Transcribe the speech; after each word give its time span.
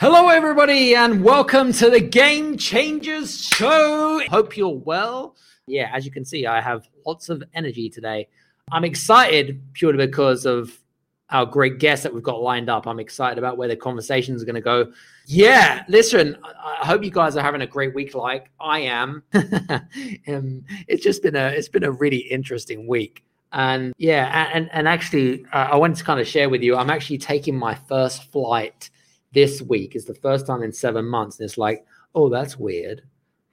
Hello, 0.00 0.28
everybody, 0.28 0.94
and 0.94 1.22
welcome 1.22 1.74
to 1.74 1.90
the 1.90 2.00
Game 2.00 2.56
Changers 2.56 3.44
Show. 3.44 4.22
Hope 4.30 4.56
you're 4.56 4.78
well 4.78 5.36
yeah, 5.70 5.90
as 5.94 6.04
you 6.04 6.10
can 6.10 6.24
see, 6.24 6.46
I 6.46 6.60
have 6.60 6.88
lots 7.06 7.28
of 7.28 7.42
energy 7.54 7.88
today. 7.88 8.28
I'm 8.72 8.84
excited 8.84 9.62
purely 9.72 10.04
because 10.06 10.44
of 10.44 10.76
our 11.30 11.46
great 11.46 11.78
guests 11.78 12.02
that 12.02 12.12
we've 12.12 12.22
got 12.22 12.42
lined 12.42 12.68
up. 12.68 12.86
I'm 12.86 12.98
excited 12.98 13.38
about 13.38 13.56
where 13.56 13.68
the 13.68 13.76
conversations 13.76 14.42
are 14.42 14.44
going 14.46 14.56
to 14.56 14.60
go. 14.60 14.92
Yeah, 15.26 15.84
listen, 15.88 16.36
I 16.42 16.86
hope 16.86 17.04
you 17.04 17.10
guys 17.10 17.36
are 17.36 17.42
having 17.42 17.60
a 17.60 17.66
great 17.66 17.94
week 17.94 18.14
like 18.14 18.50
I 18.60 18.80
am. 18.80 19.22
um, 19.34 20.64
it's 20.88 21.04
just 21.04 21.22
been 21.22 21.36
a 21.36 21.48
it's 21.48 21.68
been 21.68 21.84
a 21.84 21.92
really 21.92 22.18
interesting 22.18 22.88
week. 22.88 23.24
And 23.52 23.94
yeah, 23.96 24.50
and 24.52 24.68
and 24.72 24.88
actually 24.88 25.44
uh, 25.52 25.68
I 25.72 25.76
wanted 25.76 25.96
to 25.98 26.04
kind 26.04 26.20
of 26.20 26.26
share 26.26 26.48
with 26.48 26.62
you 26.62 26.76
I'm 26.76 26.90
actually 26.90 27.18
taking 27.18 27.56
my 27.56 27.74
first 27.74 28.24
flight 28.32 28.90
this 29.32 29.62
week. 29.62 29.96
is 29.96 30.04
the 30.04 30.14
first 30.14 30.46
time 30.46 30.62
in 30.62 30.72
7 30.72 31.04
months 31.04 31.38
and 31.38 31.46
it's 31.46 31.58
like, 31.58 31.84
"Oh, 32.14 32.28
that's 32.28 32.58
weird." 32.58 33.02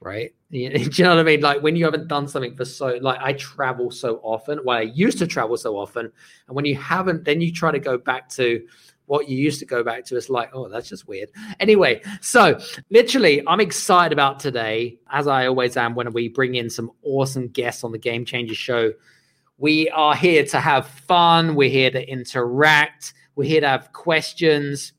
right? 0.00 0.34
You 0.50 0.70
do 0.70 0.78
you 0.78 1.04
know 1.04 1.10
what 1.10 1.20
I 1.20 1.24
mean? 1.24 1.42
Like 1.42 1.62
when 1.62 1.76
you 1.76 1.84
haven't 1.84 2.08
done 2.08 2.26
something 2.26 2.56
for 2.56 2.64
so, 2.64 2.98
like 3.02 3.20
I 3.20 3.34
travel 3.34 3.90
so 3.90 4.18
often. 4.22 4.60
Well, 4.64 4.78
I 4.78 4.82
used 4.82 5.18
to 5.18 5.26
travel 5.26 5.58
so 5.58 5.76
often, 5.76 6.10
and 6.46 6.56
when 6.56 6.64
you 6.64 6.74
haven't, 6.74 7.24
then 7.26 7.42
you 7.42 7.52
try 7.52 7.70
to 7.70 7.78
go 7.78 7.98
back 7.98 8.30
to 8.30 8.66
what 9.04 9.28
you 9.28 9.36
used 9.36 9.58
to 9.60 9.66
go 9.66 9.84
back 9.84 10.06
to. 10.06 10.16
It's 10.16 10.30
like, 10.30 10.48
oh, 10.54 10.70
that's 10.70 10.88
just 10.88 11.06
weird. 11.06 11.28
Anyway, 11.60 12.00
so 12.22 12.58
literally, 12.88 13.46
I'm 13.46 13.60
excited 13.60 14.14
about 14.14 14.40
today, 14.40 14.98
as 15.10 15.26
I 15.26 15.46
always 15.48 15.76
am 15.76 15.94
when 15.94 16.10
we 16.14 16.28
bring 16.28 16.54
in 16.54 16.70
some 16.70 16.92
awesome 17.02 17.48
guests 17.48 17.84
on 17.84 17.92
the 17.92 17.98
Game 17.98 18.24
Changer 18.24 18.54
Show. 18.54 18.94
We 19.58 19.90
are 19.90 20.14
here 20.14 20.46
to 20.46 20.60
have 20.60 20.86
fun. 20.86 21.56
We're 21.56 21.68
here 21.68 21.90
to 21.90 22.10
interact. 22.10 23.12
We're 23.36 23.48
here 23.48 23.60
to 23.60 23.68
have 23.68 23.92
questions. 23.92 24.94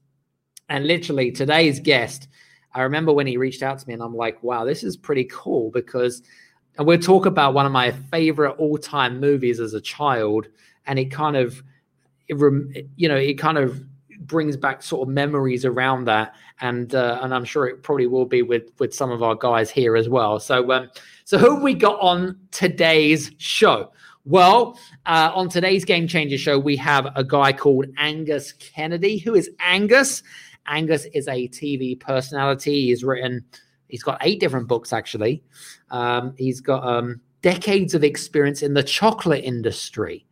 And 0.69 0.85
literally, 0.85 1.31
today's 1.31 1.79
guest 1.79 2.27
I 2.73 2.81
remember 2.81 3.11
when 3.11 3.27
he 3.27 3.37
reached 3.37 3.63
out 3.63 3.79
to 3.79 3.87
me 3.87 3.93
and 3.93 4.03
I'm 4.03 4.15
like, 4.15 4.41
wow, 4.43 4.63
this 4.65 4.83
is 4.83 4.95
pretty 4.95 5.27
cool 5.31 5.71
because, 5.71 6.21
and 6.77 6.85
we'll 6.85 6.99
talk 6.99 7.25
about 7.25 7.53
one 7.53 7.65
of 7.65 7.71
my 7.71 7.91
favorite 7.91 8.51
all 8.53 8.77
time 8.77 9.19
movies 9.19 9.59
as 9.59 9.73
a 9.73 9.81
child. 9.81 10.47
And 10.85 10.99
it 10.99 11.05
kind 11.05 11.35
of, 11.35 11.63
it, 12.27 12.87
you 12.95 13.09
know, 13.09 13.15
it 13.15 13.35
kind 13.35 13.57
of 13.57 13.83
brings 14.19 14.55
back 14.55 14.83
sort 14.83 15.07
of 15.07 15.13
memories 15.13 15.65
around 15.65 16.05
that. 16.05 16.35
And, 16.61 16.93
uh, 16.93 17.19
and 17.21 17.33
I'm 17.33 17.45
sure 17.45 17.67
it 17.67 17.81
probably 17.81 18.07
will 18.07 18.25
be 18.25 18.43
with, 18.43 18.71
with 18.79 18.93
some 18.93 19.11
of 19.11 19.23
our 19.23 19.35
guys 19.35 19.71
here 19.71 19.95
as 19.95 20.07
well. 20.07 20.39
So, 20.39 20.71
um, 20.71 20.89
so 21.25 21.37
who 21.37 21.61
we 21.61 21.73
got 21.73 21.99
on 21.99 22.37
today's 22.51 23.31
show? 23.37 23.91
Well, 24.25 24.77
uh, 25.07 25.31
on 25.33 25.49
today's 25.49 25.85
Game 25.85 26.07
Changer 26.07 26.37
show, 26.37 26.59
we 26.59 26.75
have 26.75 27.07
a 27.15 27.23
guy 27.23 27.51
called 27.51 27.85
Angus 27.97 28.51
Kennedy. 28.53 29.17
Who 29.17 29.33
is 29.33 29.49
Angus? 29.59 30.21
Angus 30.67 31.05
is 31.13 31.27
a 31.27 31.47
TV 31.47 31.99
personality. 31.99 32.87
He's 32.87 33.03
written, 33.03 33.43
he's 33.87 34.03
got 34.03 34.19
eight 34.21 34.39
different 34.39 34.67
books 34.67 34.93
actually. 34.93 35.43
Um, 35.89 36.33
he's 36.37 36.61
got 36.61 36.83
um, 36.83 37.21
decades 37.41 37.93
of 37.93 38.03
experience 38.03 38.61
in 38.61 38.73
the 38.73 38.83
chocolate 38.83 39.43
industry. 39.43 40.25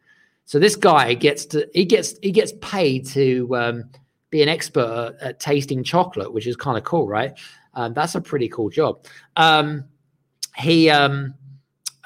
So 0.46 0.60
this 0.60 0.76
guy 0.76 1.14
gets 1.14 1.46
to 1.48 1.68
he 1.74 1.84
gets 1.84 2.16
he 2.22 2.32
gets 2.32 2.54
paid 2.62 3.06
to 3.08 3.54
um, 3.56 3.90
be 4.30 4.42
an 4.42 4.50
expert 4.50 5.18
at, 5.20 5.28
at, 5.28 5.40
tasting 5.40 5.84
chocolate, 5.84 6.32
which 6.32 6.48
is 6.48 6.56
kind 6.56 6.78
of 6.78 6.84
cool, 6.86 7.08
right? 7.08 7.38
Um, 7.74 7.94
that's 7.94 8.16
a 8.16 8.22
pretty 8.22 8.48
cool 8.48 8.70
job. 8.70 9.06
Um, 9.36 9.84
he 10.56 10.90
um, 10.90 11.34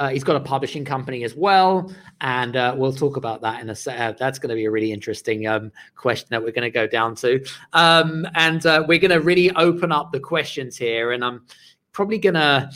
uh, 0.01 0.09
he's 0.09 0.23
got 0.23 0.35
a 0.35 0.39
publishing 0.39 0.83
company 0.83 1.23
as 1.23 1.35
well, 1.35 1.93
and 2.21 2.55
uh, 2.55 2.73
we'll 2.75 2.91
talk 2.91 3.17
about 3.17 3.39
that 3.39 3.61
in 3.61 3.69
a 3.69 3.75
set. 3.75 3.99
Uh, 3.99 4.11
that's 4.17 4.39
going 4.39 4.49
to 4.49 4.55
be 4.55 4.65
a 4.65 4.71
really 4.71 4.91
interesting 4.91 5.45
um, 5.45 5.71
question 5.95 6.27
that 6.31 6.41
we're 6.41 6.51
going 6.51 6.63
to 6.63 6.71
go 6.71 6.87
down 6.87 7.13
to, 7.13 7.39
um, 7.73 8.27
and 8.33 8.65
uh, 8.65 8.83
we're 8.87 8.97
going 8.97 9.11
to 9.11 9.21
really 9.21 9.51
open 9.51 9.91
up 9.91 10.11
the 10.11 10.19
questions 10.19 10.75
here. 10.75 11.11
And 11.11 11.23
I'm 11.23 11.45
probably 11.91 12.17
going 12.17 12.33
to 12.33 12.71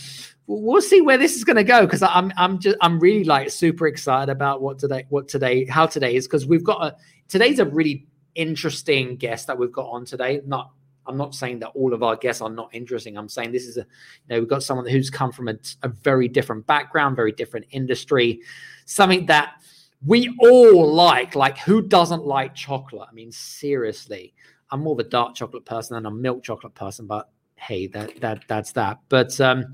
we'll 0.45 0.83
see 0.83 1.01
where 1.01 1.17
this 1.17 1.35
is 1.35 1.43
going 1.43 1.55
to 1.55 1.63
go 1.63 1.81
because 1.81 2.03
I'm 2.03 2.31
I'm 2.37 2.59
just 2.59 2.77
I'm 2.79 2.99
really 2.99 3.23
like 3.23 3.49
super 3.49 3.87
excited 3.87 4.31
about 4.31 4.61
what 4.61 4.77
today 4.77 5.07
what 5.09 5.27
today 5.27 5.65
how 5.65 5.87
today 5.87 6.13
is 6.13 6.27
because 6.27 6.45
we've 6.45 6.63
got 6.63 6.83
a 6.83 6.95
today's 7.27 7.57
a 7.57 7.65
really 7.65 8.05
interesting 8.35 9.15
guest 9.15 9.47
that 9.47 9.57
we've 9.57 9.71
got 9.71 9.87
on 9.87 10.05
today. 10.05 10.41
Not 10.45 10.69
I'm 11.07 11.17
not 11.17 11.35
saying 11.35 11.59
that 11.59 11.69
all 11.69 11.93
of 11.93 12.03
our 12.03 12.15
guests 12.15 12.41
are 12.41 12.49
not 12.49 12.69
interesting. 12.73 13.17
I'm 13.17 13.29
saying 13.29 13.51
this 13.51 13.65
is 13.65 13.77
a, 13.77 13.81
you 13.81 13.85
know, 14.29 14.39
we've 14.39 14.49
got 14.49 14.63
someone 14.63 14.87
who's 14.87 15.09
come 15.09 15.31
from 15.31 15.47
a, 15.47 15.55
a 15.83 15.89
very 15.89 16.27
different 16.27 16.65
background, 16.67 17.15
very 17.15 17.31
different 17.31 17.67
industry, 17.71 18.41
something 18.85 19.25
that 19.27 19.53
we 20.05 20.35
all 20.39 20.93
like. 20.93 21.35
Like, 21.35 21.57
who 21.57 21.81
doesn't 21.81 22.25
like 22.25 22.55
chocolate? 22.55 23.07
I 23.09 23.13
mean, 23.13 23.31
seriously, 23.31 24.33
I'm 24.71 24.81
more 24.81 24.93
of 24.93 24.99
a 24.99 25.09
dark 25.09 25.35
chocolate 25.35 25.65
person 25.65 25.95
than 25.95 26.05
a 26.05 26.11
milk 26.11 26.43
chocolate 26.43 26.75
person, 26.75 27.07
but 27.07 27.29
hey, 27.55 27.87
that 27.87 28.19
that 28.21 28.43
that's 28.47 28.71
that. 28.73 28.99
But 29.09 29.39
um, 29.41 29.65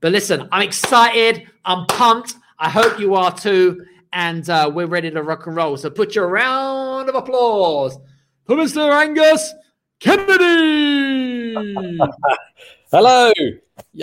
but 0.00 0.12
listen, 0.12 0.48
I'm 0.52 0.62
excited. 0.62 1.48
I'm 1.64 1.86
pumped. 1.86 2.34
I 2.58 2.70
hope 2.70 2.98
you 2.98 3.14
are 3.14 3.36
too. 3.36 3.84
And 4.12 4.48
uh, 4.48 4.70
we're 4.72 4.86
ready 4.86 5.10
to 5.10 5.22
rock 5.22 5.46
and 5.46 5.56
roll. 5.56 5.76
So 5.76 5.90
put 5.90 6.14
your 6.14 6.28
round 6.28 7.08
of 7.08 7.16
applause 7.16 7.98
for 8.46 8.54
Mr. 8.54 8.92
Angus 8.92 9.52
Kennedy. 10.00 11.54
Hello. 12.90 13.32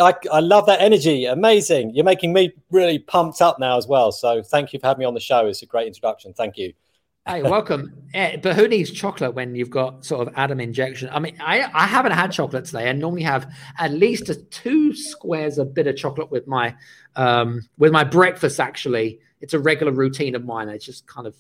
I, 0.02 0.14
I 0.32 0.40
love 0.40 0.66
that 0.66 0.82
energy. 0.82 1.26
Amazing. 1.26 1.96
You're 1.96 2.06
making 2.06 2.34
me 2.34 2.54
really 2.72 3.00
pumped 3.00 3.42
up 3.42 3.60
now 3.60 3.78
as 3.78 3.88
well. 3.88 4.12
So 4.12 4.42
thank 4.42 4.74
you 4.74 4.80
for 4.80 4.88
having 4.88 5.00
me 5.00 5.06
on 5.06 5.14
the 5.14 5.20
show. 5.20 5.46
It's 5.48 5.62
a 5.62 5.66
great 5.66 5.88
introduction. 5.88 6.34
Thank 6.34 6.58
you. 6.58 6.74
Hey, 7.28 7.44
welcome. 7.44 7.94
yeah, 8.14 8.38
but 8.42 8.56
who 8.56 8.68
needs 8.68 8.90
chocolate 8.90 9.36
when 9.36 9.54
you've 9.54 9.70
got 9.70 10.04
sort 10.04 10.28
of 10.28 10.34
Adam 10.36 10.60
injection? 10.60 11.10
I 11.12 11.20
mean, 11.20 11.38
I, 11.40 11.70
I 11.74 11.86
haven't 11.86 12.14
had 12.14 12.32
chocolate 12.32 12.66
today. 12.66 12.90
I 12.90 12.94
normally 12.94 13.22
have 13.24 13.54
at 13.78 13.92
least 13.92 14.30
a 14.30 14.36
two 14.36 14.96
squares 14.96 15.58
of 15.58 15.74
bitter 15.74 15.94
chocolate 15.94 16.32
with 16.32 16.48
my 16.48 16.76
um 17.16 17.62
with 17.78 17.92
my 17.92 18.04
breakfast. 18.04 18.60
Actually, 18.60 19.20
it's 19.40 19.54
a 19.54 19.60
regular 19.60 19.92
routine 19.92 20.36
of 20.36 20.46
mine. 20.46 20.68
It's 20.70 20.86
just 20.86 21.06
kind 21.06 21.28
of 21.28 21.36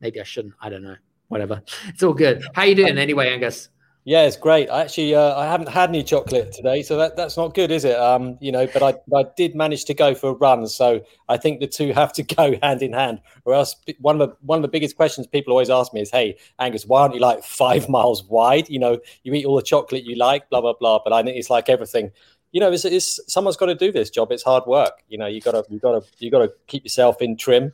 maybe 0.00 0.20
I 0.20 0.24
shouldn't. 0.24 0.54
I 0.62 0.70
don't 0.70 0.82
know. 0.82 0.96
Whatever. 1.28 1.62
It's 1.88 2.02
all 2.02 2.14
good. 2.14 2.42
How 2.54 2.62
you 2.62 2.74
doing 2.74 2.96
anyway, 2.96 3.28
Angus? 3.30 3.68
Yeah, 4.04 4.22
it's 4.22 4.38
great. 4.38 4.70
I 4.70 4.80
actually 4.80 5.14
uh, 5.14 5.36
I 5.36 5.44
haven't 5.44 5.68
had 5.68 5.90
any 5.90 6.02
chocolate 6.02 6.52
today, 6.52 6.82
so 6.82 6.96
that, 6.96 7.14
that's 7.14 7.36
not 7.36 7.54
good, 7.54 7.70
is 7.70 7.84
it? 7.84 7.96
Um, 7.96 8.38
you 8.40 8.50
know, 8.50 8.66
but 8.66 8.82
I 8.82 8.94
I 9.14 9.24
did 9.36 9.54
manage 9.54 9.84
to 9.84 9.92
go 9.94 10.14
for 10.14 10.30
a 10.30 10.32
run, 10.32 10.66
so 10.66 11.02
I 11.28 11.36
think 11.36 11.60
the 11.60 11.66
two 11.66 11.92
have 11.94 12.14
to 12.14 12.22
go 12.22 12.58
hand 12.62 12.80
in 12.80 12.94
hand. 12.94 13.20
Or 13.44 13.52
else, 13.52 13.76
one 13.98 14.20
of 14.20 14.30
the 14.30 14.36
one 14.40 14.56
of 14.58 14.62
the 14.62 14.68
biggest 14.68 14.96
questions 14.96 15.26
people 15.26 15.52
always 15.52 15.68
ask 15.68 15.92
me 15.92 16.00
is, 16.00 16.10
"Hey, 16.10 16.38
Angus, 16.58 16.86
why 16.86 17.02
aren't 17.02 17.14
you 17.14 17.20
like 17.20 17.44
five 17.44 17.88
miles 17.96 18.24
wide? 18.24 18.68
You 18.70 18.78
know, 18.78 18.98
you 19.24 19.34
eat 19.34 19.44
all 19.44 19.56
the 19.56 19.62
chocolate 19.62 20.04
you 20.04 20.16
like, 20.16 20.48
blah 20.48 20.62
blah 20.62 20.74
blah." 20.80 21.00
But 21.04 21.12
I 21.12 21.22
think 21.22 21.36
it's 21.36 21.50
like 21.50 21.68
everything. 21.68 22.10
You 22.52 22.60
know, 22.60 22.72
it's, 22.72 22.86
it's 22.86 23.20
someone's 23.30 23.58
got 23.58 23.66
to 23.66 23.74
do 23.74 23.92
this 23.92 24.08
job. 24.08 24.32
It's 24.32 24.42
hard 24.42 24.64
work. 24.66 25.02
You 25.08 25.18
know, 25.18 25.26
you 25.26 25.42
got 25.42 25.52
to 25.52 25.64
you 25.68 25.78
got 25.80 26.02
to 26.02 26.08
you 26.18 26.30
got 26.30 26.46
to 26.46 26.52
keep 26.66 26.82
yourself 26.82 27.20
in 27.20 27.36
trim, 27.36 27.72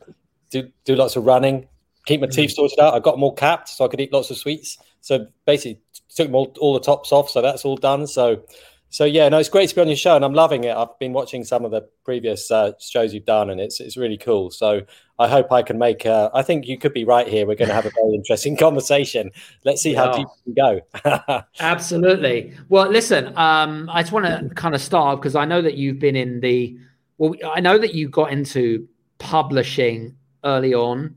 do 0.51 0.69
do 0.85 0.97
lots 0.97 1.15
of 1.15 1.27
running, 1.27 1.69
keep 2.07 2.21
my 2.21 2.27
teeth 2.27 2.51
mm. 2.51 2.55
sorted 2.55 2.81
out. 2.81 2.95
I 2.95 2.99
got 2.99 3.13
them 3.13 3.23
all 3.23 3.35
capped 3.35 3.69
so 3.69 3.85
I 3.85 3.89
could 3.89 4.01
eat 4.01 4.13
lots 4.13 4.31
of 4.31 4.37
sweets. 4.37 4.79
So 5.05 5.27
basically, 5.45 5.83
took 6.15 6.29
them 6.29 6.35
all, 6.35 6.55
all 6.61 6.73
the 6.73 6.81
tops 6.81 7.13
off. 7.13 7.29
So 7.29 7.43
that's 7.43 7.67
all 7.67 7.77
done. 7.77 8.07
So, 8.07 8.43
so 8.89 9.05
yeah, 9.05 9.29
no, 9.29 9.39
it's 9.39 9.51
great 9.51 9.69
to 9.69 9.75
be 9.75 9.83
on 9.83 9.89
your 9.89 9.99
show, 9.99 10.17
and 10.17 10.25
I'm 10.25 10.33
loving 10.33 10.65
it. 10.65 10.75
I've 10.75 10.99
been 10.99 11.13
watching 11.13 11.45
some 11.45 11.63
of 11.67 11.73
the 11.73 11.87
previous 12.07 12.51
uh, 12.51 12.73
shows 12.81 13.13
you've 13.13 13.27
done, 13.27 13.51
and 13.51 13.61
it's 13.61 13.81
it's 13.81 13.99
really 13.99 14.17
cool. 14.17 14.51
So 14.51 14.81
I 15.19 15.29
hope 15.29 15.53
I 15.53 15.61
can 15.61 15.77
make. 15.79 16.07
Uh, 16.07 16.31
I 16.33 16.41
think 16.41 16.67
you 16.67 16.79
could 16.79 16.95
be 16.95 17.05
right 17.05 17.29
here. 17.29 17.47
We're 17.47 17.55
going 17.55 17.69
to 17.69 17.75
have 17.75 17.85
a 17.85 17.91
very 17.91 18.15
interesting 18.15 18.57
conversation. 18.57 19.31
Let's 19.65 19.83
see 19.83 19.93
how 19.93 20.17
deep 20.17 20.27
we 20.47 20.55
can 20.55 20.81
go. 21.05 21.43
Absolutely. 21.61 22.55
Well, 22.71 22.89
listen, 22.89 23.37
um, 23.37 23.91
I 23.93 24.01
just 24.01 24.13
want 24.13 24.25
to 24.25 24.55
kind 24.55 24.75
of 24.75 24.81
start 24.81 25.21
because 25.21 25.35
I 25.35 25.45
know 25.45 25.61
that 25.61 25.75
you've 25.75 25.99
been 25.99 26.17
in 26.17 26.41
the. 26.41 26.79
Well, 27.19 27.35
I 27.55 27.61
know 27.61 27.77
that 27.77 27.93
you 27.93 28.09
got 28.09 28.33
into 28.33 28.89
publishing 29.19 30.17
early 30.45 30.73
on 30.73 31.15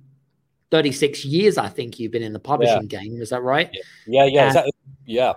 36 0.71 1.25
years, 1.25 1.57
I 1.57 1.69
think 1.69 1.99
you've 1.99 2.11
been 2.11 2.23
in 2.23 2.33
the 2.33 2.39
publishing 2.39 2.87
yeah. 2.89 2.99
game. 2.99 3.21
Is 3.21 3.29
that 3.29 3.41
right? 3.41 3.69
Yeah, 3.71 3.81
yeah, 4.05 4.25
yeah, 4.25 4.39
and, 4.39 4.47
exactly. 4.49 4.71
yeah. 5.05 5.33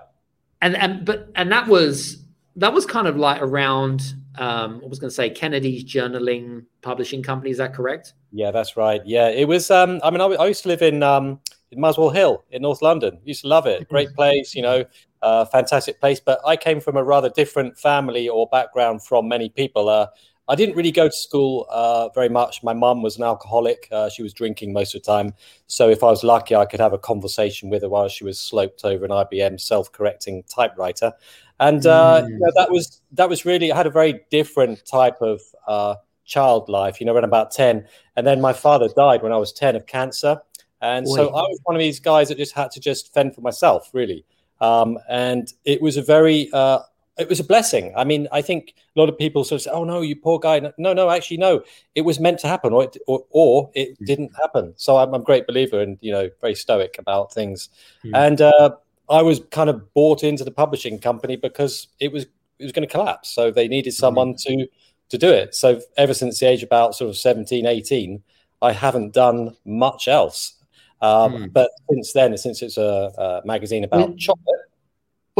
And 0.63 0.77
and 0.77 1.05
but 1.05 1.31
and 1.37 1.51
that 1.53 1.69
was 1.69 2.25
that 2.57 2.73
was 2.73 2.85
kind 2.85 3.07
of 3.07 3.17
like 3.17 3.41
around 3.41 4.15
um 4.37 4.81
I 4.85 4.89
was 4.89 4.99
going 4.99 5.09
to 5.09 5.15
say 5.15 5.31
Kennedy's 5.31 5.85
journaling 5.85 6.65
publishing 6.83 7.23
company. 7.23 7.51
Is 7.51 7.59
that 7.59 7.75
correct? 7.75 8.15
Yeah, 8.33 8.51
that's 8.51 8.77
right. 8.77 9.01
Yeah, 9.05 9.29
it 9.29 9.49
was. 9.49 9.71
Um, 9.71 10.01
I 10.05 10.11
mean, 10.11 10.21
I, 10.21 10.27
I 10.27 10.47
used 10.47 10.63
to 10.63 10.69
live 10.69 10.83
in 10.83 11.03
um 11.03 11.41
in 11.71 11.81
Muswell 11.81 12.11
Hill 12.11 12.45
in 12.51 12.63
North 12.63 12.83
London. 12.83 13.19
Used 13.25 13.43
to 13.43 13.49
love 13.49 13.67
it. 13.67 13.89
Great 13.89 14.09
mm-hmm. 14.09 14.17
place, 14.17 14.55
you 14.55 14.63
know, 14.63 14.85
uh, 15.23 15.45
fantastic 15.45 16.01
place. 16.01 16.21
But 16.21 16.41
I 16.47 16.57
came 16.57 16.81
from 16.81 16.97
a 16.97 17.05
rather 17.05 17.31
different 17.31 17.79
family 17.79 18.29
or 18.29 18.49
background 18.49 19.05
from 19.05 19.29
many 19.29 19.49
people. 19.49 19.89
Uh, 19.89 20.07
I 20.51 20.57
didn't 20.57 20.75
really 20.75 20.91
go 20.91 21.07
to 21.07 21.15
school 21.15 21.65
uh, 21.71 22.09
very 22.09 22.29
much. 22.29 22.65
My 22.65 22.73
mum 22.73 23.03
was 23.03 23.17
an 23.17 23.23
alcoholic. 23.23 23.87
Uh, 23.93 24.11
she 24.11 24.25
was 24.25 24.35
drinking 24.35 24.73
most 24.73 24.97
of 24.97 25.03
the 25.03 25.07
time. 25.07 25.33
So 25.69 25.89
if 25.89 26.03
I 26.03 26.07
was 26.07 26.25
lucky, 26.25 26.57
I 26.57 26.65
could 26.65 26.81
have 26.81 26.93
a 26.93 26.99
conversation 26.99 27.71
with 27.71 27.83
her 27.83 27.89
while 27.89 28.09
she 28.09 28.25
was 28.25 28.37
sloped 28.37 28.85
over 28.85 29.05
an 29.05 29.13
IBM 29.13 29.61
self-correcting 29.61 30.43
typewriter. 30.53 31.13
And 31.61 31.87
uh, 31.87 32.23
mm. 32.23 32.31
you 32.31 32.39
know, 32.41 32.51
that 32.57 32.69
was 32.69 33.01
that 33.13 33.29
was 33.29 33.45
really 33.45 33.71
I 33.71 33.77
had 33.77 33.87
a 33.87 33.91
very 33.91 34.23
different 34.31 34.85
type 34.85 35.23
of 35.23 35.41
uh, 35.69 35.95
child 36.25 36.69
life. 36.69 36.99
You 36.99 37.07
know, 37.07 37.15
when 37.15 37.23
about 37.23 37.53
ten, 37.53 37.87
and 38.17 38.27
then 38.27 38.41
my 38.41 38.53
father 38.53 38.89
died 38.89 39.23
when 39.23 39.33
I 39.33 39.37
was 39.37 39.53
ten 39.53 39.77
of 39.77 39.87
cancer. 39.87 40.41
And 40.81 41.05
Boy. 41.05 41.15
so 41.15 41.29
I 41.29 41.43
was 41.43 41.61
one 41.63 41.77
of 41.77 41.81
these 41.81 42.01
guys 42.01 42.29
that 42.29 42.39
just 42.39 42.55
had 42.55 42.73
to 42.73 42.81
just 42.81 43.15
fend 43.15 43.37
for 43.37 43.41
myself, 43.41 43.91
really. 43.93 44.25
Um, 44.61 44.99
and 45.09 45.53
it 45.65 45.81
was 45.81 45.97
a 45.97 46.03
very 46.03 46.51
uh, 46.53 46.81
it 47.21 47.29
was 47.29 47.39
a 47.39 47.45
blessing. 47.45 47.93
I 47.97 48.05
mean, 48.05 48.27
I 48.33 48.43
think 48.43 48.75
a 48.97 48.99
lot 48.99 49.09
of 49.09 49.19
people 49.19 49.45
sort 49.45 49.61
of 49.61 49.63
say, 49.63 49.71
"Oh 49.71 49.85
no, 49.85 50.01
you 50.01 50.17
poor 50.17 50.39
guy." 50.39 50.73
No, 50.79 50.93
no, 50.93 51.11
actually, 51.11 51.37
no. 51.37 51.63
It 51.95 52.03
was 52.03 52.19
meant 52.19 52.39
to 52.41 52.49
happen, 52.49 52.73
or 52.73 52.85
it, 52.85 52.97
or, 53.07 53.25
or 53.31 53.71
it 53.75 54.01
mm. 54.01 54.07
didn't 54.07 54.33
happen. 54.41 54.73
So 54.77 54.97
I'm, 54.97 55.15
I'm, 55.15 55.21
a 55.21 55.25
great 55.25 55.47
believer, 55.47 55.81
and 55.81 55.99
you 56.01 56.13
know, 56.13 56.31
very 56.41 56.55
stoic 56.55 56.97
about 56.99 57.33
things. 57.33 57.69
Mm. 58.05 58.11
And 58.15 58.41
uh, 58.41 58.71
I 59.09 59.23
was 59.23 59.41
kind 59.51 59.69
of 59.69 59.93
bought 59.93 60.25
into 60.25 60.45
the 60.45 60.51
publishing 60.51 60.99
company 60.99 61.37
because 61.37 61.89
it 62.01 62.11
was 62.11 62.25
it 62.59 62.65
was 62.65 62.73
going 62.73 62.87
to 62.87 62.93
collapse. 62.93 63.31
So 63.31 63.51
they 63.51 63.69
needed 63.69 63.93
hmm. 63.93 64.01
someone 64.01 64.35
mm. 64.35 64.43
to 64.45 64.69
to 65.11 65.19
do 65.19 65.29
it. 65.29 65.55
So 65.55 65.81
ever 65.97 66.15
since 66.15 66.39
the 66.39 66.47
age 66.47 66.63
about 66.63 66.95
sort 66.95 67.11
of 67.11 67.17
17, 67.17 67.67
18, 67.67 68.23
I 68.63 68.73
haven't 68.73 69.13
done 69.13 69.57
much 69.65 70.09
else. 70.09 70.55
Um, 71.03 71.33
hmm. 71.33 71.47
But 71.49 71.71
since 71.91 72.13
then, 72.13 72.37
since 72.39 72.63
it's 72.63 72.77
a, 72.77 73.13
a 73.19 73.47
magazine 73.47 73.85
about 73.85 74.17
chocolate 74.17 74.70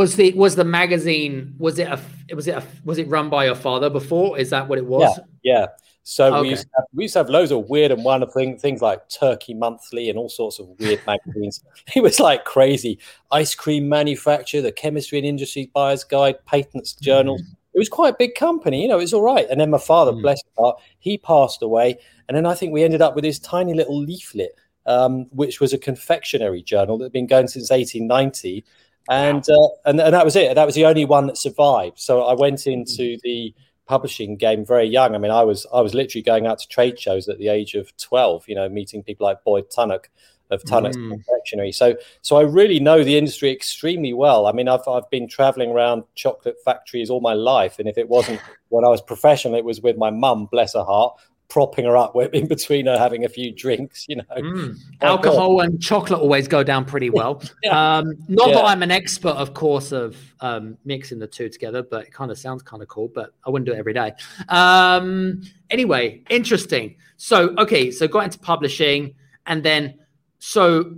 was 0.01 0.17
the 0.17 0.33
was 0.33 0.57
the 0.57 0.65
magazine 0.65 1.55
was 1.59 1.79
it 1.79 1.87
a 1.87 2.01
was 2.35 2.49
it 2.49 2.53
a 2.53 2.63
was 2.87 2.97
it 2.97 3.07
run 3.09 3.29
by 3.29 3.45
your 3.45 3.55
father 3.55 3.91
before? 3.91 4.39
Is 4.39 4.49
that 4.49 4.67
what 4.67 4.79
it 4.79 4.87
was? 4.87 5.21
Yeah, 5.43 5.59
yeah. 5.59 5.67
So 6.05 6.33
okay. 6.33 6.41
we, 6.41 6.49
used 6.49 6.67
have, 6.75 6.85
we 6.95 7.05
used 7.05 7.13
to 7.13 7.19
have 7.19 7.29
loads 7.29 7.53
of 7.53 7.69
weird 7.69 7.91
and 7.91 8.03
wonderful 8.03 8.33
things, 8.33 8.63
things 8.63 8.81
like 8.81 9.07
Turkey 9.11 9.53
Monthly 9.53 10.09
and 10.09 10.19
all 10.19 10.31
sorts 10.31 10.59
of 10.59 10.69
weird 10.79 11.03
magazines. 11.07 11.63
It 11.95 12.03
was 12.03 12.19
like 12.19 12.47
crazy. 12.47 12.99
Ice 13.31 13.55
cream 13.55 13.91
manufacturer, 13.91 14.63
the 14.63 14.73
Chemistry 14.73 15.19
and 15.19 15.27
Industry 15.27 15.71
Buyer's 15.75 16.03
Guide, 16.03 16.43
Patents 16.47 16.95
Journal. 16.95 17.39
Mm. 17.39 17.57
It 17.75 17.79
was 17.79 17.91
quite 17.91 18.15
a 18.15 18.17
big 18.19 18.35
company, 18.35 18.81
you 18.81 18.89
know. 18.89 18.99
It 18.99 19.03
was 19.03 19.13
all 19.13 19.23
right. 19.23 19.47
And 19.51 19.61
then 19.61 19.69
my 19.69 19.79
father, 19.79 20.13
mm. 20.13 20.23
bless 20.23 20.43
his 20.43 20.53
heart, 20.59 20.81
he 20.99 21.19
passed 21.19 21.61
away. 21.61 21.99
And 22.27 22.37
then 22.37 22.47
I 22.47 22.55
think 22.55 22.73
we 22.73 22.83
ended 22.83 23.03
up 23.03 23.15
with 23.15 23.25
this 23.25 23.39
tiny 23.39 23.75
little 23.75 23.99
leaflet, 24.01 24.53
um, 24.87 25.27
which 25.31 25.61
was 25.61 25.75
a 25.75 25.79
confectionery 25.79 26.63
journal 26.63 26.97
that 26.99 27.05
had 27.05 27.13
been 27.13 27.27
going 27.27 27.49
since 27.49 27.71
1890 27.71 28.65
and 29.11 29.47
uh, 29.51 29.69
and 29.85 30.01
and 30.01 30.15
that 30.15 30.25
was 30.25 30.37
it. 30.37 30.55
That 30.55 30.65
was 30.65 30.77
the 30.77 30.87
only 30.87 31.05
one 31.05 31.27
that 31.27 31.37
survived. 31.37 31.99
So 31.99 32.23
I 32.23 32.35
went 32.35 32.67
into 32.67 33.17
mm. 33.17 33.21
the 33.23 33.55
publishing 33.87 34.37
game 34.37 34.65
very 34.65 34.87
young. 34.87 35.15
I 35.17 35.19
mean, 35.19 35.33
I 35.33 35.43
was 35.43 35.67
I 35.75 35.81
was 35.81 35.95
literally 35.95 36.23
going 36.23 36.47
out 36.47 36.61
to 36.61 36.69
trade 36.69 36.99
shows 36.99 37.29
at 37.29 37.39
the 37.39 37.49
age 37.49 37.75
of 37.75 37.95
twelve. 37.97 38.49
You 38.49 38.55
know, 38.55 38.69
meeting 38.69 39.03
people 39.03 39.27
like 39.27 39.43
Boyd 39.45 39.69
Tunnock 39.69 40.09
of 40.51 40.65
Tunnock's 40.65 40.97
mm. 40.97 41.11
Confectionery. 41.11 41.73
So 41.73 41.97
so 42.23 42.37
I 42.37 42.43
really 42.43 42.79
know 42.79 43.03
the 43.03 43.19
industry 43.19 43.51
extremely 43.51 44.13
well. 44.13 44.47
I 44.47 44.53
mean, 44.53 44.69
I've 44.69 44.87
I've 44.87 45.11
been 45.11 45.27
traveling 45.27 45.71
around 45.71 46.05
chocolate 46.15 46.57
factories 46.65 47.11
all 47.11 47.21
my 47.21 47.35
life, 47.35 47.81
and 47.81 47.89
if 47.89 47.99
it 47.99 48.09
wasn't 48.09 48.41
when 48.69 48.85
I 48.85 48.89
was 48.89 49.03
professional, 49.03 49.57
it 49.57 49.65
was 49.65 49.81
with 49.81 49.97
my 49.97 50.11
mum, 50.11 50.47
bless 50.53 50.75
her 50.75 50.85
heart, 50.85 51.19
propping 51.51 51.85
her 51.85 51.97
up 51.97 52.17
in 52.33 52.47
between 52.47 52.87
her 52.87 52.97
having 52.97 53.25
a 53.25 53.29
few 53.29 53.53
drinks, 53.53 54.07
you 54.09 54.17
know. 54.17 54.25
Mm. 54.37 54.79
Alcohol 55.03 55.61
and 55.61 55.83
chocolate 55.83 56.21
always 56.21 56.49
go 56.49 56.63
down 56.63 56.87
pretty 56.87 57.11
well. 57.11 57.43
yeah. 57.63 57.99
um, 57.99 58.15
not 58.29 58.49
yeah. 58.49 58.55
that 58.55 58.65
I'm 58.65 58.83
an 58.83 58.91
expert, 58.91 59.33
of 59.33 59.53
course, 59.53 59.93
of 59.93 60.17
um, 60.41 60.79
mixing 60.85 61.19
the 61.19 61.27
two 61.27 61.51
together, 61.51 61.83
but 61.83 62.07
it 62.07 62.13
kind 62.13 62.31
of 62.31 62.39
sounds 62.39 62.63
kind 62.63 62.83
of 62.83 62.89
cool, 62.89 63.09
but 63.09 63.35
I 63.45 63.51
wouldn't 63.51 63.67
do 63.67 63.75
it 63.75 63.79
every 63.79 63.93
day. 63.93 64.13
Um, 64.49 65.43
anyway, 65.69 66.23
interesting. 66.31 66.97
So, 67.19 67.55
okay, 67.59 67.91
so 67.91 68.09
got 68.09 68.25
into 68.25 68.39
publishing 68.39 69.15
and 69.47 69.63
then, 69.63 69.99
so, 70.39 70.95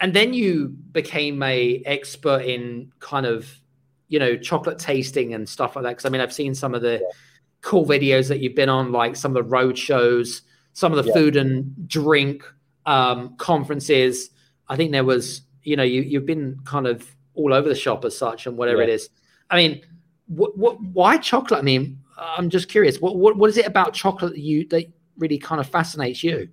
and 0.00 0.12
then 0.12 0.32
you 0.32 0.68
became 0.90 1.40
a 1.42 1.82
expert 1.86 2.42
in 2.42 2.90
kind 2.98 3.26
of, 3.26 3.48
you 4.08 4.18
know, 4.18 4.36
chocolate 4.36 4.78
tasting 4.78 5.34
and 5.34 5.48
stuff 5.48 5.76
like 5.76 5.84
that. 5.84 5.96
Cause 5.98 6.06
I 6.06 6.08
mean, 6.08 6.20
I've 6.20 6.32
seen 6.32 6.54
some 6.54 6.74
of 6.74 6.82
the, 6.82 7.00
yeah 7.02 7.08
cool 7.62 7.86
videos 7.86 8.28
that 8.28 8.40
you've 8.40 8.54
been 8.54 8.68
on, 8.68 8.92
like 8.92 9.16
some 9.16 9.34
of 9.34 9.42
the 9.42 9.48
road 9.48 9.78
shows, 9.78 10.42
some 10.74 10.92
of 10.92 11.02
the 11.02 11.08
yeah. 11.08 11.14
food 11.14 11.36
and 11.36 11.88
drink 11.88 12.44
um, 12.86 13.36
conferences. 13.36 14.30
I 14.68 14.76
think 14.76 14.92
there 14.92 15.04
was, 15.04 15.42
you 15.62 15.76
know, 15.76 15.82
you 15.82 16.02
you've 16.02 16.26
been 16.26 16.58
kind 16.64 16.86
of 16.86 17.08
all 17.34 17.54
over 17.54 17.68
the 17.68 17.74
shop 17.74 18.04
as 18.04 18.16
such, 18.16 18.46
and 18.46 18.56
whatever 18.56 18.82
yeah. 18.82 18.88
it 18.88 18.90
is. 18.90 19.08
I 19.50 19.56
mean, 19.56 19.82
what, 20.26 20.56
what, 20.56 20.80
why 20.80 21.18
chocolate? 21.18 21.60
I 21.60 21.62
mean, 21.62 21.98
I'm 22.18 22.50
just 22.50 22.68
curious. 22.68 23.00
What, 23.00 23.16
what, 23.16 23.36
what 23.36 23.50
is 23.50 23.56
it 23.56 23.66
about 23.66 23.94
chocolate 23.94 24.32
that 24.32 24.40
you 24.40 24.66
that 24.68 24.86
really 25.18 25.38
kind 25.38 25.60
of 25.60 25.68
fascinates 25.68 26.22
you? 26.22 26.48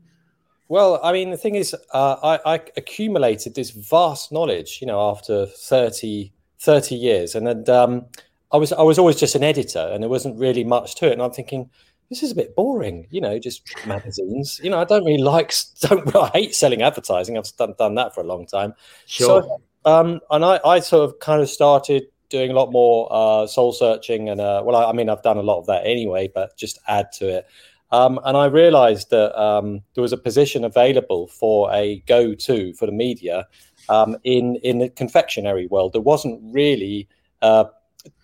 Well, 0.67 0.99
I 1.03 1.11
mean, 1.11 1.31
the 1.31 1.37
thing 1.37 1.55
is, 1.55 1.75
uh, 1.93 2.37
I, 2.45 2.53
I, 2.53 2.61
accumulated 2.77 3.55
this 3.55 3.71
vast 3.71 4.31
knowledge, 4.31 4.77
you 4.81 4.85
know, 4.85 5.09
after 5.09 5.47
30, 5.47 6.31
30 6.59 6.95
years, 6.95 7.33
and 7.33 7.47
then 7.47 7.67
um, 7.69 8.05
I 8.51 8.57
was 8.57 8.73
I 8.73 8.81
was 8.81 8.97
always 8.97 9.15
just 9.15 9.35
an 9.35 9.43
editor, 9.43 9.89
and 9.91 10.03
there 10.03 10.09
wasn't 10.09 10.39
really 10.39 10.63
much 10.63 10.95
to 10.95 11.07
it. 11.07 11.13
And 11.13 11.21
I'm 11.21 11.31
thinking, 11.31 11.69
this 12.09 12.23
is 12.23 12.31
a 12.31 12.35
bit 12.35 12.55
boring, 12.55 13.07
you 13.11 13.21
know, 13.21 13.37
just 13.37 13.63
magazines. 13.85 14.59
You 14.63 14.71
know, 14.71 14.79
I 14.79 14.83
don't 14.83 15.05
really 15.05 15.21
like, 15.21 15.53
don't 15.81 16.15
I 16.15 16.29
hate 16.29 16.55
selling 16.55 16.81
advertising. 16.81 17.37
I've 17.37 17.55
done, 17.57 17.75
done 17.77 17.95
that 17.95 18.15
for 18.15 18.21
a 18.21 18.25
long 18.25 18.47
time. 18.47 18.73
Sure. 19.05 19.43
So, 19.43 19.61
um, 19.85 20.19
and 20.31 20.43
I, 20.43 20.59
I 20.65 20.79
sort 20.79 21.07
of 21.07 21.19
kind 21.19 21.41
of 21.41 21.49
started 21.49 22.03
doing 22.29 22.51
a 22.51 22.53
lot 22.53 22.71
more 22.71 23.07
uh, 23.11 23.47
soul 23.47 23.71
searching, 23.71 24.29
and 24.29 24.41
uh, 24.41 24.61
well, 24.65 24.75
I, 24.75 24.89
I, 24.89 24.93
mean, 24.93 25.09
I've 25.09 25.23
done 25.23 25.37
a 25.37 25.43
lot 25.43 25.59
of 25.59 25.67
that 25.67 25.85
anyway, 25.85 26.29
but 26.33 26.57
just 26.57 26.79
add 26.87 27.11
to 27.13 27.29
it. 27.29 27.47
Um, 27.91 28.19
and 28.23 28.37
I 28.37 28.45
realized 28.45 29.09
that 29.09 29.39
um, 29.39 29.81
there 29.95 30.03
was 30.03 30.13
a 30.13 30.17
position 30.17 30.63
available 30.63 31.27
for 31.27 31.73
a 31.73 32.03
go-to 32.05 32.73
for 32.73 32.85
the 32.85 32.91
media 32.91 33.47
um, 33.87 34.15
in 34.23 34.57
in 34.57 34.79
the 34.79 34.89
confectionery 34.89 35.67
world. 35.67 35.93
There 35.93 36.01
wasn't 36.01 36.39
really 36.53 37.07
uh, 37.41 37.65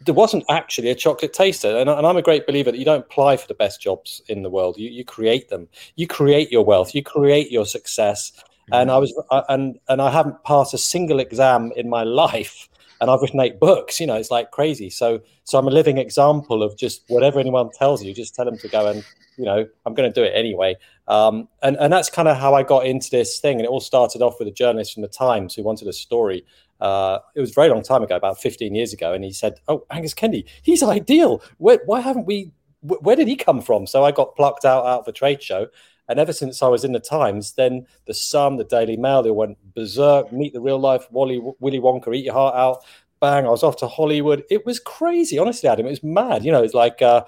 there 0.01 0.13
wasn't 0.13 0.43
actually 0.49 0.89
a 0.89 0.95
chocolate 0.95 1.33
taster. 1.33 1.77
And, 1.77 1.89
and, 1.89 2.07
I'm 2.07 2.17
a 2.17 2.21
great 2.21 2.47
believer 2.47 2.71
that 2.71 2.77
you 2.77 2.85
don't 2.85 3.01
apply 3.01 3.37
for 3.37 3.47
the 3.47 3.53
best 3.53 3.81
jobs 3.81 4.21
in 4.27 4.41
the 4.43 4.49
world. 4.49 4.77
You, 4.77 4.89
you 4.89 5.03
create 5.03 5.49
them. 5.49 5.67
You 5.95 6.07
create 6.07 6.51
your 6.51 6.63
wealth. 6.63 6.95
You 6.95 7.03
create 7.03 7.51
your 7.51 7.65
success. 7.65 8.31
Mm-hmm. 8.31 8.73
And 8.73 8.91
I 8.91 8.97
was, 8.97 9.13
uh, 9.31 9.41
and 9.49 9.79
and 9.89 10.01
I 10.01 10.11
haven't 10.11 10.43
passed 10.43 10.73
a 10.73 10.77
single 10.77 11.19
exam 11.19 11.71
in 11.75 11.89
my 11.89 12.03
life 12.23 12.69
and 13.01 13.09
I've 13.09 13.21
written 13.21 13.39
eight 13.39 13.59
books. 13.59 13.99
You 13.99 14.07
know, 14.07 14.15
it's 14.15 14.31
like 14.31 14.51
crazy. 14.51 14.89
So, 14.89 15.21
so 15.43 15.57
I'm 15.57 15.67
a 15.67 15.71
living 15.71 15.97
example 15.97 16.63
of 16.63 16.77
just 16.77 17.03
whatever 17.07 17.39
anyone 17.39 17.69
tells 17.71 18.03
you, 18.03 18.13
just 18.13 18.35
tell 18.35 18.45
them 18.45 18.57
to 18.59 18.67
go 18.67 18.87
and, 18.87 19.03
you 19.37 19.45
know, 19.45 19.67
I'm 19.85 19.93
going 19.93 20.11
to 20.11 20.13
do 20.13 20.25
it 20.25 20.31
anyway. 20.33 20.75
Um, 21.07 21.47
and 21.61 21.77
and 21.77 21.91
that's 21.91 22.09
kind 22.09 22.27
of 22.27 22.37
how 22.37 22.53
I 22.53 22.63
got 22.63 22.85
into 22.85 23.09
this 23.09 23.39
thing. 23.39 23.57
And 23.57 23.65
it 23.65 23.69
all 23.69 23.81
started 23.81 24.21
off 24.21 24.39
with 24.39 24.47
a 24.47 24.51
journalist 24.51 24.93
from 24.93 25.01
the 25.01 25.07
Times 25.07 25.53
who 25.53 25.63
wanted 25.63 25.87
a 25.87 25.93
story. 25.93 26.45
Uh, 26.81 27.19
it 27.35 27.41
was 27.41 27.51
a 27.51 27.53
very 27.53 27.69
long 27.69 27.83
time 27.83 28.03
ago, 28.03 28.15
about 28.15 28.39
15 28.39 28.75
years 28.75 28.93
ago, 28.93 29.13
and 29.13 29.23
he 29.23 29.31
said, 29.31 29.59
"Oh, 29.67 29.85
Angus 29.89 30.13
Kennedy, 30.13 30.45
he's 30.61 30.83
ideal. 30.83 31.41
Where, 31.57 31.79
why 31.85 32.01
haven't 32.01 32.25
we? 32.25 32.51
Where 32.81 33.15
did 33.15 33.27
he 33.27 33.35
come 33.35 33.61
from?" 33.61 33.87
So 33.87 34.03
I 34.03 34.11
got 34.11 34.35
plucked 34.35 34.65
out 34.65 34.85
out 34.85 35.01
of 35.01 35.07
a 35.07 35.11
trade 35.11 35.41
show. 35.41 35.67
And 36.07 36.19
ever 36.19 36.33
since 36.33 36.61
I 36.61 36.67
was 36.67 36.83
in 36.83 36.91
the 36.91 36.99
Times, 36.99 37.53
then 37.53 37.87
the 38.05 38.13
Sun, 38.13 38.57
the 38.57 38.63
Daily 38.63 38.95
Mail, 38.95 39.23
they 39.23 39.31
went 39.31 39.57
berserk. 39.73 40.31
Meet 40.31 40.53
the 40.53 40.61
real 40.61 40.77
life 40.77 41.07
Wally, 41.11 41.41
Willy 41.59 41.79
Wonka, 41.79 42.15
eat 42.15 42.25
your 42.25 42.33
heart 42.33 42.55
out. 42.55 42.83
Bang! 43.19 43.47
I 43.47 43.49
was 43.49 43.63
off 43.63 43.77
to 43.77 43.87
Hollywood. 43.87 44.43
It 44.51 44.65
was 44.65 44.79
crazy, 44.79 45.39
honestly, 45.39 45.69
Adam. 45.69 45.87
It 45.87 45.89
was 45.89 46.03
mad. 46.03 46.43
You 46.45 46.51
know, 46.51 46.61
it's 46.61 46.73
like, 46.73 47.01
uh, 47.01 47.23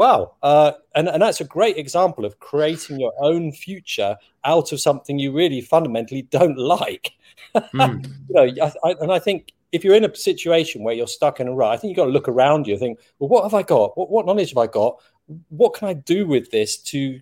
wow. 0.00 0.34
Uh, 0.42 0.72
and 0.94 1.08
and 1.08 1.20
that's 1.20 1.42
a 1.42 1.44
great 1.44 1.76
example 1.76 2.24
of 2.24 2.40
creating 2.40 2.98
your 2.98 3.12
own 3.18 3.52
future 3.52 4.16
out 4.44 4.72
of 4.72 4.80
something 4.80 5.18
you 5.18 5.30
really 5.30 5.60
fundamentally 5.60 6.22
don't 6.22 6.56
like. 6.74 7.12
Mm. 7.54 8.06
you 8.28 8.34
know, 8.34 8.64
I, 8.64 8.72
I, 8.88 8.94
and 9.02 9.12
I 9.12 9.18
think 9.18 9.52
if 9.72 9.84
you're 9.84 9.94
in 9.94 10.06
a 10.06 10.14
situation 10.16 10.82
where 10.82 10.94
you're 10.94 11.06
stuck 11.06 11.38
in 11.38 11.48
a 11.48 11.52
rut, 11.52 11.72
I 11.72 11.76
think 11.76 11.90
you've 11.90 11.98
got 11.98 12.06
to 12.06 12.10
look 12.10 12.28
around 12.28 12.66
you 12.66 12.72
and 12.72 12.80
think, 12.80 12.98
well, 13.18 13.28
what 13.28 13.42
have 13.42 13.52
I 13.52 13.62
got? 13.62 13.96
What, 13.98 14.10
what 14.10 14.24
knowledge 14.24 14.48
have 14.48 14.58
I 14.58 14.66
got? 14.66 14.98
What 15.50 15.74
can 15.74 15.86
I 15.86 15.92
do 15.92 16.26
with 16.26 16.50
this 16.50 16.78
to 16.78 17.20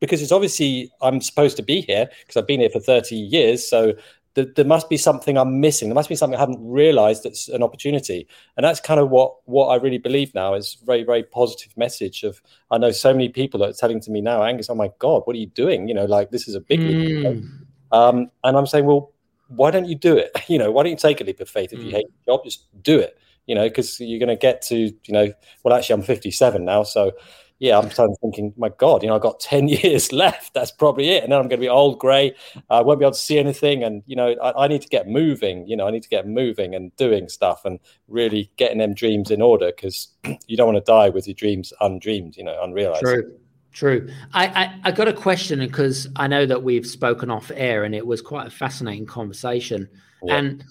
because 0.00 0.22
it's 0.22 0.32
obviously 0.32 0.90
I'm 1.02 1.20
supposed 1.20 1.58
to 1.58 1.62
be 1.62 1.82
here 1.82 2.08
because 2.20 2.38
I've 2.38 2.46
been 2.46 2.60
here 2.60 2.70
for 2.70 2.80
30 2.80 3.16
years. 3.16 3.68
So 3.68 3.92
th- 4.34 4.54
there 4.56 4.64
must 4.64 4.88
be 4.88 4.96
something 4.96 5.36
I'm 5.36 5.60
missing. 5.60 5.88
There 5.88 5.94
must 5.94 6.08
be 6.08 6.16
something 6.16 6.36
I 6.36 6.40
haven't 6.40 6.66
realized 6.66 7.22
that's 7.22 7.48
an 7.48 7.62
opportunity. 7.62 8.26
And 8.56 8.64
that's 8.64 8.80
kind 8.80 9.00
of 9.00 9.10
what 9.10 9.36
what 9.44 9.68
I 9.68 9.76
really 9.76 9.98
believe 9.98 10.34
now 10.34 10.54
is 10.54 10.78
very, 10.84 11.04
very 11.04 11.22
positive 11.22 11.76
message 11.76 12.22
of 12.22 12.40
I 12.70 12.78
know 12.78 12.90
so 12.90 13.12
many 13.12 13.28
people 13.28 13.60
that 13.60 13.70
are 13.70 13.74
telling 13.74 14.00
to 14.00 14.10
me 14.10 14.20
now, 14.20 14.42
Angus, 14.42 14.70
oh 14.70 14.74
my 14.74 14.90
God, 14.98 15.22
what 15.24 15.36
are 15.36 15.38
you 15.38 15.46
doing? 15.46 15.88
You 15.88 15.94
know, 15.94 16.04
like 16.04 16.30
this 16.30 16.48
is 16.48 16.54
a 16.54 16.60
big 16.60 16.80
mm. 16.80 16.88
leap. 16.88 17.44
Um, 17.92 18.30
and 18.42 18.56
I'm 18.56 18.66
saying, 18.66 18.86
well, 18.86 19.12
why 19.48 19.70
don't 19.70 19.86
you 19.86 19.94
do 19.94 20.16
it? 20.16 20.32
You 20.48 20.58
know, 20.58 20.70
why 20.70 20.82
don't 20.82 20.92
you 20.92 20.98
take 20.98 21.20
a 21.20 21.24
leap 21.24 21.40
of 21.40 21.48
faith 21.48 21.72
if 21.72 21.78
mm. 21.78 21.86
you 21.86 21.90
hate 21.90 22.06
your 22.26 22.36
job? 22.36 22.44
Just 22.44 22.66
do 22.82 22.98
it. 22.98 23.18
You 23.46 23.54
know, 23.54 23.68
because 23.68 24.00
you're 24.00 24.18
going 24.18 24.30
to 24.30 24.36
get 24.36 24.62
to, 24.62 24.76
you 24.76 25.12
know, 25.12 25.32
well, 25.62 25.74
actually, 25.74 25.94
I'm 25.94 26.02
57 26.02 26.64
now, 26.64 26.82
so 26.82 27.12
yeah, 27.60 27.78
I'm 27.78 27.90
starting 27.90 28.16
thinking, 28.20 28.52
my 28.56 28.68
God, 28.68 29.02
you 29.02 29.08
know, 29.08 29.14
I've 29.14 29.22
got 29.22 29.40
10 29.40 29.68
years 29.68 30.12
left. 30.12 30.54
That's 30.54 30.72
probably 30.72 31.10
it. 31.10 31.22
And 31.22 31.32
then 31.32 31.38
I'm 31.38 31.48
going 31.48 31.60
to 31.60 31.64
be 31.64 31.68
old, 31.68 31.98
grey. 31.98 32.34
I 32.68 32.82
won't 32.82 32.98
be 32.98 33.04
able 33.04 33.12
to 33.12 33.18
see 33.18 33.38
anything. 33.38 33.84
And, 33.84 34.02
you 34.06 34.16
know, 34.16 34.34
I, 34.42 34.64
I, 34.64 34.68
need 34.68 34.82
to 34.82 34.88
get 34.88 35.08
moving. 35.08 35.66
You 35.66 35.76
know, 35.76 35.86
I 35.86 35.90
need 35.90 36.02
to 36.02 36.08
get 36.08 36.26
moving 36.26 36.74
and 36.74 36.94
doing 36.96 37.28
stuff 37.28 37.64
and 37.64 37.78
really 38.08 38.50
getting 38.56 38.78
them 38.78 38.94
dreams 38.94 39.30
in 39.30 39.40
order 39.40 39.72
because 39.74 40.08
you 40.46 40.56
don't 40.56 40.72
want 40.72 40.84
to 40.84 40.90
die 40.92 41.08
with 41.08 41.26
your 41.26 41.34
dreams 41.34 41.72
undreamed, 41.80 42.36
you 42.36 42.44
know, 42.44 42.60
unrealized. 42.62 43.02
True. 43.02 43.38
True. 43.72 44.08
I, 44.32 44.46
I, 44.46 44.80
I 44.84 44.92
got 44.92 45.08
a 45.08 45.12
question 45.12 45.58
because 45.58 46.06
I 46.14 46.28
know 46.28 46.46
that 46.46 46.62
we've 46.62 46.86
spoken 46.86 47.28
off 47.28 47.50
air 47.52 47.82
and 47.82 47.92
it 47.92 48.06
was 48.06 48.22
quite 48.22 48.46
a 48.46 48.50
fascinating 48.50 49.04
conversation. 49.04 49.88
Yeah. 50.22 50.36
And 50.36 50.64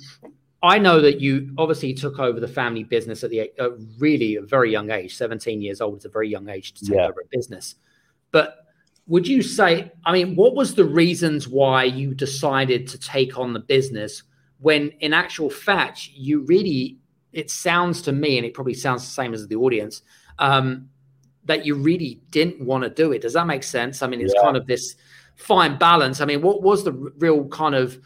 I 0.63 0.79
know 0.79 1.01
that 1.01 1.19
you 1.19 1.53
obviously 1.57 1.93
took 1.93 2.19
over 2.19 2.39
the 2.39 2.47
family 2.47 2.85
business 2.85 3.23
at 3.23 3.29
the 3.29 3.51
uh, 3.59 3.71
really 3.99 4.37
a 4.37 4.41
very 4.41 4.71
young 4.71 4.89
age. 4.91 5.15
Seventeen 5.15 5.61
years 5.61 5.81
old 5.81 5.97
is 5.97 6.05
a 6.05 6.09
very 6.09 6.29
young 6.29 6.47
age 6.47 6.73
to 6.75 6.85
take 6.85 6.95
yeah. 6.95 7.07
over 7.07 7.19
a 7.19 7.37
business. 7.37 7.75
But 8.31 8.65
would 9.07 9.27
you 9.27 9.41
say? 9.43 9.91
I 10.05 10.13
mean, 10.13 10.35
what 10.35 10.55
was 10.55 10.73
the 10.73 10.85
reasons 10.85 11.49
why 11.49 11.83
you 11.83 12.13
decided 12.15 12.87
to 12.87 12.97
take 12.97 13.37
on 13.37 13.51
the 13.51 13.59
business 13.59 14.23
when, 14.59 14.89
in 15.01 15.13
actual 15.13 15.49
fact, 15.49 16.09
you 16.13 16.39
really? 16.45 16.97
It 17.33 17.51
sounds 17.51 18.01
to 18.03 18.11
me, 18.13 18.37
and 18.37 18.45
it 18.45 18.53
probably 18.53 18.75
sounds 18.75 19.03
the 19.03 19.11
same 19.11 19.33
as 19.33 19.47
the 19.47 19.55
audience, 19.55 20.03
um, 20.39 20.87
that 21.45 21.65
you 21.65 21.75
really 21.75 22.21
didn't 22.29 22.61
want 22.63 22.83
to 22.83 22.89
do 22.89 23.11
it. 23.11 23.23
Does 23.23 23.33
that 23.33 23.47
make 23.47 23.63
sense? 23.63 24.01
I 24.01 24.07
mean, 24.07 24.21
it's 24.21 24.33
yeah. 24.35 24.43
kind 24.43 24.55
of 24.55 24.67
this 24.67 24.95
fine 25.35 25.77
balance. 25.77 26.21
I 26.21 26.25
mean, 26.25 26.41
what 26.41 26.61
was 26.61 26.83
the 26.83 26.93
real 26.93 27.47
kind 27.47 27.75
of 27.75 27.99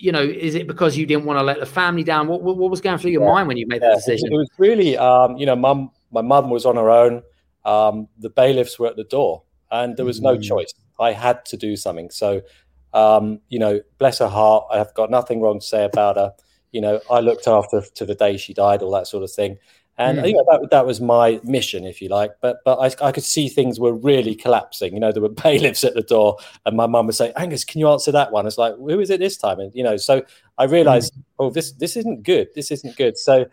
you 0.00 0.12
know, 0.12 0.22
is 0.22 0.54
it 0.54 0.66
because 0.66 0.96
you 0.96 1.06
didn't 1.06 1.24
want 1.24 1.38
to 1.38 1.42
let 1.42 1.60
the 1.60 1.66
family 1.66 2.02
down? 2.02 2.26
What, 2.26 2.42
what, 2.42 2.56
what 2.56 2.70
was 2.70 2.80
going 2.80 2.98
through 2.98 3.10
your 3.10 3.22
yeah. 3.22 3.32
mind 3.32 3.48
when 3.48 3.56
you 3.56 3.66
made 3.66 3.82
yeah. 3.82 3.90
that 3.90 3.96
decision? 3.96 4.32
It 4.32 4.36
was 4.36 4.48
really, 4.58 4.96
um, 4.96 5.36
you 5.36 5.46
know, 5.46 5.56
mum, 5.56 5.90
my 6.10 6.22
mum 6.22 6.50
was 6.50 6.64
on 6.64 6.76
her 6.76 6.90
own. 6.90 7.22
Um, 7.64 8.08
the 8.18 8.30
bailiffs 8.30 8.78
were 8.78 8.86
at 8.86 8.96
the 8.96 9.04
door, 9.04 9.42
and 9.70 9.96
there 9.96 10.06
was 10.06 10.20
no 10.20 10.36
mm. 10.36 10.42
choice. 10.42 10.72
I 10.98 11.12
had 11.12 11.44
to 11.46 11.56
do 11.56 11.76
something. 11.76 12.10
So, 12.10 12.42
um, 12.94 13.40
you 13.48 13.58
know, 13.58 13.80
bless 13.98 14.18
her 14.18 14.28
heart, 14.28 14.64
I 14.72 14.78
have 14.78 14.94
got 14.94 15.10
nothing 15.10 15.40
wrong 15.40 15.60
to 15.60 15.66
say 15.66 15.84
about 15.84 16.16
her. 16.16 16.32
You 16.72 16.80
know, 16.80 17.00
I 17.10 17.20
looked 17.20 17.46
after 17.46 17.82
to 17.82 18.06
the 18.06 18.14
day 18.14 18.36
she 18.36 18.54
died, 18.54 18.82
all 18.82 18.92
that 18.92 19.06
sort 19.06 19.22
of 19.22 19.30
thing. 19.30 19.58
And 20.00 20.18
mm. 20.18 20.28
you 20.28 20.34
know 20.34 20.44
that 20.50 20.70
that 20.70 20.86
was 20.86 20.98
my 20.98 21.38
mission, 21.44 21.84
if 21.84 22.00
you 22.00 22.08
like. 22.08 22.32
But 22.40 22.60
but 22.64 22.78
I, 22.78 23.08
I 23.08 23.12
could 23.12 23.22
see 23.22 23.48
things 23.48 23.78
were 23.78 23.92
really 23.92 24.34
collapsing. 24.34 24.94
You 24.94 25.00
know, 25.00 25.12
there 25.12 25.22
were 25.22 25.28
bailiffs 25.44 25.84
at 25.84 25.92
the 25.92 26.00
door, 26.00 26.38
and 26.64 26.74
my 26.74 26.86
mum 26.86 27.06
would 27.06 27.14
say, 27.14 27.32
"Angus, 27.36 27.64
can 27.64 27.80
you 27.80 27.88
answer 27.90 28.10
that 28.12 28.32
one?" 28.32 28.46
It's 28.46 28.56
like, 28.56 28.74
who 28.76 28.98
is 28.98 29.10
it 29.10 29.20
this 29.20 29.36
time? 29.36 29.60
And 29.60 29.72
you 29.74 29.84
know, 29.84 29.98
so 29.98 30.22
I 30.56 30.64
realized, 30.64 31.14
mm. 31.14 31.22
oh, 31.38 31.50
this 31.50 31.72
this 31.72 31.96
isn't 31.98 32.22
good. 32.22 32.48
This 32.54 32.70
isn't 32.70 32.96
good. 32.96 33.18
So 33.18 33.44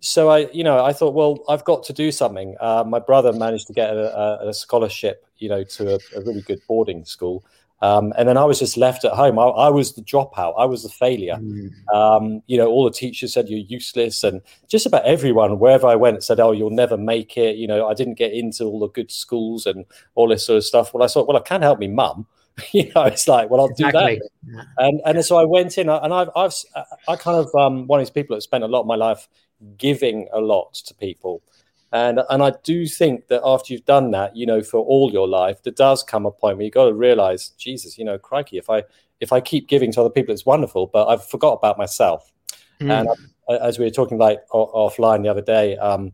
so 0.00 0.28
I, 0.28 0.48
you 0.52 0.62
know, 0.62 0.84
I 0.84 0.92
thought, 0.92 1.14
well, 1.14 1.42
I've 1.48 1.64
got 1.64 1.82
to 1.84 1.92
do 1.92 2.12
something. 2.12 2.54
Uh, 2.60 2.84
my 2.86 3.00
brother 3.00 3.32
managed 3.32 3.66
to 3.68 3.72
get 3.72 3.90
a, 3.90 4.48
a 4.48 4.54
scholarship, 4.54 5.26
you 5.38 5.48
know, 5.48 5.64
to 5.64 5.94
a, 5.94 5.98
a, 6.16 6.20
really 6.20 6.42
good 6.42 6.60
boarding 6.68 7.04
school, 7.04 7.44
um, 7.82 8.12
and 8.16 8.28
then 8.28 8.38
I 8.38 8.44
was 8.44 8.58
just 8.58 8.76
left 8.76 9.04
at 9.04 9.12
home. 9.12 9.38
I, 9.38 9.44
I 9.44 9.68
was 9.68 9.94
the 9.94 10.02
dropout. 10.02 10.54
I 10.58 10.64
was 10.64 10.82
the 10.82 10.88
failure. 10.88 11.36
Mm. 11.36 11.70
Um, 11.94 12.42
you 12.46 12.56
know, 12.56 12.68
all 12.68 12.84
the 12.84 12.90
teachers 12.90 13.34
said 13.34 13.48
you're 13.48 13.58
useless, 13.58 14.24
and 14.24 14.40
just 14.66 14.86
about 14.86 15.04
everyone, 15.04 15.58
wherever 15.58 15.86
I 15.86 15.94
went, 15.94 16.24
said, 16.24 16.40
"Oh, 16.40 16.52
you'll 16.52 16.70
never 16.70 16.96
make 16.96 17.36
it." 17.36 17.56
You 17.56 17.66
know, 17.66 17.86
I 17.86 17.94
didn't 17.94 18.14
get 18.14 18.32
into 18.32 18.64
all 18.64 18.80
the 18.80 18.88
good 18.88 19.10
schools 19.10 19.66
and 19.66 19.84
all 20.14 20.28
this 20.28 20.46
sort 20.46 20.58
of 20.58 20.64
stuff. 20.64 20.94
Well, 20.94 21.02
I 21.02 21.06
thought, 21.06 21.28
well, 21.28 21.36
I 21.36 21.40
can 21.40 21.62
help 21.62 21.78
me, 21.78 21.88
mum. 21.88 22.26
you 22.72 22.90
know, 22.94 23.02
it's 23.04 23.28
like, 23.28 23.50
well, 23.50 23.60
I'll 23.60 23.68
exactly. 23.68 24.20
do 24.46 24.52
that. 24.56 24.66
And 24.78 25.00
and 25.04 25.24
so 25.24 25.36
I 25.36 25.44
went 25.44 25.76
in, 25.76 25.90
and 25.90 26.14
I've 26.14 26.30
I've 26.34 26.54
I 27.08 27.16
kind 27.16 27.38
of 27.38 27.54
um, 27.54 27.86
one 27.86 28.00
of 28.00 28.06
these 28.06 28.10
people 28.10 28.36
that 28.36 28.42
spent 28.42 28.64
a 28.64 28.68
lot 28.68 28.80
of 28.80 28.86
my 28.86 28.96
life 28.96 29.28
giving 29.76 30.28
a 30.32 30.40
lot 30.40 30.74
to 30.74 30.94
people. 30.94 31.42
And 31.92 32.20
and 32.30 32.42
I 32.42 32.52
do 32.64 32.86
think 32.86 33.28
that 33.28 33.42
after 33.44 33.72
you've 33.72 33.84
done 33.84 34.10
that, 34.10 34.36
you 34.36 34.44
know, 34.44 34.62
for 34.62 34.80
all 34.80 35.12
your 35.12 35.28
life, 35.28 35.62
there 35.62 35.72
does 35.72 36.02
come 36.02 36.26
a 36.26 36.30
point 36.30 36.56
where 36.56 36.64
you 36.64 36.70
got 36.70 36.86
to 36.86 36.94
realize, 36.94 37.50
Jesus, 37.50 37.96
you 37.96 38.04
know, 38.04 38.18
crikey, 38.18 38.58
if 38.58 38.68
I 38.68 38.84
if 39.20 39.32
I 39.32 39.40
keep 39.40 39.68
giving 39.68 39.92
to 39.92 40.00
other 40.00 40.10
people, 40.10 40.34
it's 40.34 40.44
wonderful, 40.44 40.88
but 40.88 41.06
I've 41.06 41.26
forgot 41.26 41.52
about 41.52 41.78
myself. 41.78 42.30
Mm. 42.80 42.90
And 42.90 43.08
I, 43.48 43.56
as 43.56 43.78
we 43.78 43.84
were 43.84 43.90
talking 43.90 44.18
like 44.18 44.40
offline 44.52 45.22
the 45.22 45.28
other 45.28 45.42
day, 45.42 45.76
um, 45.78 46.12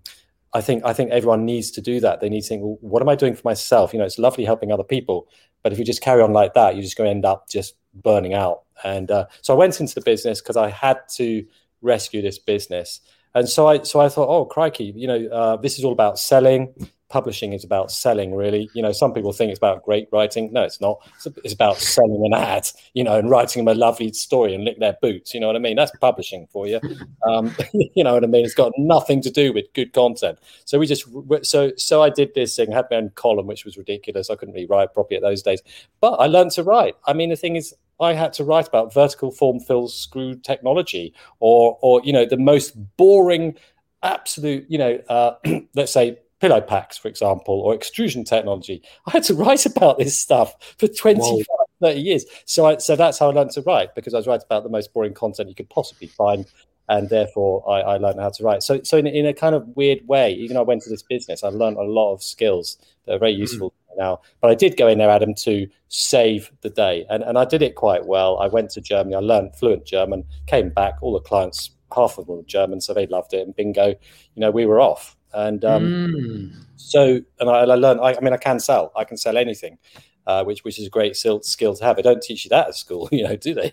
I 0.55 0.61
think 0.61 0.85
I 0.85 0.93
think 0.93 1.11
everyone 1.11 1.45
needs 1.47 1.71
to 1.73 1.81
do 1.81 2.01
that. 2.01 2.21
They 2.21 2.29
need 2.29 2.43
to 2.43 2.49
think, 2.49 2.63
well, 2.63 2.79
what 2.81 3.03
am 3.03 3.09
I 3.09 3.15
doing 3.15 3.35
for 3.35 3.43
myself? 3.45 3.93
You 3.93 3.99
know, 3.99 4.05
it's 4.05 4.19
lovely 4.19 4.45
helping 4.45 4.71
other 4.71 4.85
people, 4.85 5.29
but 5.63 5.73
if 5.73 5.79
you 5.79 5.85
just 5.85 6.03
carry 6.03 6.23
on 6.23 6.33
like 6.33 6.55
that, 6.55 6.75
you're 6.75 6.83
just 6.83 6.97
going 6.97 7.09
to 7.09 7.15
end 7.15 7.25
up 7.25 7.49
just 7.49 7.77
burning 7.95 8.35
out. 8.35 8.63
And 8.85 9.11
uh, 9.11 9.27
so 9.41 9.55
I 9.55 9.57
went 9.57 9.81
into 9.81 9.95
the 9.95 10.01
business 10.03 10.41
because 10.41 10.57
I 10.57 10.69
had 10.69 10.99
to 11.15 11.47
rescue 11.81 12.21
this 12.21 12.39
business. 12.39 13.01
And 13.35 13.49
so 13.49 13.67
I 13.67 13.83
so 13.83 14.01
I 14.01 14.09
thought, 14.09 14.29
oh 14.29 14.45
crikey, 14.45 14.93
you 14.97 15.07
know, 15.07 15.27
uh, 15.29 15.57
this 15.57 15.79
is 15.79 15.85
all 15.85 15.93
about 15.93 16.19
selling. 16.19 16.75
Publishing 17.09 17.53
is 17.53 17.63
about 17.63 17.91
selling, 17.93 18.35
really. 18.35 18.71
You 18.73 18.81
know, 18.81 18.93
some 18.93 19.13
people 19.13 19.35
think 19.35 19.51
it's 19.51 19.59
about 19.59 19.83
great 19.85 20.09
writing. 20.13 20.51
No, 20.51 20.63
it's 20.63 20.81
not. 20.81 20.99
It's, 21.17 21.27
it's 21.45 21.53
about 21.53 21.77
selling 21.77 22.23
an 22.25 22.33
ad, 22.33 22.67
you 22.95 23.05
know, 23.05 23.19
and 23.19 23.29
writing 23.29 23.63
them 23.63 23.77
a 23.77 23.79
lovely 23.79 24.11
story 24.15 24.55
and 24.55 24.65
lick 24.65 24.81
their 24.81 24.97
boots. 25.03 25.35
You 25.35 25.41
know 25.41 25.47
what 25.47 25.57
I 25.57 25.59
mean? 25.59 25.77
That's 25.77 25.93
publishing 26.01 26.47
for 26.51 26.67
you. 26.67 26.81
Um, 27.29 27.55
you 27.75 28.03
know 28.03 28.15
what 28.15 28.25
I 28.25 28.29
mean? 28.29 28.47
It's 28.47 28.55
got 28.55 28.73
nothing 28.79 29.21
to 29.23 29.31
do 29.31 29.53
with 29.53 29.67
good 29.75 29.93
content. 29.93 30.39
So 30.65 30.79
we 30.79 30.87
just 30.87 31.07
so 31.43 31.73
so 31.77 32.03
I 32.03 32.09
did 32.09 32.33
this 32.35 32.57
thing. 32.57 32.73
had 32.73 32.87
my 32.91 32.97
own 32.97 33.11
column, 33.11 33.47
which 33.47 33.67
was 33.67 33.77
ridiculous. 33.77 34.31
I 34.31 34.37
couldn't 34.37 34.55
really 34.55 34.67
write 34.67 34.95
properly 34.95 35.17
at 35.17 35.23
those 35.23 35.43
days, 35.43 35.61
but 36.01 36.15
I 36.15 36.29
learned 36.29 36.53
to 36.53 36.63
write. 36.63 36.97
I 37.07 37.13
mean, 37.13 37.29
the 37.29 37.37
thing 37.37 37.57
is, 37.57 37.75
I 38.03 38.15
had 38.15 38.33
to 38.35 38.45
write 38.45 38.69
about 38.69 38.93
vertical 38.93 39.31
form 39.31 39.61
fill 39.61 39.89
screw 39.89 40.35
technology 40.35 41.15
or, 41.41 41.79
or 41.81 42.03
you 42.05 42.13
know, 42.13 42.27
the 42.27 42.37
most 42.37 42.73
boring, 42.97 43.57
absolute, 44.03 44.67
you 44.69 44.79
know, 44.79 45.01
uh, 45.09 45.35
let's 45.75 45.93
say 45.93 46.19
pillow 46.41 46.61
packs, 46.61 46.99
for 46.99 47.07
example, 47.07 47.61
or 47.61 47.73
extrusion 47.73 48.25
technology. 48.25 48.83
I 49.07 49.13
had 49.13 49.23
to 49.25 49.35
write 49.43 49.65
about 49.65 49.99
this 49.99 50.19
stuff 50.19 50.75
for 50.79 50.89
25, 50.89 51.47
30 51.81 52.01
years. 52.01 52.25
So, 52.45 52.67
I, 52.67 52.79
so 52.79 52.97
that's 52.97 53.19
how 53.19 53.31
I 53.31 53.33
learned 53.33 53.53
to 53.53 53.63
write 53.63 53.95
because 53.95 54.13
I 54.13 54.17
was 54.17 54.27
writing 54.27 54.47
about 54.47 54.65
the 54.65 54.69
most 54.69 54.93
boring 54.93 55.15
content 55.15 55.49
you 55.49 55.55
could 55.55 55.71
possibly 55.71 56.09
find. 56.09 56.45
And 56.89 57.09
therefore, 57.09 57.69
I, 57.71 57.95
I 57.95 57.97
learned 57.99 58.19
how 58.19 58.31
to 58.31 58.43
write. 58.43 58.65
So, 58.65 58.83
so 58.83 58.99
in, 58.99 59.07
in 59.07 59.25
a 59.25 59.33
kind 59.33 59.55
of 59.55 59.69
weird 59.77 60.07
way, 60.09 60.33
even 60.33 60.55
though 60.55 60.63
I 60.63 60.65
went 60.65 60.83
to 60.83 60.91
this 60.91 61.03
business, 61.03 61.45
I 61.45 61.49
learned 61.49 61.77
a 61.77 61.83
lot 61.83 62.13
of 62.13 62.23
skills 62.25 62.77
that 63.07 63.15
are 63.15 63.19
very 63.19 63.33
mm-hmm. 63.33 63.43
useful 63.43 63.73
now. 63.97 64.21
But 64.41 64.51
I 64.51 64.55
did 64.55 64.77
go 64.77 64.89
in 64.89 64.99
there, 64.99 65.11
Adam, 65.11 65.35
to 65.37 65.69
save 65.89 66.51
the 66.63 66.71
day. 66.71 67.07
And, 67.11 67.23
and 67.23 67.39
I 67.39 67.45
did 67.45 67.63
it 67.63 67.75
quite 67.75 68.07
well. 68.07 68.39
I 68.39 68.47
went 68.47 68.71
to 68.71 68.81
Germany, 68.81 69.15
I 69.15 69.21
learned 69.21 69.55
fluent 69.57 69.85
German, 69.85 70.25
came 70.47 70.71
back, 70.71 70.95
all 71.01 71.13
the 71.13 71.21
clients, 71.21 71.71
half 71.95 72.19
of 72.19 72.27
them 72.27 72.37
were 72.37 72.43
German, 72.45 72.81
so 72.81 72.95
they 72.95 73.07
loved 73.07 73.35
it. 73.35 73.47
And 73.47 73.55
bingo, 73.55 73.89
you 73.89 74.41
know, 74.41 74.51
we 74.51 74.67
were 74.67 74.81
off. 74.81 75.17
And 75.35 75.65
um, 75.65 75.85
mm. 75.85 76.55
so, 76.77 77.21
and 77.41 77.51
I, 77.51 77.61
I 77.61 77.75
learned, 77.75 78.01
I, 78.01 78.15
I, 78.15 78.21
mean, 78.21 78.33
I 78.33 78.39
can 78.39 78.61
sell, 78.61 78.93
I 78.97 79.05
can 79.05 79.17
sell 79.17 79.37
anything. 79.37 79.79
Uh, 80.25 80.45
which 80.45 80.63
which 80.63 80.79
is 80.79 80.87
a 80.87 80.89
great 80.89 81.17
skill, 81.17 81.43
skill 81.43 81.75
to 81.75 81.83
have. 81.83 81.97
They 81.97 82.03
don't 82.03 82.23
teach 82.23 82.45
you 82.45 82.49
that 82.51 82.69
at 82.69 82.77
school, 82.77 83.09
you 83.13 83.25
know, 83.25 83.35
do 83.35 83.55
they? 83.55 83.73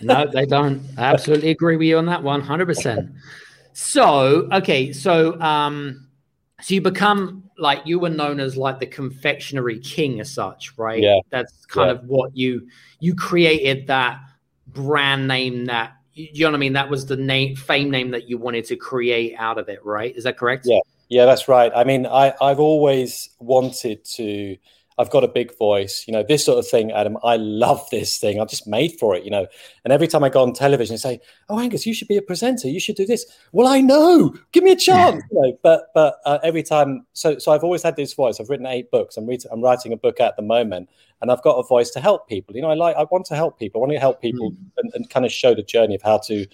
no, 0.00 0.28
they 0.32 0.46
don't. 0.46 0.80
I 0.96 1.02
absolutely 1.02 1.50
agree 1.50 1.74
with 1.74 1.88
you 1.88 1.98
on 1.98 2.06
that 2.06 2.22
one, 2.22 2.40
hundred 2.40 2.66
percent. 2.66 3.10
So 3.72 4.48
okay, 4.52 4.92
so 4.92 5.40
um, 5.40 6.07
so 6.60 6.74
you 6.74 6.80
become 6.80 7.44
like 7.56 7.80
you 7.84 7.98
were 7.98 8.10
known 8.10 8.40
as 8.40 8.56
like 8.56 8.80
the 8.80 8.86
confectionery 8.86 9.78
king 9.78 10.20
as 10.20 10.32
such, 10.32 10.76
right? 10.76 11.00
Yeah. 11.00 11.18
That's 11.30 11.64
kind 11.66 11.88
Yeah. 11.88 11.94
of 11.94 12.04
what 12.08 12.36
you 12.36 12.68
you 13.00 13.14
created 13.14 13.86
that 13.86 14.20
brand 14.66 15.28
name 15.28 15.66
that 15.66 15.92
you 16.14 16.44
know 16.44 16.50
what 16.50 16.56
I 16.56 16.58
mean. 16.58 16.72
That 16.72 16.90
was 16.90 17.06
the 17.06 17.16
name 17.16 17.54
fame 17.54 17.90
name 17.90 18.10
that 18.10 18.28
you 18.28 18.38
wanted 18.38 18.64
to 18.66 18.76
create 18.76 19.36
out 19.38 19.56
of 19.58 19.68
it, 19.68 19.84
right? 19.84 20.14
Is 20.16 20.24
that 20.24 20.36
correct? 20.36 20.66
Yeah. 20.66 20.80
Yeah, 21.10 21.24
that's 21.24 21.48
right. 21.48 21.72
I 21.74 21.84
mean, 21.84 22.06
I, 22.06 22.34
I've 22.40 22.60
always 22.60 23.30
wanted 23.38 24.04
to. 24.16 24.56
I've 24.98 25.10
got 25.10 25.22
a 25.22 25.28
big 25.28 25.56
voice, 25.56 26.04
you 26.08 26.12
know, 26.12 26.24
this 26.26 26.44
sort 26.44 26.58
of 26.58 26.66
thing, 26.66 26.90
Adam. 26.90 27.16
I 27.22 27.36
love 27.36 27.88
this 27.90 28.18
thing. 28.18 28.40
I'm 28.40 28.48
just 28.48 28.66
made 28.66 28.98
for 28.98 29.14
it, 29.14 29.24
you 29.24 29.30
know. 29.30 29.46
And 29.84 29.92
every 29.92 30.08
time 30.08 30.24
I 30.24 30.28
go 30.28 30.42
on 30.42 30.52
television 30.52 30.94
and 30.94 31.00
say, 31.00 31.20
"Oh, 31.48 31.58
Angus, 31.58 31.86
you 31.86 31.94
should 31.94 32.08
be 32.08 32.16
a 32.16 32.22
presenter. 32.22 32.68
You 32.68 32.80
should 32.80 32.96
do 32.96 33.06
this." 33.06 33.24
Well, 33.52 33.68
I 33.68 33.80
know. 33.80 34.34
Give 34.52 34.64
me 34.64 34.72
a 34.72 34.76
chance, 34.76 35.22
you 35.30 35.40
know. 35.40 35.58
But 35.62 35.90
but 35.94 36.18
uh, 36.24 36.38
every 36.42 36.62
time, 36.62 37.06
so 37.12 37.38
so 37.38 37.52
I've 37.52 37.64
always 37.64 37.82
had 37.82 37.96
this 37.96 38.12
voice. 38.12 38.40
I've 38.40 38.48
written 38.48 38.66
eight 38.66 38.90
books. 38.90 39.16
I'm 39.16 39.26
reading. 39.26 39.50
I'm 39.52 39.62
writing 39.62 39.92
a 39.92 39.96
book 39.96 40.20
at 40.20 40.36
the 40.36 40.42
moment, 40.42 40.88
and 41.20 41.30
I've 41.30 41.42
got 41.42 41.56
a 41.56 41.62
voice 41.62 41.90
to 41.90 42.00
help 42.00 42.28
people. 42.28 42.54
You 42.54 42.62
know, 42.62 42.70
I 42.70 42.74
like. 42.74 42.96
I 42.96 43.04
want 43.10 43.26
to 43.26 43.36
help 43.36 43.58
people. 43.58 43.80
I 43.80 43.82
want 43.82 43.92
to 43.92 43.98
help 43.98 44.20
people 44.20 44.54
and, 44.76 44.92
and 44.94 45.10
kind 45.10 45.26
of 45.26 45.32
show 45.32 45.54
the 45.54 45.62
journey 45.62 45.94
of 45.94 46.02
how 46.02 46.18
to 46.18 46.46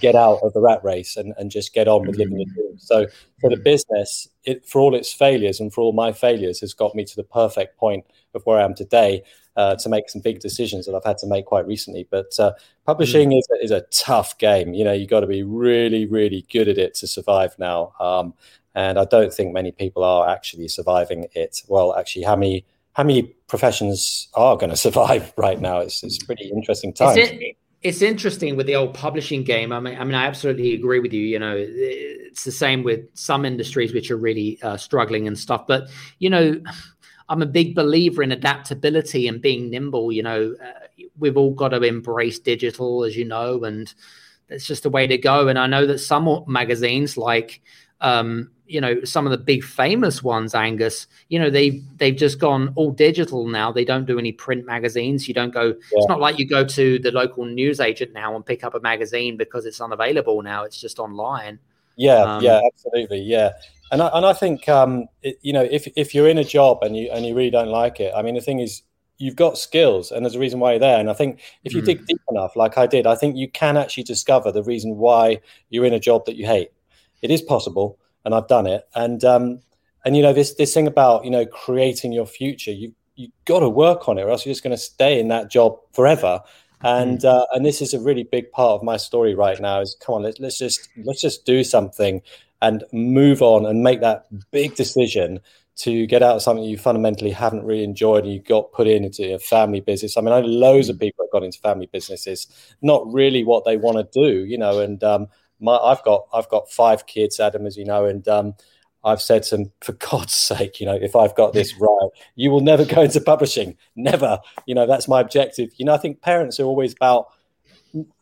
get 0.00 0.14
out 0.14 0.40
of 0.42 0.52
the 0.52 0.60
rat 0.60 0.82
race 0.84 1.16
and, 1.16 1.34
and 1.38 1.50
just 1.50 1.72
get 1.72 1.88
on 1.88 2.06
with 2.06 2.16
living 2.16 2.38
your 2.38 2.48
dreams. 2.54 2.86
So 2.86 3.06
for 3.40 3.50
the 3.50 3.56
business, 3.56 4.28
it 4.44 4.66
for 4.66 4.80
all 4.80 4.94
its 4.94 5.12
failures 5.12 5.60
and 5.60 5.72
for 5.72 5.82
all 5.82 5.92
my 5.92 6.12
failures, 6.12 6.60
has 6.60 6.74
got 6.74 6.94
me 6.94 7.04
to 7.04 7.16
the 7.16 7.24
perfect 7.24 7.76
point 7.78 8.04
of 8.34 8.42
where 8.44 8.58
I 8.58 8.64
am 8.64 8.74
today 8.74 9.22
uh, 9.56 9.76
to 9.76 9.88
make 9.88 10.10
some 10.10 10.20
big 10.20 10.40
decisions 10.40 10.86
that 10.86 10.94
I've 10.94 11.04
had 11.04 11.18
to 11.18 11.26
make 11.26 11.46
quite 11.46 11.66
recently. 11.66 12.06
But 12.10 12.38
uh, 12.38 12.52
publishing 12.86 13.32
is, 13.32 13.46
a, 13.52 13.64
is 13.64 13.70
a 13.70 13.82
tough 13.92 14.36
game. 14.38 14.74
You 14.74 14.84
know, 14.84 14.92
you've 14.92 15.10
got 15.10 15.20
to 15.20 15.26
be 15.26 15.42
really, 15.42 16.06
really 16.06 16.44
good 16.50 16.68
at 16.68 16.78
it 16.78 16.94
to 16.94 17.06
survive 17.06 17.56
now. 17.58 17.92
Um, 18.00 18.34
and 18.74 18.98
I 18.98 19.04
don't 19.04 19.32
think 19.32 19.52
many 19.52 19.70
people 19.70 20.02
are 20.02 20.28
actually 20.28 20.66
surviving 20.66 21.28
it. 21.32 21.62
Well, 21.68 21.94
actually, 21.94 22.24
how 22.24 22.34
many 22.34 22.64
how 22.94 23.02
many 23.02 23.22
professions 23.48 24.28
are 24.34 24.56
going 24.56 24.70
to 24.70 24.76
survive 24.76 25.32
right 25.36 25.60
now? 25.60 25.78
It's 25.78 26.02
it's 26.02 26.18
pretty 26.18 26.48
interesting 26.48 26.92
it, 27.16 27.56
it's 27.82 28.00
interesting 28.00 28.56
with 28.56 28.66
the 28.66 28.76
old 28.76 28.94
publishing 28.94 29.44
game. 29.44 29.70
I 29.70 29.78
mean, 29.78 29.98
I 29.98 30.04
mean, 30.04 30.14
I 30.14 30.24
absolutely 30.24 30.72
agree 30.72 31.00
with 31.00 31.12
you. 31.12 31.22
You 31.22 31.38
know, 31.38 31.54
it's 31.58 32.44
the 32.44 32.52
same 32.52 32.82
with 32.82 33.00
some 33.14 33.44
industries 33.44 33.92
which 33.92 34.10
are 34.10 34.16
really 34.16 34.58
uh, 34.62 34.78
struggling 34.78 35.26
and 35.26 35.38
stuff. 35.38 35.66
But 35.66 35.90
you 36.18 36.30
know, 36.30 36.60
I'm 37.28 37.42
a 37.42 37.46
big 37.46 37.74
believer 37.74 38.22
in 38.22 38.32
adaptability 38.32 39.28
and 39.28 39.42
being 39.42 39.70
nimble. 39.70 40.10
You 40.12 40.22
know, 40.22 40.54
uh, 40.62 41.04
we've 41.18 41.36
all 41.36 41.52
got 41.52 41.68
to 41.68 41.82
embrace 41.82 42.38
digital, 42.38 43.04
as 43.04 43.16
you 43.16 43.26
know, 43.26 43.64
and 43.64 43.92
that's 44.48 44.66
just 44.66 44.84
the 44.84 44.90
way 44.90 45.06
to 45.06 45.18
go. 45.18 45.48
And 45.48 45.58
I 45.58 45.66
know 45.66 45.84
that 45.86 45.98
some 45.98 46.44
magazines, 46.46 47.16
like 47.18 47.60
um, 48.00 48.50
you 48.66 48.80
know, 48.80 49.02
some 49.04 49.26
of 49.26 49.30
the 49.30 49.38
big 49.38 49.62
famous 49.62 50.22
ones, 50.22 50.54
Angus, 50.54 51.06
you 51.28 51.38
know, 51.38 51.50
they've 51.50 51.82
they've 51.98 52.16
just 52.16 52.38
gone 52.38 52.72
all 52.76 52.90
digital 52.90 53.46
now. 53.46 53.70
They 53.70 53.84
don't 53.84 54.06
do 54.06 54.18
any 54.18 54.32
print 54.32 54.64
magazines. 54.64 55.28
You 55.28 55.34
don't 55.34 55.52
go. 55.52 55.66
Yeah. 55.66 55.74
It's 55.92 56.08
not 56.08 56.20
like 56.20 56.38
you 56.38 56.46
go 56.46 56.64
to 56.64 56.98
the 56.98 57.10
local 57.10 57.44
newsagent 57.44 58.12
now 58.12 58.34
and 58.34 58.44
pick 58.44 58.64
up 58.64 58.74
a 58.74 58.80
magazine 58.80 59.36
because 59.36 59.66
it's 59.66 59.80
unavailable 59.80 60.42
now. 60.42 60.64
It's 60.64 60.80
just 60.80 60.98
online. 60.98 61.58
Yeah, 61.96 62.22
um, 62.22 62.42
yeah, 62.42 62.60
absolutely, 62.72 63.20
yeah. 63.20 63.52
And 63.92 64.02
I, 64.02 64.08
and 64.14 64.26
I 64.26 64.32
think 64.32 64.68
um, 64.68 65.06
it, 65.22 65.38
you 65.42 65.52
know 65.52 65.62
if 65.62 65.86
if 65.94 66.14
you're 66.14 66.28
in 66.28 66.38
a 66.38 66.44
job 66.44 66.78
and 66.82 66.96
you 66.96 67.10
and 67.12 67.24
you 67.26 67.34
really 67.34 67.50
don't 67.50 67.68
like 67.68 68.00
it, 68.00 68.12
I 68.16 68.22
mean, 68.22 68.34
the 68.34 68.40
thing 68.40 68.60
is 68.60 68.82
you've 69.18 69.36
got 69.36 69.58
skills 69.58 70.10
and 70.10 70.24
there's 70.24 70.34
a 70.34 70.40
reason 70.40 70.58
why 70.58 70.72
you're 70.72 70.80
there. 70.80 70.98
And 70.98 71.08
I 71.08 71.12
think 71.12 71.40
if 71.62 71.72
you 71.72 71.82
mm. 71.82 71.86
dig 71.86 72.06
deep 72.06 72.20
enough, 72.30 72.56
like 72.56 72.76
I 72.76 72.86
did, 72.86 73.06
I 73.06 73.14
think 73.14 73.36
you 73.36 73.48
can 73.48 73.76
actually 73.76 74.02
discover 74.02 74.50
the 74.50 74.62
reason 74.62 74.96
why 74.96 75.40
you're 75.70 75.84
in 75.84 75.92
a 75.92 76.00
job 76.00 76.26
that 76.26 76.36
you 76.36 76.46
hate. 76.46 76.70
It 77.22 77.30
is 77.30 77.40
possible, 77.40 77.98
and 78.24 78.34
I've 78.34 78.48
done 78.48 78.66
it. 78.66 78.88
And 78.94 79.24
um, 79.24 79.60
and 80.04 80.16
you 80.16 80.22
know 80.22 80.32
this 80.32 80.54
this 80.54 80.74
thing 80.74 80.86
about 80.86 81.24
you 81.24 81.30
know 81.30 81.46
creating 81.46 82.12
your 82.12 82.26
future, 82.26 82.72
you 82.72 82.92
you 83.16 83.28
got 83.44 83.60
to 83.60 83.68
work 83.68 84.08
on 84.08 84.18
it, 84.18 84.22
or 84.22 84.30
else 84.30 84.44
you're 84.44 84.52
just 84.52 84.64
going 84.64 84.76
to 84.76 84.82
stay 84.82 85.20
in 85.20 85.28
that 85.28 85.50
job 85.50 85.78
forever. 85.92 86.40
And 86.82 87.20
mm. 87.20 87.24
uh, 87.24 87.46
and 87.52 87.64
this 87.64 87.80
is 87.80 87.94
a 87.94 88.00
really 88.00 88.24
big 88.24 88.50
part 88.50 88.72
of 88.72 88.82
my 88.82 88.96
story 88.96 89.34
right 89.34 89.60
now. 89.60 89.80
Is 89.80 89.96
come 90.00 90.16
on, 90.16 90.22
let's 90.22 90.40
let's 90.40 90.58
just 90.58 90.88
let's 91.04 91.20
just 91.20 91.46
do 91.46 91.64
something 91.64 92.22
and 92.62 92.84
move 92.92 93.42
on 93.42 93.66
and 93.66 93.82
make 93.82 94.00
that 94.00 94.26
big 94.50 94.74
decision 94.74 95.40
to 95.76 96.06
get 96.06 96.22
out 96.22 96.36
of 96.36 96.42
something 96.42 96.64
you 96.64 96.78
fundamentally 96.78 97.32
haven't 97.32 97.64
really 97.64 97.82
enjoyed 97.82 98.24
and 98.24 98.32
you 98.32 98.40
got 98.40 98.72
put 98.72 98.86
in 98.86 99.04
into 99.04 99.34
a 99.34 99.38
family 99.38 99.80
business. 99.80 100.16
I 100.16 100.20
mean, 100.20 100.32
I 100.32 100.40
know 100.40 100.46
loads 100.46 100.88
of 100.88 101.00
people 101.00 101.24
have 101.24 101.32
got 101.32 101.42
into 101.42 101.58
family 101.58 101.88
businesses, 101.92 102.46
not 102.80 103.02
really 103.12 103.42
what 103.42 103.64
they 103.64 103.76
want 103.76 103.98
to 103.98 104.20
do, 104.20 104.44
you 104.44 104.56
know. 104.56 104.78
And 104.80 105.02
um, 105.02 105.26
my, 105.60 105.76
I've 105.76 106.02
got 106.04 106.26
I've 106.32 106.48
got 106.48 106.70
five 106.70 107.06
kids, 107.06 107.40
Adam, 107.40 107.66
as 107.66 107.76
you 107.76 107.84
know, 107.84 108.04
and 108.04 108.26
um, 108.28 108.54
I've 109.04 109.20
said 109.20 109.42
to 109.44 109.56
them, 109.56 109.72
for 109.80 109.92
God's 109.92 110.34
sake, 110.50 110.80
you 110.80 110.86
know, 110.86 110.98
if 111.00 111.14
I've 111.14 111.34
got 111.34 111.52
this 111.52 111.74
right, 111.80 112.10
you 112.34 112.50
will 112.50 112.60
never 112.60 112.84
go 112.84 113.02
into 113.02 113.20
publishing, 113.20 113.76
never. 113.96 114.40
You 114.66 114.74
know, 114.74 114.86
that's 114.86 115.08
my 115.08 115.20
objective. 115.20 115.70
You 115.76 115.84
know, 115.84 115.94
I 115.94 115.98
think 115.98 116.22
parents 116.22 116.58
are 116.58 116.64
always 116.64 116.92
about 116.94 117.28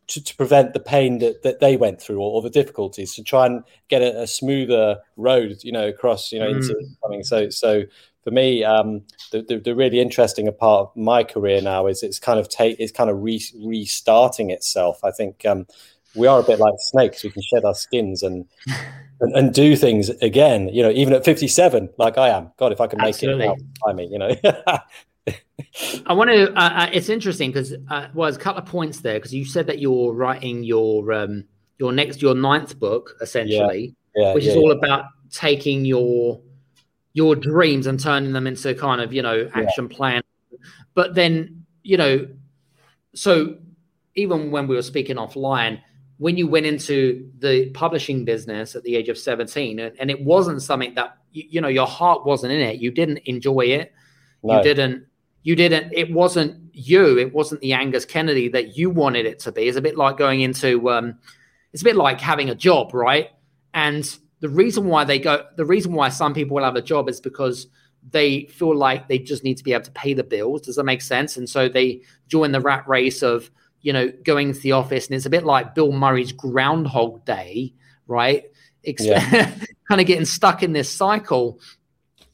to, 0.08 0.22
to 0.22 0.36
prevent 0.36 0.74
the 0.74 0.80
pain 0.80 1.18
that, 1.20 1.42
that 1.42 1.60
they 1.60 1.76
went 1.76 2.00
through 2.00 2.18
or, 2.18 2.32
or 2.32 2.42
the 2.42 2.50
difficulties 2.50 3.14
to 3.14 3.22
try 3.22 3.46
and 3.46 3.64
get 3.88 4.02
a, 4.02 4.22
a, 4.22 4.26
smoother 4.26 4.98
road, 5.16 5.58
you 5.62 5.72
know, 5.72 5.88
across, 5.88 6.32
you 6.32 6.38
know, 6.38 6.48
into 6.48 6.74
Mm. 6.74 6.96
something. 7.00 7.22
So, 7.22 7.48
so 7.48 7.84
for 8.24 8.30
me, 8.30 8.62
um, 8.64 9.02
the, 9.30 9.42
the, 9.42 9.58
the 9.58 9.74
really 9.74 10.00
interesting 10.00 10.52
part 10.52 10.88
of 10.88 10.96
my 10.96 11.24
career 11.24 11.62
now 11.62 11.86
is 11.86 12.02
it's 12.02 12.18
kind 12.18 12.38
of 12.38 12.48
take, 12.48 12.78
it's 12.78 12.92
kind 12.92 13.10
of 13.10 13.22
re, 13.22 13.42
restarting 13.64 14.50
itself. 14.50 15.02
I 15.02 15.12
think 15.12 15.46
um, 15.46 15.66
we 16.14 16.26
are 16.26 16.40
a 16.40 16.42
bit 16.42 16.58
like 16.58 16.74
snakes. 16.78 17.22
We 17.22 17.30
can 17.30 17.42
shed 17.42 17.64
our 17.64 17.74
skins 17.74 18.22
and, 18.22 18.46
and, 19.20 19.36
and 19.36 19.54
do 19.54 19.76
things 19.76 20.08
again, 20.08 20.68
you 20.68 20.82
know, 20.82 20.90
even 20.90 21.14
at 21.14 21.24
57, 21.24 21.90
like 21.98 22.18
I 22.18 22.28
am. 22.28 22.52
God, 22.58 22.72
if 22.72 22.80
I 22.80 22.86
can 22.86 22.98
make 22.98 23.14
Absolutely. 23.14 23.46
it 23.46 23.62
I 23.86 23.92
mean, 23.92 24.12
you 24.12 24.18
know. 24.18 24.34
I 26.06 26.12
want 26.12 26.30
to. 26.30 26.52
Uh, 26.52 26.70
uh, 26.70 26.90
it's 26.92 27.08
interesting 27.08 27.50
because 27.50 27.72
uh, 27.72 28.08
well, 28.14 28.26
there's 28.26 28.36
a 28.36 28.40
couple 28.40 28.62
of 28.62 28.68
points 28.68 29.00
there 29.00 29.14
because 29.14 29.32
you 29.32 29.44
said 29.44 29.66
that 29.68 29.78
you're 29.78 30.12
writing 30.12 30.64
your 30.64 31.12
um, 31.12 31.44
your 31.78 31.92
next 31.92 32.20
your 32.20 32.34
ninth 32.34 32.78
book 32.78 33.14
essentially, 33.20 33.94
yeah, 34.16 34.34
which 34.34 34.44
yeah, 34.44 34.50
is 34.50 34.56
yeah. 34.56 34.62
all 34.62 34.72
about 34.72 35.04
taking 35.30 35.84
your 35.84 36.40
your 37.12 37.36
dreams 37.36 37.86
and 37.86 38.00
turning 38.00 38.32
them 38.32 38.46
into 38.46 38.74
kind 38.74 39.00
of 39.00 39.12
you 39.12 39.22
know 39.22 39.48
action 39.54 39.88
plan. 39.88 40.22
But 40.94 41.14
then 41.14 41.64
you 41.82 41.96
know, 41.96 42.28
so 43.14 43.56
even 44.14 44.50
when 44.50 44.66
we 44.66 44.74
were 44.74 44.82
speaking 44.82 45.16
offline, 45.16 45.80
when 46.22 46.36
you 46.36 46.46
went 46.46 46.64
into 46.64 47.28
the 47.40 47.68
publishing 47.70 48.24
business 48.24 48.76
at 48.76 48.84
the 48.84 48.94
age 48.94 49.08
of 49.08 49.18
17, 49.18 49.80
and, 49.80 49.92
and 49.98 50.08
it 50.08 50.24
wasn't 50.24 50.62
something 50.62 50.94
that 50.94 51.18
you, 51.32 51.42
you 51.50 51.60
know 51.60 51.66
your 51.66 51.86
heart 51.86 52.24
wasn't 52.24 52.52
in 52.52 52.60
it, 52.60 52.80
you 52.80 52.92
didn't 52.92 53.18
enjoy 53.24 53.62
it, 53.62 53.92
No. 54.44 54.56
you 54.56 54.62
didn't 54.62 55.06
you 55.42 55.56
didn't 55.56 55.92
it 55.92 56.12
wasn't 56.12 56.72
you. 56.72 57.18
It 57.18 57.34
wasn't 57.34 57.60
the 57.60 57.72
angus 57.72 58.04
kennedy 58.04 58.48
that 58.50 58.76
you 58.76 58.88
wanted 58.88 59.26
it 59.26 59.40
to 59.40 59.50
be. 59.50 59.62
It's 59.62 59.76
a 59.76 59.82
bit 59.82 59.96
like 59.96 60.16
going 60.16 60.42
into 60.42 60.88
um 60.90 61.18
it's 61.72 61.82
a 61.82 61.84
bit 61.84 61.96
like 61.96 62.20
having 62.20 62.50
a 62.50 62.54
job 62.54 62.94
right? 62.94 63.30
And 63.74 64.04
the 64.38 64.48
reason 64.48 64.84
why 64.86 65.02
they 65.02 65.18
go 65.18 65.44
the 65.56 65.64
reason 65.64 65.92
why 65.92 66.08
some 66.10 66.34
people 66.34 66.54
will 66.54 66.62
have 66.64 66.76
a 66.76 66.82
job 66.82 67.08
is 67.08 67.20
because 67.20 67.66
they 68.10 68.44
feel 68.44 68.76
like 68.76 69.08
they 69.08 69.18
just 69.18 69.42
need 69.42 69.56
to 69.56 69.64
be 69.64 69.72
able 69.72 69.86
to 69.86 69.90
pay 69.90 70.14
the 70.14 70.22
bills. 70.22 70.62
Does 70.62 70.76
that 70.76 70.84
make 70.84 71.02
sense? 71.02 71.36
And 71.36 71.48
so 71.48 71.68
they 71.68 72.02
join 72.28 72.52
the 72.52 72.60
rat 72.60 72.86
race 72.86 73.24
of 73.24 73.50
you 73.82 73.92
know 73.92 74.10
going 74.24 74.52
to 74.52 74.60
the 74.60 74.72
office 74.72 75.06
and 75.06 75.14
it's 75.14 75.26
a 75.26 75.30
bit 75.30 75.44
like 75.44 75.74
bill 75.74 75.92
murray's 75.92 76.32
groundhog 76.32 77.24
day 77.24 77.72
right? 78.06 78.44
Ex- 78.84 79.06
kind 79.88 80.00
of 80.00 80.06
getting 80.06 80.24
stuck 80.24 80.62
in 80.62 80.72
this 80.72 80.90
cycle. 80.90 81.60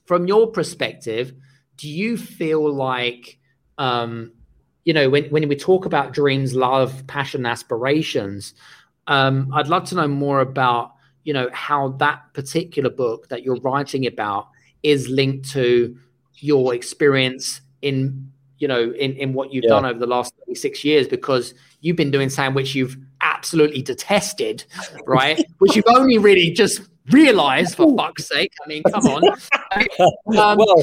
From 0.07 0.27
your 0.27 0.51
perspective 0.51 1.35
do 1.77 1.89
you 1.89 2.17
feel 2.17 2.73
like 2.73 3.39
um 3.77 4.33
you 4.85 4.93
know 4.93 5.09
when, 5.09 5.25
when 5.27 5.47
we 5.49 5.55
talk 5.55 5.85
about 5.85 6.13
dreams 6.13 6.55
love 6.55 7.07
passion 7.07 7.47
aspirations 7.47 8.55
um 9.07 9.49
i'd 9.55 9.69
love 9.69 9.85
to 9.85 9.95
know 9.95 10.09
more 10.09 10.41
about 10.41 10.95
you 11.23 11.33
know 11.33 11.49
how 11.53 11.91
that 11.91 12.23
particular 12.33 12.91
book 12.91 13.29
that 13.29 13.45
you're 13.45 13.61
writing 13.61 14.07
about 14.07 14.49
is 14.83 15.09
linked 15.09 15.51
to 15.51 15.97
your 16.37 16.75
experience 16.75 17.61
in 17.83 18.33
you 18.59 18.69
know 18.69 18.93
in, 18.93 19.13
in 19.15 19.33
what 19.33 19.53
you've 19.53 19.65
Yeah. 19.65 19.71
done 19.71 19.87
over 19.87 19.99
the 19.99 20.07
last 20.07 20.35
36 20.47 20.85
years 20.85 21.09
because 21.09 21.55
you've 21.81 21.97
been 21.97 22.11
doing 22.11 22.29
something 22.29 22.55
which 22.55 22.75
you've 22.75 22.97
absolutely 23.21 23.83
detested 23.83 24.65
right 25.07 25.45
which 25.59 25.77
you've 25.77 25.85
only 25.89 26.19
really 26.19 26.51
just 26.51 26.83
realized 27.11 27.77
for 27.77 27.97
fuck's 27.97 28.27
sake 28.29 28.53
i 28.65 28.69
mean 28.69 28.83
come 28.85 29.07
on 29.07 29.23
um, 30.37 30.59
well, 30.59 30.83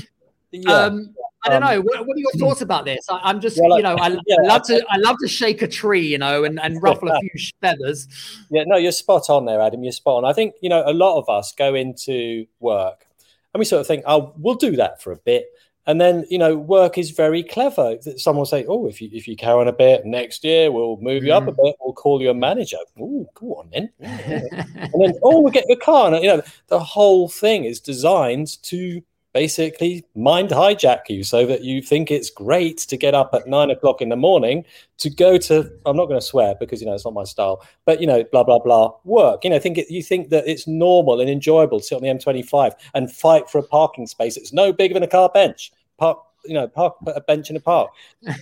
yeah. 0.51 0.71
um, 0.73 1.13
I 1.43 1.49
don't 1.49 1.61
Um, 1.61 1.69
know. 1.69 1.81
What, 1.81 2.07
what 2.07 2.15
are 2.17 2.19
your 2.19 2.31
thoughts 2.39 2.61
about 2.61 2.85
this? 2.85 3.05
I, 3.07 3.19
I'm 3.23 3.39
just, 3.39 3.59
Well, 3.61 3.77
you 3.77 3.83
know, 3.83 3.95
I, 3.97 4.07
yeah, 4.25 4.37
I 4.39 4.47
love 4.47 4.63
to, 4.63 4.83
I 4.89 4.97
love 4.97 5.17
to 5.21 5.27
shake 5.27 5.61
a 5.61 5.67
tree, 5.67 6.01
you 6.07 6.17
know, 6.17 6.43
and, 6.43 6.59
and 6.59 6.81
ruffle 6.81 7.07
a 7.11 7.19
few 7.19 7.29
feathers. 7.61 8.07
Yeah, 8.49 8.63
no, 8.65 8.77
you're 8.77 8.91
spot 8.91 9.29
on 9.29 9.45
there, 9.45 9.61
Adam. 9.61 9.83
You're 9.83 9.91
spot 9.91 10.23
on. 10.23 10.25
I 10.25 10.33
think 10.33 10.55
you 10.61 10.69
know 10.69 10.81
a 10.83 10.91
lot 10.93 11.19
of 11.19 11.29
us 11.29 11.51
go 11.55 11.75
into 11.75 12.47
work 12.59 13.05
and 13.53 13.59
we 13.59 13.65
sort 13.65 13.79
of 13.81 13.85
think, 13.85 14.03
"Oh, 14.07 14.33
we'll 14.39 14.55
do 14.55 14.75
that 14.77 15.03
for 15.03 15.11
a 15.11 15.17
bit," 15.17 15.45
And 15.87 16.01
then 16.01 16.25
you 16.29 16.39
know, 16.39 16.55
work 16.55 16.97
is 16.97 17.11
very 17.11 17.43
clever. 17.43 17.97
Someone 18.17 18.41
will 18.41 18.45
say, 18.45 18.65
"Oh, 18.67 18.87
if 18.87 19.01
you 19.01 19.09
if 19.13 19.27
you 19.27 19.35
carry 19.35 19.59
on 19.59 19.67
a 19.67 19.73
bit 19.73 20.05
next 20.05 20.43
year, 20.43 20.71
we'll 20.71 20.97
move 20.97 21.23
you 21.23 21.31
up 21.31 21.47
a 21.47 21.51
mm. 21.51 21.63
bit. 21.63 21.75
We'll 21.79 21.93
call 21.93 22.21
you 22.21 22.31
a 22.31 22.33
manager." 22.33 22.77
Oh, 22.99 23.29
go 23.35 23.55
on 23.55 23.69
then. 23.71 23.89
and 23.99 25.01
then, 25.01 25.13
oh, 25.21 25.41
we'll 25.41 25.51
get 25.51 25.67
your 25.67 25.77
car. 25.77 26.11
And 26.11 26.23
you 26.23 26.29
know, 26.29 26.41
the 26.67 26.79
whole 26.79 27.29
thing 27.29 27.65
is 27.65 27.79
designed 27.79 28.61
to 28.63 29.01
basically 29.35 30.05
mind 30.15 30.49
hijack 30.49 31.09
you 31.09 31.21
so 31.21 31.45
that 31.45 31.61
you 31.61 31.81
think 31.81 32.09
it's 32.09 32.29
great 32.29 32.77
to 32.77 32.95
get 32.95 33.13
up 33.13 33.31
at 33.33 33.45
nine 33.45 33.69
o'clock 33.69 34.01
in 34.01 34.07
the 34.07 34.15
morning 34.15 34.63
to 34.97 35.09
go 35.09 35.37
to 35.37 35.69
i'm 35.85 35.97
not 35.97 36.05
going 36.05 36.17
to 36.17 36.25
swear 36.25 36.55
because 36.57 36.79
you 36.79 36.87
know 36.87 36.93
it's 36.93 37.03
not 37.03 37.13
my 37.13 37.25
style 37.25 37.61
but 37.83 37.99
you 37.99 38.07
know 38.07 38.23
blah 38.31 38.45
blah 38.45 38.59
blah 38.59 38.93
work 39.03 39.43
you 39.43 39.49
know 39.49 39.59
think 39.59 39.77
it, 39.77 39.91
you 39.91 40.01
think 40.01 40.29
that 40.29 40.47
it's 40.47 40.67
normal 40.67 41.19
and 41.19 41.29
enjoyable 41.29 41.81
to 41.81 41.85
sit 41.85 41.95
on 41.97 42.01
the 42.01 42.07
m25 42.07 42.71
and 42.93 43.11
fight 43.11 43.49
for 43.49 43.57
a 43.57 43.63
parking 43.63 44.07
space 44.07 44.37
it's 44.37 44.53
no 44.53 44.71
bigger 44.71 44.93
than 44.93 45.03
a 45.03 45.07
car 45.07 45.29
bench 45.33 45.73
park 45.97 46.17
you 46.45 46.53
know 46.53 46.65
park 46.65 46.95
put 47.03 47.17
a 47.17 47.21
bench 47.21 47.49
in 47.49 47.57
a 47.57 47.59
park 47.59 47.91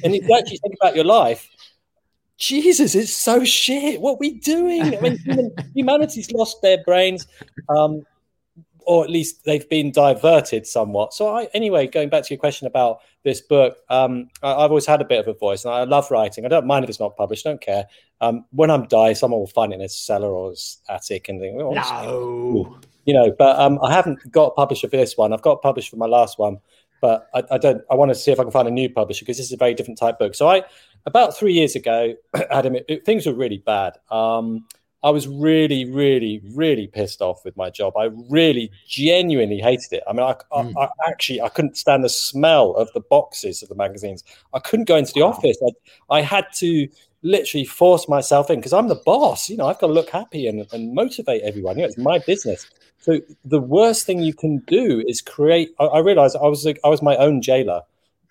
and 0.03 0.13
if 0.13 0.27
you 0.27 0.37
actually 0.37 0.57
think 0.57 0.75
about 0.79 0.95
your 0.95 1.05
life 1.05 1.49
Jesus, 2.39 2.93
it's 2.95 3.15
so 3.15 3.45
shit. 3.45 4.01
What 4.01 4.13
are 4.13 4.17
we 4.19 4.39
doing? 4.39 4.81
I 4.81 4.99
mean, 4.99 5.51
humanity's 5.75 6.31
lost 6.31 6.61
their 6.61 6.83
brains. 6.83 7.27
Um, 7.69 8.05
or 8.85 9.03
at 9.03 9.09
least 9.09 9.45
they've 9.45 9.67
been 9.69 9.91
diverted 9.91 10.67
somewhat. 10.67 11.13
So, 11.13 11.35
I, 11.35 11.47
anyway, 11.53 11.87
going 11.87 12.09
back 12.09 12.23
to 12.23 12.33
your 12.33 12.39
question 12.39 12.67
about 12.67 12.99
this 13.23 13.41
book, 13.41 13.77
um, 13.89 14.29
I, 14.41 14.61
have 14.61 14.71
always 14.71 14.85
had 14.85 15.01
a 15.01 15.05
bit 15.05 15.19
of 15.19 15.27
a 15.27 15.37
voice, 15.37 15.65
and 15.65 15.73
I 15.73 15.83
love 15.83 16.09
writing. 16.11 16.45
I 16.45 16.49
don't 16.49 16.67
mind 16.67 16.83
if 16.83 16.89
it's 16.89 16.99
not 16.99 17.15
published. 17.15 17.45
I 17.45 17.51
don't 17.51 17.61
care. 17.61 17.85
Um, 18.21 18.45
when 18.51 18.71
I'm 18.71 18.87
dying, 18.87 19.15
someone 19.15 19.39
will 19.39 19.47
find 19.47 19.73
it 19.73 19.75
in 19.75 19.81
a 19.81 19.89
cellar 19.89 20.29
or 20.29 20.53
attic 20.89 21.29
and 21.29 21.39
think, 21.39 21.59
oh, 21.61 21.73
no, 21.73 22.79
you 23.05 23.13
know. 23.13 23.33
But 23.37 23.59
um, 23.59 23.79
I 23.83 23.91
haven't 23.91 24.31
got 24.31 24.47
a 24.47 24.51
publisher 24.51 24.89
for 24.89 24.97
this 24.97 25.17
one. 25.17 25.33
I've 25.33 25.41
got 25.41 25.53
a 25.53 25.57
publisher 25.57 25.91
for 25.91 25.97
my 25.97 26.07
last 26.07 26.39
one, 26.39 26.57
but 27.01 27.27
I, 27.33 27.43
I 27.51 27.57
don't. 27.57 27.81
I 27.91 27.95
want 27.95 28.09
to 28.11 28.15
see 28.15 28.31
if 28.31 28.39
I 28.39 28.43
can 28.43 28.51
find 28.51 28.67
a 28.67 28.71
new 28.71 28.89
publisher 28.89 29.25
because 29.25 29.37
this 29.37 29.47
is 29.47 29.53
a 29.53 29.57
very 29.57 29.73
different 29.73 29.99
type 29.99 30.19
book. 30.19 30.35
So, 30.35 30.49
I 30.49 30.63
about 31.05 31.37
three 31.37 31.53
years 31.53 31.75
ago, 31.75 32.13
Adam, 32.49 32.75
it, 32.75 32.85
it, 32.87 33.05
things 33.05 33.25
were 33.25 33.33
really 33.33 33.57
bad. 33.57 33.97
Um, 34.09 34.65
I 35.03 35.09
was 35.09 35.27
really, 35.27 35.83
really, 35.83 36.41
really 36.53 36.87
pissed 36.87 37.21
off 37.21 37.43
with 37.43 37.57
my 37.57 37.69
job. 37.69 37.97
I 37.97 38.09
really, 38.29 38.71
genuinely 38.87 39.59
hated 39.59 39.91
it. 39.91 40.03
I 40.07 40.13
mean, 40.13 40.21
I, 40.21 40.35
mm. 40.53 40.73
I, 40.77 40.85
I, 40.85 41.09
actually 41.09 41.41
I 41.41 41.49
couldn't 41.49 41.75
stand 41.77 42.03
the 42.03 42.09
smell 42.09 42.73
of 42.75 42.91
the 42.93 43.01
boxes 43.01 43.61
of 43.61 43.69
the 43.69 43.75
magazines. 43.75 44.23
I 44.53 44.59
couldn't 44.59 44.85
go 44.87 44.95
into 44.95 45.11
the 45.13 45.21
wow. 45.21 45.29
office. 45.29 45.57
I, 46.09 46.17
I 46.17 46.21
had 46.21 46.45
to 46.55 46.87
literally 47.21 47.65
force 47.65 48.07
myself 48.07 48.49
in 48.49 48.59
because 48.59 48.73
I'm 48.73 48.87
the 48.87 49.01
boss. 49.05 49.49
You 49.49 49.57
know, 49.57 49.67
I've 49.67 49.79
got 49.79 49.87
to 49.87 49.93
look 49.93 50.09
happy 50.09 50.47
and, 50.47 50.65
and 50.71 50.93
motivate 50.93 51.41
everyone. 51.43 51.75
You 51.75 51.83
know, 51.83 51.89
it's 51.89 51.97
my 51.97 52.19
business. 52.19 52.65
So 52.99 53.19
the 53.43 53.59
worst 53.59 54.05
thing 54.05 54.21
you 54.21 54.33
can 54.33 54.59
do 54.59 55.03
is 55.05 55.21
create. 55.21 55.75
I, 55.79 55.85
I 55.85 55.99
realized 55.99 56.37
I 56.37 56.47
was 56.47 56.65
like, 56.65 56.79
I 56.85 56.87
was 56.87 57.01
my 57.01 57.17
own 57.17 57.41
jailer, 57.41 57.81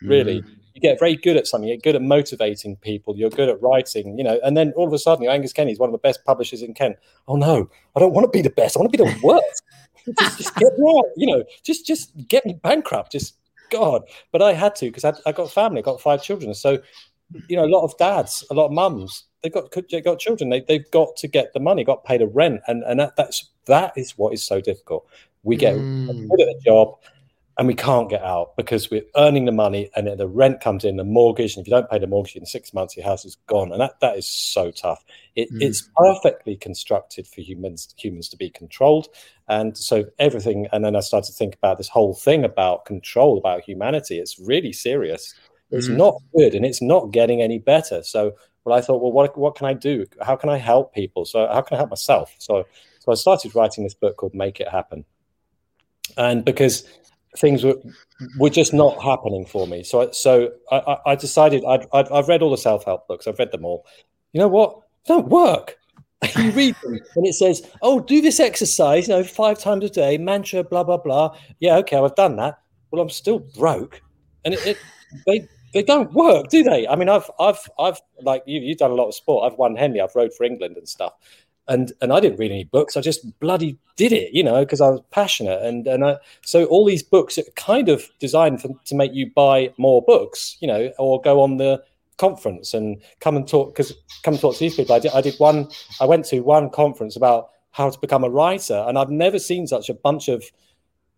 really. 0.01 0.41
Mm 0.41 0.57
you 0.75 0.81
get 0.81 0.99
very 0.99 1.17
good 1.17 1.37
at 1.37 1.47
something. 1.47 1.69
You're 1.69 1.77
good 1.77 1.97
at 1.97 2.03
motivating 2.03 2.77
people. 2.77 3.17
You're 3.17 3.31
good 3.31 3.49
at 3.49 3.61
writing, 3.61 4.17
you 4.17 4.25
know. 4.25 4.41
And 4.43 4.57
then 4.57 4.73
all 4.77 4.87
of 4.87 4.93
a 4.93 4.99
sudden, 4.99 5.29
Angus 5.29 5.53
Kennedy 5.53 5.73
is 5.73 5.79
one 5.79 5.89
of 5.89 5.93
the 5.93 5.99
best 5.99 6.25
publishers 6.25 6.63
in 6.63 6.75
Kent. 6.75 6.97
Oh 7.29 7.37
no, 7.37 7.69
I 7.97 8.01
don't 8.01 8.13
want 8.13 8.25
to 8.25 8.31
be 8.31 8.43
the 8.43 8.51
best. 8.51 8.77
I 8.77 8.81
want 8.81 8.93
to 8.93 8.99
be 8.99 9.05
the 9.05 9.21
worst. 9.23 9.63
just, 10.19 10.39
just, 10.39 10.55
get 10.57 10.73
me 10.79 10.95
out, 10.99 11.05
you 11.17 11.27
know. 11.27 11.45
Just 11.63 11.87
just 11.87 12.13
get 12.29 12.45
me 12.47 12.55
bankrupt. 12.63 13.13
Just 13.13 13.37
God. 13.71 14.03
But 14.31 14.43
I 14.43 14.53
had 14.53 14.75
to 14.77 14.87
because 14.87 15.05
I, 15.05 15.15
I 15.27 15.33
got 15.33 15.51
family. 15.51 15.81
I 15.81 15.83
got 15.83 16.01
five 16.01 16.23
children. 16.23 16.55
So 16.55 16.79
you 17.49 17.57
know, 17.57 17.65
a 17.65 17.67
lot 17.67 17.85
of 17.85 17.97
dads, 17.99 18.45
a 18.51 18.55
lot 18.55 18.67
of 18.67 18.73
mums, 18.73 19.25
they've 19.43 19.53
got 19.53 19.73
they've 19.91 20.05
got 20.05 20.19
children. 20.19 20.51
They 20.51 20.61
they've 20.61 20.91
got 20.91 21.17
to 21.17 21.29
get 21.29 21.53
the 21.53 21.61
money, 21.61 21.85
got 21.85 22.05
paid 22.05 22.23
a 22.23 22.27
rent, 22.27 22.61
and 22.67 22.83
and 22.85 23.01
that, 23.01 23.17
that's 23.17 23.51
that 23.67 23.93
is 23.97 24.17
what 24.19 24.33
is 24.35 24.43
so 24.43 24.61
difficult. 24.61 25.07
We 25.43 25.57
get 25.57 25.75
mm. 25.75 26.29
good 26.29 26.41
at 26.41 26.49
a 26.49 26.61
job 26.65 26.99
and 27.59 27.69
we 27.69 27.75
can't 27.75 28.09
get 28.09 28.23
out 28.23 28.57
because 28.57 28.91
we're 28.91 29.05
earning 29.17 29.45
the 29.45 29.53
money 29.53 29.91
and 29.95 30.07
then 30.07 30.17
the 30.17 30.27
rent 30.27 30.61
comes 30.61 30.85
in, 30.85 30.97
the 30.97 31.05
mortgage, 31.05 31.55
and 31.55 31.63
if 31.63 31.69
you 31.69 31.71
don't 31.71 31.91
pay 31.91 31.99
the 31.99 32.07
mortgage 32.07 32.37
in 32.37 32.47
six 32.47 32.73
months, 32.73 32.97
your 32.97 33.05
house 33.05 33.25
is 33.25 33.37
gone, 33.47 33.73
and 33.73 33.81
that 33.81 34.01
that 34.01 34.17
is 34.17 34.27
so 34.27 34.71
tough. 34.71 35.05
It, 35.37 35.53
mm. 35.53 35.61
It's 35.61 35.89
perfectly 35.97 36.57
constructed 36.57 37.27
for 37.27 37.43
humans 37.43 37.95
humans 37.99 38.29
to 38.31 38.37
be 38.37 38.49
controlled, 38.49 39.09
and 39.49 39.77
so 39.77 40.07
everything. 40.19 40.67
And 40.73 40.85
then 40.85 40.97
I 40.97 41.01
started 41.01 41.27
to 41.27 41.35
think 41.35 41.55
about 41.55 41.77
this 41.77 41.89
whole 41.89 42.15
thing 42.15 42.45
about 42.45 42.87
control, 42.87 43.37
about 43.37 43.63
humanity. 43.65 44.19
It's 44.19 44.39
really 44.39 44.73
serious. 44.73 45.35
It's 45.71 45.89
mm. 45.89 45.97
not 45.97 46.15
good, 46.35 46.55
and 46.55 46.65
it's 46.65 46.83
not 46.83 47.13
getting 47.13 47.43
any 47.43 47.59
better. 47.59 48.03
So, 48.03 48.35
well, 48.65 48.77
I 48.77 48.81
thought, 48.81 49.03
well, 49.03 49.13
what 49.13 49.37
what 49.37 49.57
can 49.57 49.67
I 49.67 49.75
do? 49.75 50.07
How 50.23 50.37
can 50.37 50.49
I 50.49 50.57
help 50.57 50.95
people? 50.95 51.27
So, 51.27 51.47
how 51.47 51.61
can 51.61 51.75
I 51.75 51.79
help 51.79 51.91
myself? 51.91 52.35
So, 52.39 52.65
so 53.01 53.13
I 53.13 53.15
started 53.15 53.55
writing 53.55 53.85
this 53.85 53.95
book 53.95 54.17
called 54.17 54.35
Make 54.35 54.59
It 54.59 54.69
Happen, 54.69 55.05
and 56.17 56.45
because 56.47 56.85
things 57.39 57.65
were 57.65 57.77
were 58.39 58.51
just 58.51 58.73
not 58.73 59.03
happening 59.03 59.47
for 59.47 59.67
me. 59.67 59.83
So 59.83 60.11
so 60.13 60.53
I, 60.71 60.99
I 61.07 61.15
decided 61.15 61.65
I'd, 61.65 61.87
i 61.93 62.17
have 62.17 62.29
read 62.29 62.43
all 62.43 62.51
the 62.51 62.59
self 62.59 62.85
help 62.85 63.07
books. 63.09 63.27
I've 63.27 63.39
read 63.39 63.53
them 63.53 63.65
all. 63.65 63.87
You 64.33 64.41
know 64.41 64.49
what? 64.49 64.79
They 65.07 65.15
don't 65.15 65.29
work. 65.29 65.79
you 66.39 66.51
read 66.53 66.77
them 66.83 66.99
and 67.17 67.27
it 67.27 67.35
says, 67.35 67.69
"Oh, 67.83 68.01
do 68.01 68.21
this 68.21 68.39
exercise. 68.39 69.09
You 69.09 69.15
know, 69.15 69.25
five 69.25 69.59
times 69.59 69.85
a 69.85 69.91
day, 69.91 70.19
mantra, 70.19 70.63
blah 70.63 70.85
blah 70.85 70.99
blah." 70.99 71.37
Yeah, 71.59 71.77
okay, 71.79 71.97
I've 71.97 72.15
done 72.15 72.37
that. 72.37 72.59
Well, 72.91 73.03
I'm 73.03 73.11
still 73.11 73.41
broke, 73.41 74.01
and 74.45 74.55
it, 74.55 74.65
it 74.67 74.79
they 75.27 75.49
they 75.75 75.83
don't 75.83 76.13
work, 76.13 76.49
do 76.49 76.63
they? 76.63 76.87
I 76.87 76.95
mean, 76.95 77.09
I've 77.09 77.29
I've 77.41 77.69
I've 77.79 78.01
like 78.21 78.45
you, 78.47 78.61
you've 78.61 78.79
done 78.79 78.93
a 78.93 78.95
lot 78.95 79.09
of 79.09 79.15
sport. 79.15 79.51
I've 79.51 79.59
won 79.59 79.75
Henley. 79.75 80.01
I've 80.01 80.15
rowed 80.15 80.33
for 80.33 80.45
England 80.45 80.77
and 80.77 80.89
stuff 80.89 81.15
and 81.73 81.93
and 82.01 82.13
I 82.13 82.21
didn't 82.21 82.39
read 82.39 82.53
any 82.53 82.65
books. 82.65 82.97
I 82.97 83.01
just 83.01 83.39
bloody 83.41 83.79
did 83.97 84.13
it, 84.13 84.33
you 84.33 84.45
know, 84.45 84.61
because 84.61 84.81
I 84.81 84.91
was 84.91 85.01
passionate. 85.11 85.63
And 85.63 85.87
and 85.87 86.05
I, 86.05 86.19
so 86.43 86.65
all 86.67 86.85
these 86.85 87.03
books 87.03 87.39
are 87.39 87.45
kind 87.57 87.89
of 87.89 88.09
designed 88.21 88.61
for, 88.61 88.69
to 88.85 88.95
make 88.95 89.15
you 89.15 89.31
buy 89.31 89.73
more 89.79 90.03
books, 90.03 90.57
you 90.61 90.69
know, 90.69 90.93
or 90.99 91.21
go 91.21 91.41
on 91.41 91.57
the 91.57 91.83
conference 92.19 92.75
and 92.75 93.01
come 93.21 93.37
and 93.37 93.49
talk. 93.49 93.75
Because 93.75 93.95
come 94.23 94.37
talk 94.37 94.55
to 94.55 94.61
these 94.61 94.77
people. 94.77 94.95
I 94.95 94.99
did. 94.99 95.13
I 95.13 95.21
did 95.23 95.35
one. 95.39 95.69
I 96.01 96.05
went 96.05 96.27
to 96.27 96.41
one 96.41 96.71
conference 96.71 97.17
about 97.17 97.51
how 97.71 97.89
to 97.89 97.99
become 97.99 98.23
a 98.23 98.31
writer, 98.31 98.85
and 98.87 98.99
I've 98.99 99.11
never 99.11 99.39
seen 99.39 99.67
such 99.67 99.89
a 99.89 99.95
bunch 99.95 100.29
of 100.29 100.45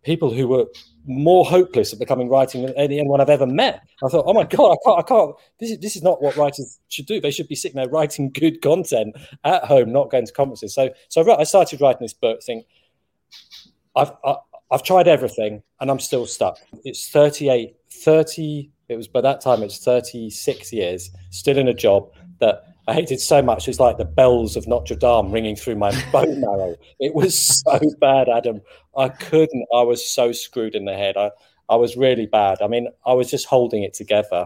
people 0.05 0.31
who 0.31 0.47
were 0.47 0.65
more 1.07 1.45
hopeless 1.45 1.91
at 1.91 1.99
becoming 1.99 2.29
writing 2.29 2.61
than 2.61 2.73
anyone 2.77 3.19
I've 3.19 3.29
ever 3.29 3.45
met. 3.45 3.81
I 4.03 4.07
thought, 4.07 4.25
oh 4.27 4.33
my 4.33 4.43
god, 4.43 4.73
I 4.73 4.77
can't, 4.85 4.99
I 4.99 5.01
can't. 5.01 5.35
This 5.59 5.71
is 5.71 5.79
this 5.79 5.95
is 5.95 6.03
not 6.03 6.21
what 6.21 6.37
writers 6.37 6.79
should 6.87 7.07
do. 7.07 7.19
They 7.19 7.31
should 7.31 7.47
be 7.47 7.55
sitting 7.55 7.75
there 7.75 7.89
writing 7.89 8.31
good 8.31 8.61
content 8.61 9.15
at 9.43 9.65
home, 9.65 9.91
not 9.91 10.11
going 10.11 10.25
to 10.25 10.31
conferences. 10.31 10.73
So, 10.73 10.91
so 11.09 11.37
I 11.37 11.43
started 11.43 11.81
writing 11.81 12.03
this 12.03 12.13
book. 12.13 12.41
Think, 12.43 12.65
I've 13.95 14.11
I, 14.23 14.29
have 14.29 14.37
i 14.71 14.75
have 14.75 14.83
tried 14.83 15.07
everything, 15.07 15.63
and 15.79 15.91
I'm 15.91 15.99
still 15.99 16.25
stuck. 16.25 16.57
It's 16.83 17.09
38, 17.09 17.75
30. 17.91 18.71
It 18.87 18.95
was 18.95 19.07
by 19.07 19.21
that 19.21 19.41
time 19.41 19.63
it's 19.63 19.83
36 19.83 20.71
years, 20.71 21.09
still 21.31 21.57
in 21.57 21.67
a 21.67 21.73
job 21.73 22.11
that 22.39 22.74
I 22.87 22.93
hated 22.93 23.19
so 23.19 23.41
much. 23.41 23.67
It's 23.67 23.79
like 23.79 23.97
the 23.97 24.05
bells 24.05 24.55
of 24.55 24.67
Notre 24.67 24.95
Dame 24.95 25.31
ringing 25.31 25.55
through 25.55 25.75
my 25.75 25.91
bone 26.11 26.39
marrow. 26.39 26.75
It 26.99 27.15
was 27.15 27.35
so 27.37 27.79
bad, 27.99 28.29
Adam. 28.29 28.61
I 28.95 29.09
couldn't. 29.09 29.65
I 29.73 29.81
was 29.81 30.07
so 30.07 30.31
screwed 30.31 30.75
in 30.75 30.85
the 30.85 30.93
head. 30.93 31.17
I, 31.17 31.31
I 31.67 31.77
was 31.77 31.97
really 31.97 32.27
bad. 32.27 32.61
I 32.61 32.67
mean, 32.67 32.87
I 33.05 33.13
was 33.13 33.29
just 33.29 33.47
holding 33.47 33.83
it 33.83 33.93
together, 33.93 34.45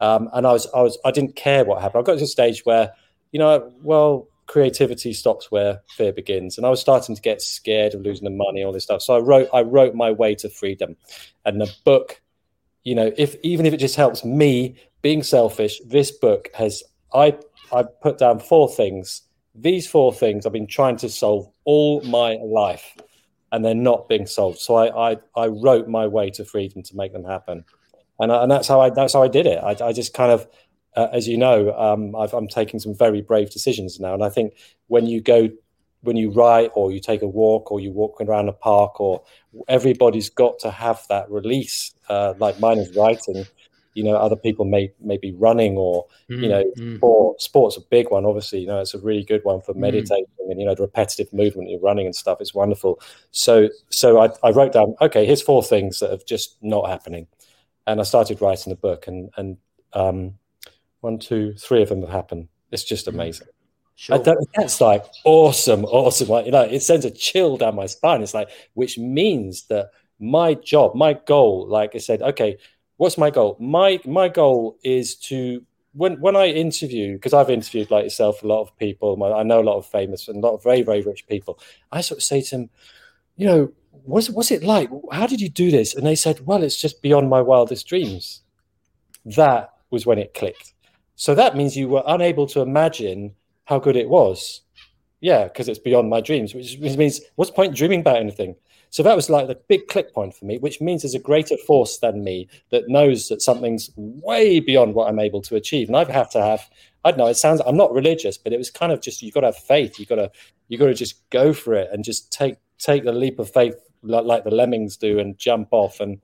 um, 0.00 0.28
and 0.32 0.46
I 0.46 0.52
was, 0.52 0.66
I 0.74 0.82
was, 0.82 0.98
I 1.04 1.12
didn't 1.12 1.36
care 1.36 1.64
what 1.64 1.80
happened. 1.80 2.02
I 2.02 2.04
got 2.04 2.18
to 2.18 2.24
a 2.24 2.26
stage 2.26 2.64
where, 2.64 2.92
you 3.30 3.38
know, 3.38 3.72
well, 3.82 4.28
creativity 4.46 5.12
stops 5.12 5.50
where 5.52 5.80
fear 5.96 6.12
begins, 6.12 6.56
and 6.56 6.66
I 6.66 6.70
was 6.70 6.80
starting 6.80 7.14
to 7.14 7.22
get 7.22 7.40
scared 7.40 7.94
of 7.94 8.00
losing 8.00 8.24
the 8.24 8.30
money, 8.30 8.64
all 8.64 8.72
this 8.72 8.82
stuff. 8.82 9.02
So 9.02 9.14
I 9.14 9.20
wrote, 9.20 9.48
I 9.54 9.62
wrote 9.62 9.94
my 9.94 10.10
way 10.10 10.34
to 10.36 10.50
freedom, 10.50 10.96
and 11.44 11.60
the 11.60 11.72
book, 11.84 12.20
you 12.82 12.96
know, 12.96 13.12
if 13.16 13.36
even 13.44 13.64
if 13.64 13.72
it 13.72 13.78
just 13.78 13.96
helps 13.96 14.24
me 14.24 14.74
being 15.02 15.22
selfish, 15.22 15.80
this 15.86 16.10
book 16.10 16.48
has 16.54 16.82
I 17.14 17.38
I 17.72 17.84
put 18.02 18.18
down 18.18 18.38
four 18.38 18.68
things. 18.68 19.22
These 19.54 19.86
four 19.86 20.12
things 20.12 20.44
I've 20.44 20.52
been 20.52 20.66
trying 20.66 20.96
to 20.98 21.08
solve 21.08 21.48
all 21.64 22.02
my 22.02 22.34
life, 22.44 22.94
and 23.52 23.64
they're 23.64 23.74
not 23.74 24.08
being 24.08 24.26
solved. 24.26 24.58
So 24.58 24.76
I 24.76 25.12
I, 25.12 25.16
I 25.36 25.46
wrote 25.46 25.88
my 25.88 26.06
way 26.06 26.30
to 26.30 26.44
freedom 26.44 26.82
to 26.82 26.96
make 26.96 27.12
them 27.12 27.24
happen, 27.24 27.64
and 28.18 28.32
and 28.32 28.50
that's 28.50 28.68
how 28.68 28.80
I 28.80 28.90
that's 28.90 29.14
how 29.14 29.22
I 29.22 29.28
did 29.28 29.46
it. 29.46 29.58
I, 29.62 29.76
I 29.86 29.92
just 29.92 30.14
kind 30.14 30.32
of, 30.32 30.46
uh, 30.96 31.08
as 31.12 31.26
you 31.26 31.38
know, 31.38 31.72
um, 31.78 32.14
i 32.14 32.28
am 32.36 32.48
taking 32.48 32.80
some 32.80 32.94
very 32.94 33.22
brave 33.22 33.50
decisions 33.50 33.98
now, 33.98 34.14
and 34.14 34.22
I 34.22 34.28
think 34.28 34.54
when 34.88 35.06
you 35.06 35.20
go 35.20 35.48
when 36.02 36.16
you 36.16 36.30
write 36.30 36.70
or 36.74 36.92
you 36.92 37.00
take 37.00 37.22
a 37.22 37.26
walk 37.26 37.72
or 37.72 37.80
you 37.80 37.90
walk 37.90 38.20
around 38.20 38.48
a 38.48 38.52
park 38.52 39.00
or 39.00 39.22
everybody's 39.68 40.30
got 40.30 40.58
to 40.58 40.70
have 40.70 41.02
that 41.08 41.28
release 41.30 41.94
uh, 42.08 42.34
like 42.38 42.60
mine 42.60 42.78
is 42.78 42.94
writing 42.96 43.44
you 43.96 44.04
know 44.04 44.16
other 44.16 44.36
people 44.36 44.64
may 44.64 44.92
may 45.00 45.16
be 45.16 45.32
running 45.32 45.76
or 45.76 46.06
mm, 46.30 46.42
you 46.42 46.48
know 46.48 46.62
mm. 46.76 46.96
sport 46.96 47.40
sport's 47.40 47.76
a 47.76 47.80
big 47.80 48.10
one 48.10 48.24
obviously 48.24 48.60
you 48.60 48.66
know 48.66 48.80
it's 48.80 48.94
a 48.94 48.98
really 48.98 49.24
good 49.24 49.42
one 49.44 49.60
for 49.60 49.72
mm. 49.72 49.78
meditating 49.78 50.26
mm. 50.40 50.50
and 50.50 50.60
you 50.60 50.66
know 50.66 50.74
the 50.74 50.82
repetitive 50.82 51.32
movement 51.32 51.70
you're 51.70 51.80
running 51.80 52.06
and 52.06 52.14
stuff 52.14 52.40
is 52.40 52.54
wonderful 52.54 53.00
so 53.30 53.68
so 53.90 54.20
I, 54.20 54.30
I 54.42 54.50
wrote 54.50 54.72
down 54.72 54.94
okay 55.00 55.24
here's 55.24 55.42
four 55.42 55.62
things 55.62 56.00
that 56.00 56.10
have 56.10 56.26
just 56.26 56.56
not 56.62 56.88
happening 56.88 57.26
and 57.86 58.00
i 58.00 58.02
started 58.02 58.40
writing 58.40 58.70
the 58.70 58.76
book 58.76 59.06
and 59.06 59.30
and 59.36 59.56
um 59.94 60.34
one 61.00 61.18
two 61.18 61.54
three 61.54 61.82
of 61.82 61.88
them 61.88 62.02
have 62.02 62.10
happened 62.10 62.48
it's 62.70 62.84
just 62.84 63.06
mm. 63.06 63.14
amazing 63.14 63.48
Sure. 63.98 64.18
that's 64.54 64.82
like 64.82 65.06
awesome, 65.24 65.86
awesome. 65.86 66.28
Like, 66.28 66.44
you 66.44 66.52
know, 66.52 66.60
it 66.60 66.82
sends 66.82 67.06
a 67.06 67.10
chill 67.10 67.56
down 67.56 67.76
my 67.76 67.86
spine. 67.86 68.22
It's 68.22 68.34
like, 68.34 68.50
which 68.74 68.98
means 68.98 69.68
that 69.68 69.88
my 70.18 70.54
job, 70.54 70.94
my 70.94 71.14
goal, 71.14 71.66
like 71.66 71.94
I 71.94 71.98
said, 71.98 72.22
okay, 72.22 72.58
what's 72.96 73.18
my 73.18 73.30
goal? 73.30 73.56
My 73.60 74.00
my 74.04 74.28
goal 74.28 74.78
is 74.82 75.14
to 75.16 75.62
when 75.92 76.20
when 76.20 76.36
I 76.36 76.46
interview 76.48 77.14
because 77.14 77.32
I've 77.32 77.50
interviewed 77.50 77.90
like 77.90 78.04
yourself 78.04 78.42
a 78.42 78.46
lot 78.46 78.62
of 78.62 78.76
people. 78.76 79.22
I 79.22 79.42
know 79.42 79.60
a 79.60 79.62
lot 79.62 79.78
of 79.78 79.86
famous 79.86 80.28
and 80.28 80.42
a 80.42 80.46
lot 80.46 80.54
of 80.54 80.62
very 80.62 80.82
very 80.82 81.02
rich 81.02 81.26
people. 81.26 81.58
I 81.92 82.00
sort 82.00 82.18
of 82.18 82.24
say 82.24 82.42
to 82.42 82.50
them, 82.50 82.70
you 83.36 83.46
know, 83.46 83.72
what's 84.04 84.30
what's 84.30 84.50
it 84.50 84.62
like? 84.62 84.90
How 85.12 85.26
did 85.26 85.40
you 85.40 85.48
do 85.48 85.70
this? 85.70 85.94
And 85.94 86.06
they 86.06 86.16
said, 86.16 86.46
well, 86.46 86.62
it's 86.62 86.80
just 86.80 87.02
beyond 87.02 87.28
my 87.28 87.40
wildest 87.40 87.86
dreams. 87.86 88.42
That 89.24 89.70
was 89.90 90.06
when 90.06 90.18
it 90.18 90.34
clicked. 90.34 90.74
So 91.16 91.34
that 91.34 91.56
means 91.56 91.76
you 91.76 91.88
were 91.88 92.02
unable 92.06 92.46
to 92.48 92.60
imagine 92.60 93.34
how 93.64 93.78
good 93.78 93.96
it 93.96 94.08
was. 94.08 94.62
Yeah, 95.20 95.44
because 95.44 95.68
it's 95.68 95.78
beyond 95.78 96.10
my 96.10 96.20
dreams, 96.20 96.54
which 96.54 96.78
means 96.78 97.20
what's 97.36 97.50
point 97.50 97.74
dreaming 97.74 98.00
about 98.00 98.18
anything? 98.18 98.54
So 98.96 99.02
that 99.02 99.14
was 99.14 99.28
like 99.28 99.46
the 99.46 99.60
big 99.68 99.88
click 99.88 100.14
point 100.14 100.34
for 100.34 100.46
me, 100.46 100.56
which 100.56 100.80
means 100.80 101.02
there's 101.02 101.14
a 101.14 101.18
greater 101.18 101.58
force 101.66 101.98
than 101.98 102.24
me 102.24 102.48
that 102.70 102.88
knows 102.88 103.28
that 103.28 103.42
something's 103.42 103.90
way 103.94 104.58
beyond 104.58 104.94
what 104.94 105.06
I'm 105.06 105.18
able 105.18 105.42
to 105.42 105.54
achieve. 105.54 105.88
And 105.88 105.96
I 105.96 105.98
have 105.98 106.08
had 106.08 106.30
to 106.30 106.40
have, 106.40 106.70
I 107.04 107.10
don't 107.10 107.18
know, 107.18 107.26
it 107.26 107.34
sounds 107.34 107.60
I'm 107.66 107.76
not 107.76 107.92
religious, 107.92 108.38
but 108.38 108.54
it 108.54 108.56
was 108.56 108.70
kind 108.70 108.92
of 108.92 109.02
just 109.02 109.20
you've 109.20 109.34
got 109.34 109.42
to 109.42 109.48
have 109.48 109.58
faith. 109.58 109.98
You've 109.98 110.08
got 110.08 110.14
to 110.14 110.30
you've 110.68 110.80
got 110.80 110.86
to 110.86 110.94
just 110.94 111.28
go 111.28 111.52
for 111.52 111.74
it 111.74 111.90
and 111.92 112.04
just 112.04 112.32
take 112.32 112.56
take 112.78 113.04
the 113.04 113.12
leap 113.12 113.38
of 113.38 113.52
faith 113.52 113.74
like, 114.02 114.24
like 114.24 114.44
the 114.44 114.50
lemmings 114.50 114.96
do 114.96 115.18
and 115.18 115.36
jump 115.36 115.68
off 115.72 116.00
and 116.00 116.18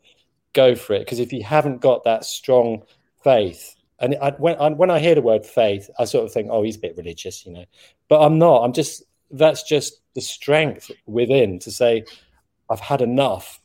go 0.55 0.75
for 0.75 0.95
it. 0.95 1.01
Because 1.01 1.19
if 1.19 1.31
you 1.31 1.43
haven't 1.43 1.83
got 1.83 2.05
that 2.05 2.25
strong 2.25 2.85
faith, 3.23 3.77
and 3.99 4.17
I, 4.23 4.31
when 4.39 4.57
I, 4.57 4.71
when 4.71 4.91
I 4.91 4.99
hear 4.99 5.15
the 5.15 5.21
word 5.21 5.45
faith, 5.45 5.91
I 5.99 6.07
sort 6.07 6.25
of 6.25 6.33
think, 6.33 6.49
oh, 6.51 6.63
he's 6.63 6.77
a 6.77 6.81
bit 6.81 6.97
religious, 6.97 7.45
you 7.45 7.53
know. 7.53 7.67
But 8.09 8.23
I'm 8.23 8.39
not. 8.39 8.65
I'm 8.65 8.73
just 8.73 9.03
that's 9.31 9.63
just 9.63 10.01
the 10.15 10.23
strength 10.23 10.91
within 11.05 11.59
to 11.59 11.71
say, 11.71 12.05
I've 12.71 12.81
had 12.81 13.03
enough, 13.03 13.61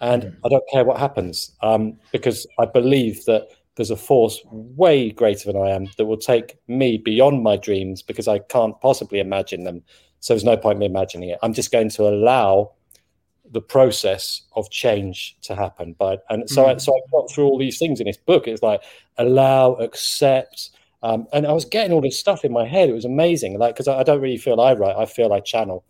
and 0.00 0.24
mm. 0.24 0.36
I 0.44 0.48
don't 0.48 0.68
care 0.70 0.84
what 0.84 0.98
happens 0.98 1.52
um, 1.62 1.98
because 2.12 2.46
I 2.58 2.66
believe 2.66 3.24
that 3.26 3.48
there's 3.76 3.90
a 3.90 3.96
force 3.96 4.40
way 4.50 5.10
greater 5.10 5.50
than 5.50 5.60
I 5.60 5.70
am 5.70 5.86
that 5.96 6.04
will 6.04 6.18
take 6.18 6.58
me 6.68 6.98
beyond 6.98 7.42
my 7.42 7.56
dreams 7.56 8.02
because 8.02 8.28
I 8.28 8.40
can't 8.40 8.78
possibly 8.80 9.20
imagine 9.20 9.64
them. 9.64 9.82
So 10.20 10.34
there's 10.34 10.44
no 10.44 10.56
point 10.56 10.76
in 10.76 10.80
me 10.80 10.86
imagining 10.86 11.30
it. 11.30 11.38
I'm 11.42 11.54
just 11.54 11.72
going 11.72 11.88
to 11.90 12.02
allow 12.08 12.72
the 13.52 13.60
process 13.60 14.42
of 14.54 14.70
change 14.70 15.36
to 15.42 15.56
happen. 15.56 15.94
But 15.98 16.24
and 16.28 16.48
so 16.48 16.64
mm. 16.64 16.74
I, 16.74 16.76
so 16.76 16.94
I 16.94 17.00
got 17.10 17.30
through 17.30 17.46
all 17.46 17.58
these 17.58 17.78
things 17.78 18.00
in 18.00 18.06
this 18.06 18.16
book. 18.16 18.46
It's 18.46 18.62
like 18.62 18.82
allow, 19.18 19.74
accept. 19.74 20.70
Um, 21.02 21.26
and 21.32 21.46
I 21.46 21.52
was 21.52 21.64
getting 21.64 21.92
all 21.92 22.02
this 22.02 22.18
stuff 22.18 22.44
in 22.44 22.52
my 22.52 22.66
head. 22.66 22.90
It 22.90 22.94
was 22.94 23.04
amazing. 23.04 23.58
Like 23.58 23.74
because 23.74 23.88
I, 23.88 24.00
I, 24.00 24.02
don't 24.02 24.20
really 24.20 24.36
feel 24.36 24.60
I 24.60 24.74
write. 24.74 24.96
I 24.96 25.06
feel 25.06 25.32
I 25.32 25.40
channel. 25.40 25.84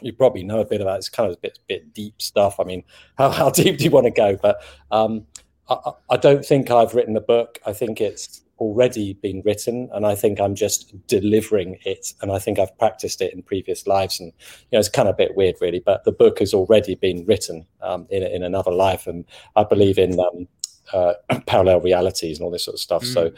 You 0.00 0.12
probably 0.12 0.44
know 0.44 0.60
a 0.60 0.64
bit 0.64 0.80
about 0.80 0.96
it. 0.96 0.98
It's 0.98 1.08
kind 1.08 1.30
of 1.30 1.36
a 1.36 1.40
bit 1.40 1.58
bit 1.68 1.92
deep 1.92 2.20
stuff. 2.20 2.58
I 2.58 2.64
mean, 2.64 2.84
how 3.18 3.30
how 3.30 3.50
deep 3.60 3.78
do 3.78 3.84
you 3.84 3.90
want 3.90 4.06
to 4.06 4.10
go? 4.10 4.36
But 4.40 4.62
um, 4.90 5.26
I, 5.68 5.92
I 6.10 6.16
don't 6.16 6.44
think 6.44 6.70
I've 6.70 6.94
written 6.94 7.14
the 7.14 7.20
book. 7.20 7.58
I 7.66 7.72
think 7.72 8.00
it's 8.00 8.42
already 8.60 9.14
been 9.14 9.40
written 9.44 9.88
and 9.94 10.06
i 10.06 10.14
think 10.14 10.38
i'm 10.38 10.54
just 10.54 10.94
delivering 11.06 11.78
it 11.86 12.12
and 12.20 12.30
i 12.30 12.38
think 12.38 12.58
i've 12.58 12.76
practiced 12.78 13.22
it 13.22 13.32
in 13.32 13.42
previous 13.42 13.86
lives 13.86 14.20
and 14.20 14.32
you 14.36 14.68
know 14.72 14.78
it's 14.78 14.88
kind 14.88 15.08
of 15.08 15.14
a 15.14 15.16
bit 15.16 15.34
weird 15.34 15.56
really 15.62 15.80
but 15.80 16.04
the 16.04 16.12
book 16.12 16.38
has 16.38 16.52
already 16.52 16.94
been 16.94 17.24
written 17.24 17.66
um, 17.80 18.06
in, 18.10 18.22
in 18.22 18.42
another 18.42 18.70
life 18.70 19.06
and 19.06 19.24
i 19.56 19.64
believe 19.64 19.98
in 19.98 20.20
um, 20.20 20.46
uh, 20.92 21.14
parallel 21.46 21.80
realities 21.80 22.38
and 22.38 22.44
all 22.44 22.50
this 22.50 22.64
sort 22.64 22.74
of 22.74 22.80
stuff 22.80 23.02
mm. 23.02 23.14
so 23.14 23.32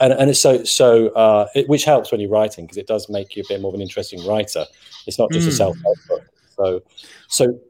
and, 0.00 0.12
and 0.12 0.30
it's 0.30 0.40
so 0.40 0.64
so 0.64 1.08
uh, 1.08 1.48
it, 1.54 1.68
which 1.68 1.84
helps 1.84 2.12
when 2.12 2.20
you're 2.20 2.30
writing 2.30 2.64
because 2.64 2.76
it 2.76 2.86
does 2.86 3.08
make 3.08 3.36
you 3.36 3.42
a 3.42 3.48
bit 3.48 3.60
more 3.60 3.70
of 3.70 3.74
an 3.74 3.80
interesting 3.80 4.24
writer 4.26 4.64
it's 5.06 5.18
not 5.18 5.30
just 5.32 5.46
mm. 5.46 5.50
a 5.50 5.52
self-help 5.52 5.98
book 6.08 6.22
so 6.56 6.82
so 7.28 7.60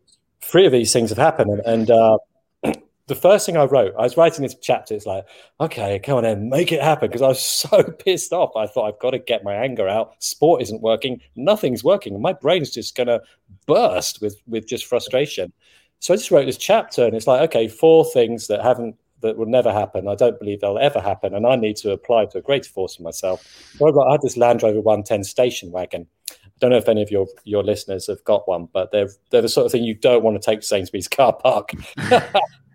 three 0.40 0.66
of 0.66 0.72
these 0.72 0.92
things 0.92 1.08
have 1.10 1.18
happened 1.18 1.50
and, 1.50 1.60
and 1.60 1.90
uh, 1.90 2.18
the 3.12 3.14
first 3.14 3.46
thing 3.46 3.56
I 3.56 3.64
wrote, 3.64 3.94
I 3.98 4.02
was 4.02 4.16
writing 4.16 4.42
this 4.42 4.54
chapter. 4.54 4.94
It's 4.94 5.06
like, 5.06 5.26
okay, 5.60 5.98
come 5.98 6.18
on 6.18 6.24
in, 6.24 6.48
make 6.48 6.72
it 6.72 6.80
happen. 6.80 7.08
Because 7.08 7.22
I 7.22 7.28
was 7.28 7.42
so 7.44 7.82
pissed 7.82 8.32
off. 8.32 8.56
I 8.56 8.66
thought 8.66 8.88
I've 8.88 9.00
got 9.00 9.10
to 9.10 9.18
get 9.18 9.44
my 9.44 9.54
anger 9.54 9.88
out. 9.88 10.22
Sport 10.22 10.62
isn't 10.62 10.82
working. 10.82 11.20
Nothing's 11.36 11.84
working. 11.84 12.20
My 12.20 12.32
brain's 12.32 12.70
just 12.70 12.96
going 12.96 13.08
to 13.08 13.20
burst 13.66 14.20
with 14.20 14.40
with 14.46 14.66
just 14.66 14.86
frustration. 14.86 15.52
So 15.98 16.14
I 16.14 16.16
just 16.16 16.30
wrote 16.30 16.46
this 16.46 16.56
chapter, 16.56 17.04
and 17.04 17.14
it's 17.14 17.26
like, 17.26 17.42
okay, 17.42 17.68
four 17.68 18.04
things 18.04 18.48
that 18.48 18.62
haven't 18.62 18.96
that 19.22 19.36
will 19.36 19.46
never 19.46 19.72
happen. 19.72 20.08
I 20.08 20.14
don't 20.14 20.38
believe 20.38 20.60
they'll 20.60 20.78
ever 20.78 21.00
happen, 21.00 21.34
and 21.34 21.46
I 21.46 21.56
need 21.56 21.76
to 21.76 21.92
apply 21.92 22.26
to 22.26 22.38
a 22.38 22.42
greater 22.42 22.68
force 22.68 22.96
for 22.96 23.02
myself. 23.02 23.46
So 23.76 23.88
I, 23.88 23.92
got, 23.92 24.08
I 24.08 24.12
had 24.12 24.22
this 24.22 24.36
Land 24.36 24.62
Rover 24.62 24.80
110 24.80 25.24
station 25.24 25.70
wagon. 25.70 26.06
I 26.30 26.34
don't 26.60 26.70
know 26.70 26.76
if 26.76 26.88
any 26.88 27.02
of 27.02 27.10
your 27.10 27.26
your 27.44 27.62
listeners 27.62 28.06
have 28.06 28.22
got 28.24 28.46
one, 28.46 28.68
but 28.72 28.92
they're 28.92 29.10
they're 29.30 29.42
the 29.42 29.48
sort 29.48 29.66
of 29.66 29.72
thing 29.72 29.84
you 29.84 29.94
don't 29.94 30.22
want 30.22 30.40
to 30.40 30.44
take 30.44 30.60
to 30.60 30.66
Sainsbury's 30.66 31.08
car 31.08 31.32
park. 31.32 31.72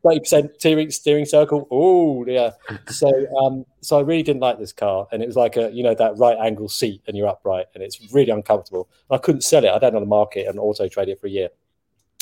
30% 0.07 0.55
steering, 0.57 0.91
steering 0.91 1.25
circle. 1.25 1.67
Oh, 1.71 2.25
yeah. 2.25 2.51
So, 2.88 3.10
um, 3.41 3.65
so 3.81 3.97
I 3.97 4.01
really 4.01 4.23
didn't 4.23 4.41
like 4.41 4.60
this 4.60 4.71
car. 4.71 5.07
And 5.12 5.21
it 5.21 5.25
was 5.25 5.36
like 5.36 5.57
a, 5.57 5.71
you 5.71 5.83
know, 5.83 5.95
that 5.95 6.17
right 6.17 6.38
angle 6.39 6.69
seat 6.69 7.01
and 7.07 7.17
you're 7.17 7.27
upright 7.27 7.65
and 7.73 7.83
it's 7.83 7.99
really 8.13 8.31
uncomfortable. 8.31 8.89
I 9.10 9.17
couldn't 9.17 9.41
sell 9.41 9.63
it. 9.63 9.69
I'd 9.69 9.83
had 9.83 9.93
it 9.93 9.95
on 9.95 10.01
the 10.01 10.07
market 10.07 10.47
and 10.47 10.60
Auto 10.60 10.88
Trader 10.88 11.15
for 11.15 11.27
a 11.27 11.31
year. 11.31 11.49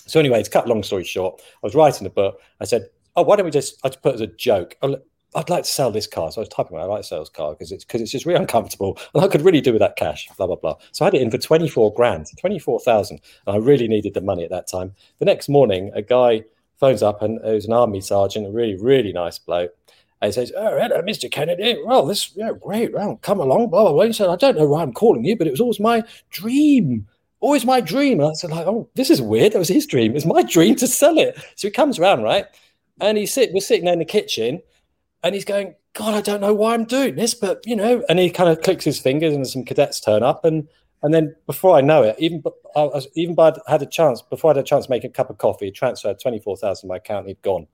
So 0.08 0.20
anyway, 0.20 0.44
to 0.44 0.50
cut 0.50 0.68
long 0.68 0.84
story 0.84 1.04
short, 1.04 1.42
I 1.42 1.66
was 1.66 1.76
writing 1.76 2.06
a 2.06 2.12
book. 2.12 2.40
I 2.62 2.66
said, 2.66 2.90
oh, 3.16 3.24
why 3.24 3.36
don't 3.36 3.46
we 3.46 3.52
just, 3.52 3.80
I 3.84 3.90
just 3.90 4.02
put 4.02 4.16
as 4.16 4.22
a 4.22 4.28
joke. 4.28 4.76
Oh, 4.82 4.98
I'd 5.36 5.50
like 5.50 5.64
to 5.64 5.70
sell 5.70 5.92
this 5.92 6.08
car. 6.08 6.32
So 6.32 6.40
I 6.40 6.44
was 6.44 6.50
typing, 6.50 6.78
I 6.78 6.84
like 6.84 7.08
this 7.08 7.30
car 7.30 7.52
because 7.52 7.72
it's 7.72 7.84
because 7.84 8.02
it's 8.02 8.12
just 8.12 8.26
really 8.26 8.40
uncomfortable, 8.40 8.98
and 9.14 9.24
I 9.24 9.28
could 9.28 9.42
really 9.42 9.62
do 9.62 9.74
with 9.74 9.82
that 9.82 9.98
cash. 9.98 10.30
Blah 10.38 10.48
blah 10.48 10.56
blah. 10.56 10.78
So 10.94 11.04
I 11.04 11.08
had 11.08 11.16
it 11.16 11.22
in 11.22 11.30
for 11.30 11.38
twenty 11.38 11.68
four 11.68 11.94
grand, 11.94 12.28
twenty 12.40 12.58
four 12.58 12.80
thousand, 12.80 13.20
and 13.46 13.56
I 13.56 13.60
really 13.60 13.88
needed 13.88 14.14
the 14.14 14.22
money 14.22 14.46
at 14.46 14.50
that 14.52 14.68
time. 14.68 14.94
The 15.20 15.26
next 15.26 15.50
morning, 15.50 15.92
a 15.94 16.02
guy 16.02 16.46
phones 16.80 17.04
up 17.04 17.22
and 17.22 17.40
uh, 17.44 17.50
it 17.50 17.56
was 17.56 17.66
an 17.66 17.74
army 17.74 18.02
sergeant, 18.02 18.48
a 18.48 18.52
really, 18.52 18.76
really 18.76 19.14
nice 19.14 19.40
bloke. 19.40 19.72
And 20.22 20.30
he 20.30 20.34
says, 20.34 20.52
Oh, 20.56 20.78
hello, 20.80 21.02
Mr. 21.02 21.30
Kennedy. 21.30 21.78
Well, 21.86 22.06
this, 22.06 22.32
yeah, 22.36 22.52
great. 22.60 22.94
Well, 22.94 23.18
come 23.22 23.40
along, 23.40 23.70
blah, 23.70 23.84
blah, 23.84 23.94
blah. 23.94 24.04
He 24.06 24.14
said, 24.14 24.30
I 24.30 24.36
don't 24.36 24.58
know 24.58 24.68
why 24.68 24.82
I'm 24.82 24.94
calling 24.94 25.26
you, 25.26 25.36
but 25.36 25.48
it 25.48 25.52
was 25.52 25.62
always 25.62 25.80
my 25.80 26.04
dream. 26.32 27.08
Always 27.42 27.66
my 27.66 27.82
dream. 27.82 28.20
And 28.20 28.30
I 28.30 28.34
said, 28.34 28.50
like, 28.50 28.66
oh, 28.66 28.90
this 28.96 29.10
is 29.10 29.22
weird. 29.22 29.54
That 29.54 29.60
was 29.60 29.68
his 29.68 29.86
dream. 29.86 30.16
It's 30.16 30.26
my 30.26 30.42
dream 30.42 30.76
to 30.78 30.88
sell 30.88 31.18
it. 31.18 31.36
So 31.56 31.68
he 31.68 31.72
comes 31.72 32.00
around, 32.00 32.24
right? 32.24 32.46
And 33.00 33.18
he's 33.18 33.34
sit, 33.34 33.52
we're 33.54 33.62
sitting 33.62 33.86
there 33.86 33.94
in 33.94 34.00
the 34.00 34.06
kitchen 34.06 34.62
and 35.24 35.36
he's 35.36 35.46
going, 35.46 35.76
God, 35.94 36.14
I 36.14 36.22
don't 36.22 36.42
know 36.42 36.54
why 36.54 36.74
I'm 36.74 36.86
doing 36.86 37.16
this, 37.16 37.34
but 37.34 37.62
you 37.66 37.76
know, 37.76 38.04
and 38.10 38.20
he 38.20 38.30
kind 38.30 38.50
of 38.50 38.62
clicks 38.62 38.86
his 38.86 39.00
fingers 39.00 39.34
and 39.34 39.48
some 39.48 39.64
cadets 39.64 40.00
turn 40.00 40.24
up 40.24 40.46
and 40.46 40.68
and 41.04 41.14
then 41.14 41.36
before 41.46 41.78
I 41.78 41.82
know 41.82 42.02
it, 42.02 42.16
even 42.18 42.42
I 42.76 42.82
was, 42.84 43.08
even 43.14 43.36
by 43.36 43.56
had 43.68 43.84
a 43.84 43.86
chance 43.86 44.24
before 44.24 44.50
I 44.50 44.56
had 44.56 44.64
a 44.64 44.68
chance 44.68 44.86
to 44.86 44.90
make 44.90 45.04
a 45.04 45.10
cup 45.10 45.30
of 45.30 45.38
coffee, 45.38 45.70
transferred 45.70 46.20
twenty 46.20 46.40
four 46.40 46.58
thousand 46.58 46.90
my 46.90 46.96
account, 46.96 47.28
he'd 47.28 47.42
gone. 47.44 47.68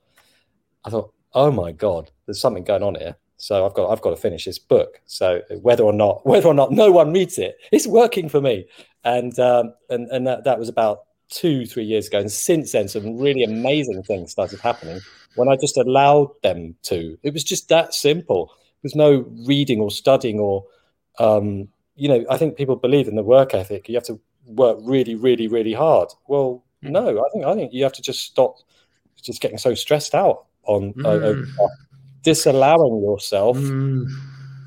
I 0.83 0.89
thought, 0.89 1.13
oh 1.33 1.49
my 1.49 1.71
god, 1.71 2.11
there's 2.25 2.41
something 2.41 2.65
going 2.65 2.83
on 2.83 2.95
here. 2.95 3.15
So 3.37 3.65
I've 3.65 3.73
got 3.73 3.89
I've 3.89 4.01
got 4.01 4.09
to 4.09 4.17
finish 4.17 4.43
this 4.43 4.59
book. 4.59 4.99
So 5.05 5.41
whether 5.61 5.83
or 5.83 5.93
not 5.93 6.25
whether 6.25 6.47
or 6.47 6.53
not 6.53 6.71
no 6.71 6.91
one 6.91 7.13
reads 7.13 7.37
it, 7.37 7.55
it's 7.71 7.87
working 7.87 8.27
for 8.27 8.41
me. 8.41 8.65
And 9.05 9.37
um, 9.39 9.73
and 9.89 10.09
and 10.09 10.27
that, 10.27 10.43
that 10.43 10.59
was 10.59 10.67
about 10.67 11.03
two 11.31 11.65
three 11.65 11.83
years 11.85 12.07
ago. 12.07 12.19
And 12.19 12.31
since 12.31 12.73
then, 12.73 12.87
some 12.87 13.17
really 13.17 13.43
amazing 13.43 14.03
things 14.03 14.31
started 14.31 14.59
happening 14.59 14.99
when 15.35 15.49
I 15.49 15.55
just 15.55 15.77
allowed 15.77 16.29
them 16.43 16.75
to. 16.83 17.17
It 17.23 17.33
was 17.33 17.43
just 17.43 17.69
that 17.69 17.93
simple. 17.95 18.53
There's 18.83 18.95
no 18.95 19.25
reading 19.47 19.79
or 19.79 19.89
studying 19.89 20.39
or 20.39 20.65
um, 21.19 21.67
you 21.95 22.07
know, 22.07 22.25
I 22.29 22.37
think 22.37 22.57
people 22.57 22.75
believe 22.75 23.07
in 23.07 23.15
the 23.15 23.23
work 23.23 23.53
ethic. 23.53 23.87
You 23.89 23.95
have 23.95 24.05
to 24.05 24.19
work 24.45 24.77
really, 24.81 25.15
really, 25.15 25.47
really 25.47 25.73
hard. 25.73 26.09
Well, 26.27 26.63
mm. 26.83 26.89
no, 26.89 27.19
I 27.19 27.29
think 27.33 27.45
I 27.45 27.53
think 27.53 27.73
you 27.73 27.83
have 27.83 27.93
to 27.93 28.01
just 28.01 28.21
stop 28.21 28.55
just 29.21 29.41
getting 29.41 29.57
so 29.57 29.75
stressed 29.75 30.15
out 30.15 30.45
on 30.63 30.93
mm. 30.93 31.05
uh, 31.05 31.63
uh, 31.63 31.67
disallowing 32.23 33.03
yourself 33.03 33.57
mm. 33.57 34.07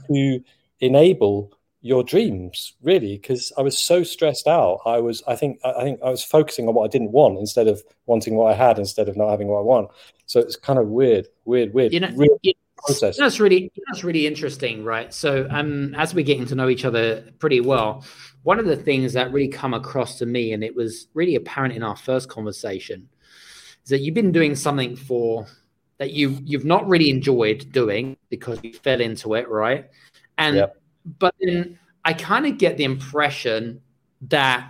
to 0.08 0.44
enable 0.80 1.52
your 1.84 2.02
dreams 2.02 2.72
really 2.82 3.18
because 3.18 3.52
i 3.58 3.60
was 3.60 3.76
so 3.76 4.02
stressed 4.02 4.46
out 4.46 4.80
i 4.86 4.98
was 4.98 5.22
i 5.28 5.36
think 5.36 5.60
i 5.64 5.82
think 5.82 6.00
i 6.02 6.08
was 6.08 6.24
focusing 6.24 6.66
on 6.66 6.74
what 6.74 6.84
i 6.84 6.88
didn't 6.88 7.12
want 7.12 7.38
instead 7.38 7.68
of 7.68 7.82
wanting 8.06 8.36
what 8.36 8.50
i 8.50 8.56
had 8.56 8.78
instead 8.78 9.06
of 9.06 9.18
not 9.18 9.28
having 9.28 9.48
what 9.48 9.58
i 9.58 9.62
want 9.62 9.88
so 10.24 10.40
it's 10.40 10.56
kind 10.56 10.78
of 10.78 10.88
weird 10.88 11.28
weird 11.44 11.74
weird 11.74 11.92
you 11.92 12.00
know, 12.00 12.08
you, 12.42 12.54
process. 12.84 13.16
That's 13.16 13.40
really 13.40 13.70
that's 13.86 14.04
really 14.04 14.26
interesting, 14.26 14.84
right? 14.84 15.12
So, 15.12 15.46
um, 15.50 15.94
as 15.94 16.14
we're 16.14 16.24
getting 16.24 16.46
to 16.46 16.54
know 16.54 16.68
each 16.68 16.84
other 16.84 17.22
pretty 17.38 17.60
well, 17.60 18.04
one 18.42 18.58
of 18.58 18.66
the 18.66 18.76
things 18.76 19.12
that 19.14 19.32
really 19.32 19.48
come 19.48 19.74
across 19.74 20.18
to 20.18 20.26
me, 20.26 20.52
and 20.52 20.62
it 20.62 20.74
was 20.74 21.08
really 21.14 21.34
apparent 21.34 21.74
in 21.74 21.82
our 21.82 21.96
first 21.96 22.28
conversation, 22.28 23.08
is 23.84 23.90
that 23.90 24.00
you've 24.00 24.14
been 24.14 24.32
doing 24.32 24.54
something 24.54 24.96
for 24.96 25.46
that 25.98 26.12
you 26.12 26.38
you've 26.44 26.64
not 26.64 26.86
really 26.86 27.10
enjoyed 27.10 27.70
doing 27.72 28.16
because 28.28 28.58
you 28.62 28.72
fell 28.72 29.00
into 29.00 29.34
it, 29.34 29.48
right? 29.48 29.88
And 30.38 30.56
yep. 30.56 30.76
But 31.04 31.34
then 31.40 31.78
I 32.04 32.12
kind 32.12 32.46
of 32.46 32.58
get 32.58 32.76
the 32.76 32.84
impression 32.84 33.80
that 34.22 34.68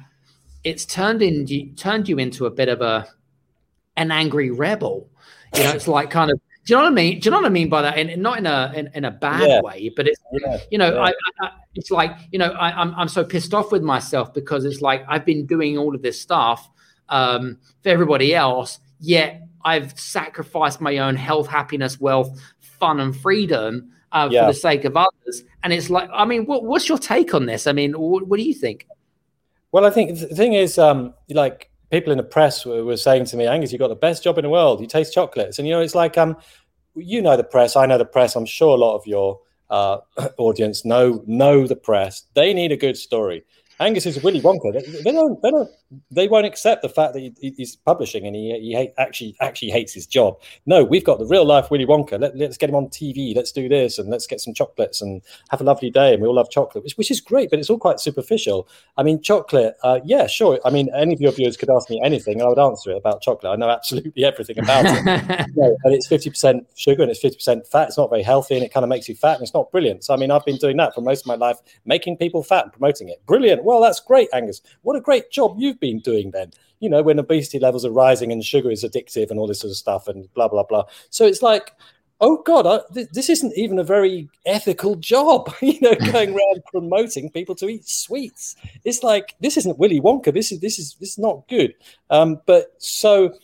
it's 0.63 0.85
turned 0.85 1.23
in 1.23 1.75
turned 1.77 2.09
you 2.09 2.19
into 2.19 2.47
a 2.47 2.51
bit 2.51 2.69
of 2.69 2.81
a 2.81 3.09
an 3.97 4.11
angry 4.11 4.51
rebel. 4.51 5.09
You 5.55 5.65
know, 5.65 5.71
it's 5.71 5.89
like 5.89 6.11
kind 6.11 6.31
of 6.31 6.41
do 6.65 6.73
you 6.73 6.79
know 6.79 6.85
what 6.85 6.93
I 6.93 6.95
mean? 6.95 7.21
Do 7.21 7.27
you 7.27 7.31
know 7.31 7.37
what 7.39 7.47
I 7.47 7.51
mean 7.51 7.69
by 7.69 7.83
that? 7.83 7.99
And 7.99 8.23
not 8.23 8.39
in 8.39 8.47
a 8.47 8.73
in, 8.75 8.91
in 8.95 9.05
a 9.05 9.11
bad 9.11 9.49
yeah. 9.49 9.61
way, 9.61 9.93
but 9.95 10.09
it's 10.09 10.21
yeah. 10.33 10.59
you 10.71 10.79
know, 10.79 10.95
yeah. 10.95 11.01
I, 11.01 11.13
I, 11.43 11.51
it's 11.75 11.91
like 11.91 12.17
you 12.33 12.39
know, 12.39 12.51
I, 12.53 12.71
am 12.71 12.79
I'm, 12.79 12.95
I'm 13.01 13.09
so 13.09 13.23
pissed 13.23 13.53
off 13.53 13.71
with 13.71 13.83
myself 13.83 14.33
because 14.33 14.65
it's 14.65 14.81
like 14.81 15.05
I've 15.07 15.27
been 15.27 15.45
doing 15.45 15.77
all 15.77 15.95
of 15.95 16.01
this 16.01 16.19
stuff 16.19 16.69
um, 17.11 17.59
for 17.83 17.91
everybody 17.91 18.35
else, 18.35 18.81
yet 18.99 19.43
I've 19.63 19.99
sacrificed 19.99 20.81
my 20.81 20.99
own 20.99 21.17
health, 21.17 21.49
happiness, 21.49 22.01
wealth, 22.01 22.41
fun, 22.61 22.99
and 22.99 23.15
freedom 23.15 23.93
uh, 24.15 24.29
Yeah. 24.31 24.47
for 24.47 24.53
the 24.53 24.59
sake 24.59 24.85
of 24.85 24.97
others. 24.97 25.45
And 25.63 25.73
it's 25.73 25.91
like, 25.91 26.09
I 26.13 26.25
mean, 26.25 26.47
what, 26.47 26.65
what's 26.65 26.89
your 26.89 26.99
take 26.99 27.35
on 27.35 27.47
this? 27.47 27.67
I 27.67 27.73
mean, 27.73 27.93
what, 27.93 28.27
what 28.27 28.39
do 28.39 28.45
you 28.45 28.55
think? 28.55 28.87
Well, 29.73 29.85
I 29.85 29.91
think 29.91 30.19
the 30.19 30.27
thing 30.35 30.55
is, 30.55 30.79
um, 30.79 31.15
like 31.29 31.71
people 31.91 32.13
in 32.13 32.17
the 32.17 32.25
press 32.25 32.65
were, 32.65 32.85
were 32.85 32.97
saying 32.97 33.27
to 33.27 33.37
me, 33.37 33.47
Angus, 33.47 33.73
you've 33.73 33.81
got 33.81 33.89
the 33.89 33.97
best 33.97 34.23
job 34.23 34.39
in 34.39 34.45
the 34.45 34.49
world. 34.49 34.81
You 34.81 34.87
taste 34.87 35.13
chocolates, 35.13 35.59
and 35.59 35.67
you 35.67 35.75
know, 35.75 35.81
it's 35.81 35.95
like, 35.97 36.17
um, 36.17 36.37
you 36.95 37.21
know, 37.21 37.37
the 37.37 37.45
press. 37.45 37.75
I 37.77 37.87
know 37.87 37.99
the 37.99 38.05
press. 38.05 38.37
I'm 38.37 38.47
sure 38.47 38.77
a 38.77 38.81
lot 38.81 38.95
of 38.95 39.07
your 39.07 39.41
uh, 39.71 39.99
audience 40.39 40.85
know 40.85 41.25
know 41.27 41.67
the 41.67 41.77
press. 41.77 42.23
They 42.35 42.55
need 42.55 42.71
a 42.71 42.77
good 42.77 42.97
story. 42.97 43.45
Angus 43.81 44.07
is 44.07 44.23
Willy 44.23 44.41
Wonka. 44.41 44.73
They, 44.73 45.03
they 45.03 45.13
don't. 45.13 45.41
They 45.43 45.51
don't. 45.51 45.71
They 46.11 46.29
won't 46.29 46.47
accept 46.47 46.83
the 46.83 46.89
fact 46.89 47.15
that 47.15 47.21
he, 47.21 47.55
he's 47.57 47.77
publishing 47.77 48.27
and 48.27 48.35
he, 48.35 48.59
he 48.61 48.73
hate, 48.73 48.93
actually 48.99 49.37
actually 49.41 49.71
hates 49.71 49.93
his 49.93 50.07
job. 50.07 50.41
No, 50.67 50.85
we've 50.85 51.05
got 51.05 51.19
the 51.19 51.27
real 51.27 51.45
life 51.45 51.71
Willy 51.71 51.87
Wonka. 51.87 52.21
Let, 52.21 52.37
let's 52.37 52.57
get 52.57 52.69
him 52.69 52.77
on 52.77 52.87
TV. 52.89 53.35
Let's 53.35 53.53
do 53.53 53.69
this 53.69 53.99
and 53.99 54.09
let's 54.09 54.27
get 54.27 54.41
some 54.41 54.55
chocolates 54.55 55.03
and 55.03 55.23
have 55.51 55.61
a 55.61 55.65
lovely 55.65 55.91
day. 55.91 56.13
And 56.15 56.23
we 56.23 56.29
all 56.29 56.35
love 56.35 56.51
chocolate, 56.51 56.85
which, 56.85 56.97
which 56.97 57.11
is 57.11 57.21
great, 57.21 57.51
but 57.51 57.59
it's 57.59 57.71
all 57.71 57.79
quite 57.79 58.01
superficial. 58.01 58.69
I 58.97 59.03
mean, 59.03 59.21
chocolate. 59.23 59.77
Uh, 59.83 60.01
yeah, 60.05 60.27
sure. 60.27 60.61
I 60.65 60.71
mean, 60.71 60.89
any 60.95 61.15
of 61.15 61.21
your 61.21 61.33
viewers 61.33 61.57
could 61.57 61.71
ask 61.71 61.91
me 61.91 62.01
anything, 62.05 62.35
and 62.35 62.43
I 62.43 62.49
would 62.49 62.59
answer 62.59 62.91
it 62.91 62.97
about 62.97 63.23
chocolate. 63.23 63.53
I 63.53 63.57
know 63.57 63.71
absolutely 63.71 64.25
everything 64.25 64.59
about 64.59 64.85
it. 64.87 65.47
No, 65.57 65.77
and 65.85 65.95
it's 65.95 66.09
50% 66.09 66.67
sugar 66.75 67.03
and 67.03 67.11
it's 67.11 67.23
50% 67.23 67.67
fat. 67.69 67.89
It's 67.89 67.99
not 67.99 68.11
very 68.11 68.23
healthy 68.23 68.57
and 68.57 68.65
it 68.65 68.73
kind 68.73 68.83
of 68.83 68.89
makes 68.91 69.09
you 69.09 69.15
fat 69.15 69.35
and 69.35 69.43
it's 69.43 69.55
not 69.55 69.71
brilliant. 69.71 70.03
So, 70.03 70.13
I 70.13 70.17
mean, 70.17 70.31
I've 70.31 70.45
been 70.45 70.57
doing 70.57 70.77
that 70.79 70.95
for 70.95 71.01
most 71.01 71.21
of 71.21 71.27
my 71.27 71.37
life, 71.37 71.59
making 71.85 72.17
people 72.17 72.43
fat 72.43 72.65
and 72.65 72.73
promoting 72.73 73.09
it. 73.09 73.25
Brilliant. 73.27 73.64
Well, 73.65 73.81
that's 73.81 74.01
great, 74.01 74.29
Angus. 74.33 74.61
What 74.83 74.97
a 74.97 75.01
great 75.01 75.31
job 75.31 75.57
you've 75.59 75.81
been 75.81 76.01
doing 76.01 76.31
then. 76.31 76.53
You 76.81 76.91
know, 76.91 77.03
when 77.03 77.19
obesity 77.19 77.59
levels 77.59 77.85
are 77.85 77.91
rising 77.91 78.31
and 78.33 78.45
sugar 78.45 78.71
is 78.71 78.85
addictive 78.85 79.31
and 79.31 79.39
all 79.39 79.47
this 79.47 79.61
sort 79.61 79.71
of 79.71 79.77
stuff 79.77 80.09
and 80.09 80.33
blah, 80.35 80.49
blah, 80.49 80.65
blah. 80.65 80.85
So 81.11 81.25
it's 81.25 81.43
like, 81.43 81.73
oh 82.21 82.43
God, 82.43 82.67
I, 82.67 82.81
th- 82.93 83.11
this 83.13 83.29
isn't 83.29 83.57
even 83.57 83.79
a 83.79 83.85
very 83.85 84.29
ethical 84.47 84.97
job, 84.97 85.53
you 85.63 85.81
know, 85.81 85.95
going 85.95 86.31
around 86.35 86.63
promoting 86.71 87.31
people 87.31 87.55
to 87.57 87.69
eat 87.69 87.89
sweets. 87.89 88.57
It's 88.85 89.03
like, 89.03 89.35
this 89.41 89.57
isn't 89.57 89.79
Willy 89.79 90.01
Wonka. 90.01 90.33
This 90.33 90.53
is, 90.53 90.61
this 90.61 90.79
is, 90.79 90.95
this 91.01 91.11
is 91.11 91.19
not 91.19 91.49
good. 91.49 91.75
Um, 92.11 92.41
but 92.47 92.75
so, 92.79 93.35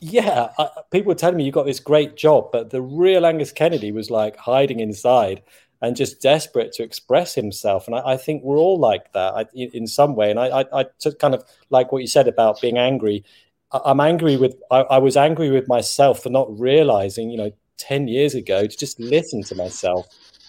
yeah, 0.00 0.48
I, 0.58 0.68
people 0.90 1.08
were 1.08 1.14
telling 1.14 1.36
me 1.36 1.44
you 1.44 1.52
got 1.52 1.66
this 1.66 1.80
great 1.80 2.16
job, 2.16 2.50
but 2.52 2.70
the 2.70 2.82
real 2.82 3.24
Angus 3.24 3.52
Kennedy 3.52 3.92
was 3.92 4.10
like 4.10 4.36
hiding 4.36 4.80
inside 4.80 5.42
and 5.84 5.96
just 5.96 6.22
desperate 6.22 6.72
to 6.72 6.82
express 6.82 7.34
himself. 7.34 7.86
And 7.86 7.94
I, 7.94 8.12
I 8.12 8.16
think 8.16 8.42
we're 8.42 8.58
all 8.58 8.78
like 8.78 9.12
that 9.12 9.34
I, 9.34 9.44
in, 9.52 9.86
some 9.86 10.16
way. 10.16 10.30
And 10.30 10.40
I, 10.40 10.62
I, 10.62 10.80
I 10.80 10.84
kind 11.18 11.34
of 11.34 11.44
like 11.68 11.92
what 11.92 12.00
you 12.00 12.06
said 12.06 12.26
about 12.26 12.62
being 12.62 12.78
angry. 12.78 13.22
I, 13.70 13.80
I'm 13.84 14.00
angry 14.00 14.36
with, 14.36 14.56
I, 14.70 14.80
I 14.80 14.98
was 14.98 15.16
angry 15.16 15.50
with 15.50 15.68
myself 15.68 16.22
for 16.22 16.30
not 16.30 16.48
realizing, 16.58 17.30
you 17.30 17.36
know, 17.36 17.52
10 17.76 18.08
years 18.08 18.34
ago 18.34 18.66
to 18.66 18.76
just 18.76 18.98
listen 18.98 19.44
to 19.44 19.54
myself. 19.54 20.06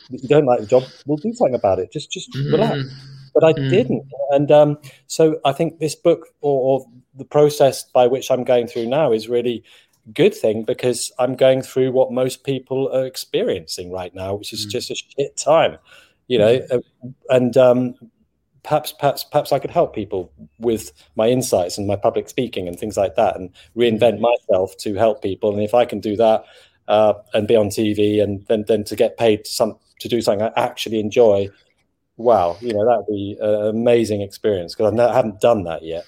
You 0.09 0.27
don't 0.29 0.45
like 0.45 0.61
the 0.61 0.67
job, 0.67 0.83
we'll 1.05 1.17
do 1.17 1.33
something 1.33 1.55
about 1.55 1.79
it. 1.79 1.91
Just, 1.91 2.11
just 2.11 2.29
relax 2.49 2.71
Mm. 2.71 2.89
but 3.33 3.43
I 3.43 3.51
Mm. 3.53 3.69
didn't. 3.69 4.03
And 4.31 4.51
um, 4.51 4.77
so 5.07 5.39
I 5.43 5.51
think 5.51 5.79
this 5.79 5.95
book 5.95 6.27
or, 6.39 6.79
or 6.79 6.85
the 7.17 7.25
process 7.25 7.83
by 7.83 8.07
which 8.07 8.31
I'm 8.31 8.45
going 8.45 8.67
through 8.67 8.87
now 8.87 9.11
is 9.11 9.27
really 9.27 9.63
good 10.13 10.33
thing 10.33 10.63
because 10.63 11.11
I'm 11.19 11.35
going 11.35 11.61
through 11.61 11.91
what 11.91 12.11
most 12.11 12.43
people 12.43 12.89
are 12.93 13.05
experiencing 13.05 13.91
right 13.91 14.13
now, 14.13 14.35
which 14.35 14.53
is 14.53 14.65
Mm. 14.65 14.69
just 14.69 14.91
a 14.91 14.95
shit 14.95 15.35
time, 15.37 15.77
you 16.27 16.37
know. 16.37 16.59
uh, 16.71 16.79
And 17.29 17.57
um, 17.57 17.95
perhaps, 18.63 18.91
perhaps, 18.93 19.23
perhaps 19.23 19.51
I 19.51 19.59
could 19.59 19.71
help 19.71 19.93
people 19.95 20.31
with 20.59 20.91
my 21.15 21.27
insights 21.29 21.77
and 21.77 21.87
my 21.87 21.95
public 21.95 22.29
speaking 22.29 22.67
and 22.67 22.79
things 22.79 22.97
like 22.97 23.15
that, 23.15 23.35
and 23.35 23.49
reinvent 23.75 24.19
myself 24.19 24.75
to 24.77 24.95
help 24.95 25.21
people. 25.21 25.53
And 25.53 25.63
if 25.63 25.73
I 25.73 25.85
can 25.85 25.99
do 25.99 26.15
that 26.17 26.45
uh, 26.87 27.13
and 27.33 27.47
be 27.47 27.55
on 27.55 27.69
TV, 27.69 28.21
and 28.21 28.45
then 28.47 28.65
then 28.67 28.83
to 28.85 28.95
get 28.95 29.17
paid 29.17 29.47
some 29.47 29.77
to 29.99 30.07
do 30.07 30.21
something 30.21 30.47
I 30.47 30.51
actually 30.55 30.99
enjoy 30.99 31.49
wow, 32.17 32.57
you 32.61 32.73
know, 32.73 32.85
that 32.85 32.97
would 32.97 33.07
be 33.07 33.37
an 33.41 33.67
amazing 33.67 34.21
experience 34.21 34.73
because 34.73 34.97
I 34.97 35.13
haven't 35.13 35.41
done 35.41 35.63
that 35.63 35.83
yet. 35.83 36.05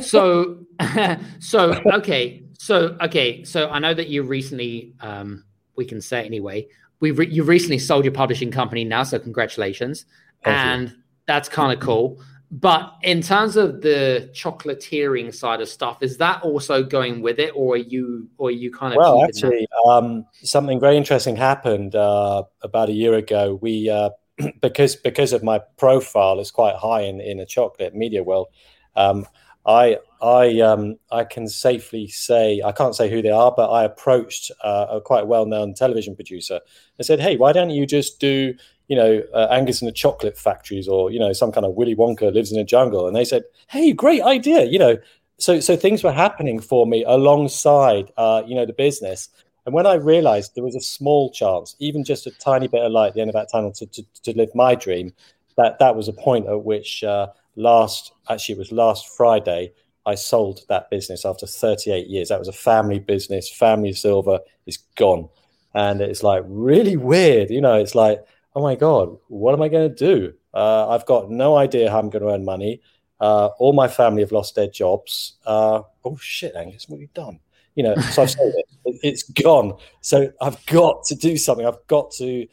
so 0.00 0.58
so 1.40 1.72
okay 1.92 2.42
so 2.58 2.96
okay 3.00 3.42
so 3.44 3.68
i 3.70 3.78
know 3.78 3.94
that 3.94 4.08
you 4.08 4.22
recently 4.22 4.94
um 5.00 5.44
we 5.76 5.84
can 5.84 6.00
say 6.00 6.24
anyway 6.24 6.66
we 7.00 7.12
re- 7.12 7.30
you 7.30 7.42
recently 7.42 7.78
sold 7.78 8.04
your 8.04 8.12
publishing 8.12 8.50
company 8.50 8.84
now 8.84 9.02
so 9.02 9.18
congratulations 9.18 10.04
Thank 10.44 10.54
you. 10.54 10.70
and 10.72 10.96
that's 11.26 11.48
kind 11.48 11.72
of 11.72 11.80
cool 11.80 12.20
but 12.50 12.94
in 13.02 13.20
terms 13.20 13.56
of 13.56 13.82
the 13.82 14.30
chocolatiering 14.32 15.34
side 15.34 15.60
of 15.60 15.68
stuff 15.68 16.02
is 16.02 16.16
that 16.16 16.42
also 16.42 16.82
going 16.82 17.20
with 17.20 17.38
it 17.38 17.52
or 17.54 17.74
are 17.74 17.76
you 17.76 18.28
or 18.38 18.48
are 18.48 18.52
you 18.52 18.72
kind 18.72 18.94
of 18.94 18.98
Well, 18.98 19.22
actually, 19.22 19.66
um, 19.86 20.24
something 20.42 20.80
very 20.80 20.96
interesting 20.96 21.36
happened 21.36 21.94
uh, 21.94 22.44
about 22.62 22.88
a 22.88 22.92
year 22.92 23.14
ago. 23.14 23.58
We 23.60 23.90
uh, 23.90 24.10
because 24.62 24.96
because 24.96 25.34
of 25.34 25.42
my 25.42 25.60
profile 25.76 26.40
is 26.40 26.50
quite 26.50 26.76
high 26.76 27.02
in 27.02 27.20
in 27.20 27.36
the 27.36 27.46
chocolate 27.46 27.94
media 27.94 28.22
world. 28.22 28.48
Um, 28.96 29.26
I 29.68 29.98
I 30.22 30.60
um, 30.60 30.96
I 31.12 31.24
can 31.24 31.46
safely 31.46 32.08
say 32.08 32.62
I 32.64 32.72
can't 32.72 32.96
say 32.96 33.10
who 33.10 33.20
they 33.20 33.30
are, 33.30 33.52
but 33.54 33.70
I 33.70 33.84
approached 33.84 34.50
uh, 34.64 34.86
a 34.90 35.00
quite 35.00 35.26
well 35.26 35.44
known 35.44 35.74
television 35.74 36.16
producer 36.16 36.60
and 36.96 37.06
said, 37.06 37.20
"Hey, 37.20 37.36
why 37.36 37.52
don't 37.52 37.70
you 37.70 37.86
just 37.86 38.18
do 38.18 38.54
you 38.88 38.96
know 38.96 39.22
uh, 39.34 39.48
Angus 39.50 39.82
in 39.82 39.86
the 39.86 39.92
chocolate 39.92 40.38
factories 40.38 40.88
or 40.88 41.10
you 41.10 41.20
know 41.20 41.34
some 41.34 41.52
kind 41.52 41.66
of 41.66 41.74
Willy 41.74 41.94
Wonka 41.94 42.32
lives 42.32 42.50
in 42.50 42.58
a 42.58 42.64
jungle?" 42.64 43.06
And 43.06 43.14
they 43.14 43.26
said, 43.26 43.44
"Hey, 43.68 43.92
great 43.92 44.22
idea!" 44.22 44.64
You 44.64 44.78
know, 44.78 44.96
so 45.36 45.60
so 45.60 45.76
things 45.76 46.02
were 46.02 46.12
happening 46.12 46.60
for 46.60 46.86
me 46.86 47.04
alongside 47.04 48.10
uh, 48.16 48.42
you 48.46 48.54
know 48.54 48.64
the 48.64 48.72
business. 48.72 49.28
And 49.66 49.74
when 49.74 49.86
I 49.86 49.94
realized 49.94 50.54
there 50.54 50.64
was 50.64 50.76
a 50.76 50.80
small 50.80 51.30
chance, 51.30 51.76
even 51.78 52.02
just 52.02 52.26
a 52.26 52.30
tiny 52.30 52.68
bit 52.68 52.80
of 52.80 52.90
light 52.90 53.08
at 53.08 53.14
the 53.14 53.20
end 53.20 53.28
of 53.28 53.34
that 53.34 53.50
tunnel 53.52 53.70
to, 53.72 53.84
to, 53.84 54.02
to 54.22 54.34
live 54.34 54.48
my 54.54 54.74
dream, 54.74 55.12
that 55.58 55.78
that 55.78 55.94
was 55.94 56.08
a 56.08 56.14
point 56.14 56.46
at 56.46 56.64
which 56.64 57.04
uh, 57.04 57.26
last 57.58 58.12
actually 58.30 58.54
it 58.54 58.58
was 58.58 58.72
last 58.72 59.08
Friday 59.16 59.72
I 60.08 60.14
sold 60.14 60.60
that 60.70 60.88
business 60.88 61.26
after 61.26 61.46
38 61.46 62.06
years. 62.06 62.28
That 62.30 62.38
was 62.38 62.48
a 62.48 62.52
family 62.52 62.98
business, 62.98 63.50
family 63.50 63.92
silver 63.92 64.40
is 64.64 64.78
gone. 64.96 65.28
And 65.74 66.00
it's 66.00 66.22
like 66.22 66.42
really 66.46 66.96
weird, 66.96 67.50
you 67.50 67.60
know, 67.60 67.74
it's 67.74 67.94
like, 67.94 68.24
oh 68.56 68.62
my 68.62 68.74
God, 68.74 69.18
what 69.28 69.52
am 69.52 69.60
I 69.60 69.68
going 69.68 69.94
to 69.94 69.94
do? 69.94 70.32
Uh, 70.54 70.88
I've 70.88 71.04
got 71.04 71.30
no 71.30 71.58
idea 71.58 71.90
how 71.90 71.98
I'm 71.98 72.08
going 72.08 72.22
to 72.22 72.30
earn 72.30 72.44
money. 72.46 72.80
Uh, 73.20 73.48
all 73.58 73.74
my 73.74 73.86
family 73.86 74.22
have 74.22 74.32
lost 74.32 74.54
their 74.54 74.68
jobs. 74.68 75.34
Uh, 75.44 75.82
oh 76.06 76.16
shit, 76.16 76.56
Angus, 76.56 76.88
what 76.88 76.96
have 76.96 77.02
you 77.02 77.08
done? 77.12 77.38
You 77.74 77.82
know, 77.82 77.94
so 77.96 78.22
I've 78.22 78.30
sold 78.30 78.54
it. 78.56 78.64
it. 78.86 79.00
It's 79.02 79.22
gone. 79.24 79.74
So 80.00 80.32
I've 80.40 80.64
got 80.66 81.04
to 81.04 81.14
do 81.14 81.36
something. 81.36 81.66
I've 81.66 81.86
got 81.86 82.12
to 82.12 82.46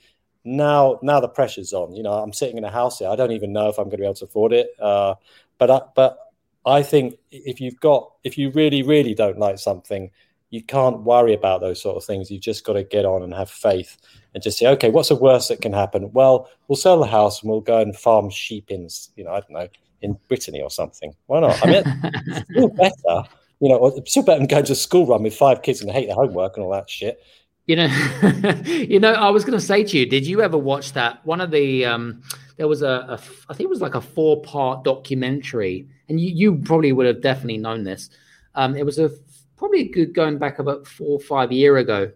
now. 0.46 1.00
Now 1.02 1.20
the 1.20 1.28
pressure's 1.28 1.74
on. 1.74 1.94
You 1.94 2.04
know, 2.04 2.14
I'm 2.14 2.34
sitting 2.34 2.58
in 2.58 2.64
a 2.64 2.72
house 2.72 3.00
here. 3.00 3.10
I 3.10 3.16
don't 3.16 3.32
even 3.32 3.52
know 3.52 3.68
if 3.70 3.78
I'm 3.78 3.86
going 3.86 3.98
to 3.98 3.98
be 3.98 4.06
able 4.06 4.14
to 4.16 4.26
afford 4.26 4.54
it. 4.54 4.70
Uh, 4.80 5.16
but 5.58 5.72
I, 5.72 5.82
but 5.96 6.20
I 6.66 6.84
think 6.84 7.18
if 7.32 7.60
you've 7.60 7.80
got 7.80 8.12
if 8.24 8.38
you 8.38 8.52
really 8.52 8.84
really 8.84 9.14
don't 9.14 9.38
like 9.38 9.60
something, 9.60 10.12
you 10.50 10.64
can't 10.64 11.02
worry 11.02 11.34
about 11.34 11.62
those 11.62 11.82
sort 11.82 11.98
of 11.98 12.04
things. 12.06 12.32
You've 12.32 12.42
just 12.42 12.64
got 12.64 12.74
to 12.74 12.84
get 12.84 13.06
on 13.06 13.24
and 13.24 13.34
have 13.34 13.50
faith 13.50 13.98
and 14.34 14.42
just 14.42 14.58
say, 14.58 14.68
okay, 14.68 14.90
what's 14.90 15.10
the 15.10 15.16
worst 15.16 15.50
that 15.50 15.62
can 15.62 15.74
happen? 15.74 16.12
Well, 16.14 16.50
we'll 16.68 16.76
sell 16.76 17.00
the 17.00 17.08
house 17.08 17.42
and 17.42 17.50
we'll 17.50 17.62
go 17.62 17.80
and 17.80 17.96
farm 17.96 18.30
sheep 18.30 18.72
in, 18.72 18.88
you 19.16 19.24
know, 19.24 19.32
I 19.32 19.42
don't 19.42 19.52
know, 19.52 19.68
in 20.02 20.18
Brittany 20.28 20.62
or 20.62 20.70
something. 20.70 21.14
Why 21.28 21.42
not? 21.42 21.66
I 21.66 21.70
mean, 21.70 21.84
it's 21.86 22.46
still 22.52 22.70
better, 22.70 23.30
you 23.60 23.70
know, 23.70 23.88
it's 23.88 24.12
still 24.12 24.24
better 24.24 24.40
than 24.40 24.48
going 24.48 24.66
to 24.66 24.74
a 24.74 24.76
school 24.76 25.08
run 25.08 25.24
with 25.24 25.36
five 25.36 25.62
kids 25.62 25.82
and 25.82 25.92
hate 25.92 26.08
their 26.08 26.16
homework 26.16 26.56
and 26.56 26.66
all 26.66 26.72
that 26.72 26.90
shit. 26.90 27.22
You 27.68 27.76
know, 27.78 27.86
you 28.66 29.00
know, 29.00 29.14
I 29.14 29.30
was 29.32 29.44
going 29.44 29.58
to 29.58 29.66
say 29.66 29.84
to 29.84 29.98
you, 29.98 30.06
did 30.06 30.28
you 30.28 30.42
ever 30.42 30.58
watch 30.58 30.94
that? 30.94 31.26
One 31.26 31.42
of 31.42 31.50
the, 31.50 31.84
um, 31.86 32.22
there 32.58 32.68
was 32.68 32.84
a, 32.84 32.88
a, 32.88 33.20
I 33.50 33.54
think 33.54 33.62
it 33.68 33.70
was 33.70 33.82
like 33.82 33.96
a 33.96 34.02
four 34.02 34.42
part 34.44 34.84
documentary, 34.84 35.88
and 36.08 36.20
you, 36.20 36.32
you 36.32 36.62
probably 36.64 36.92
would 36.92 37.08
have 37.08 37.22
definitely 37.22 37.58
known 37.58 37.84
this. 37.84 38.10
Um, 38.54 38.76
it 38.76 38.86
was 38.86 39.00
a 39.00 39.10
probably 39.58 39.86
good 39.86 40.14
going 40.14 40.38
back 40.38 40.60
about 40.60 40.86
four 40.86 41.14
or 41.14 41.20
five 41.20 41.52
year 41.52 41.78
ago, 41.78 42.12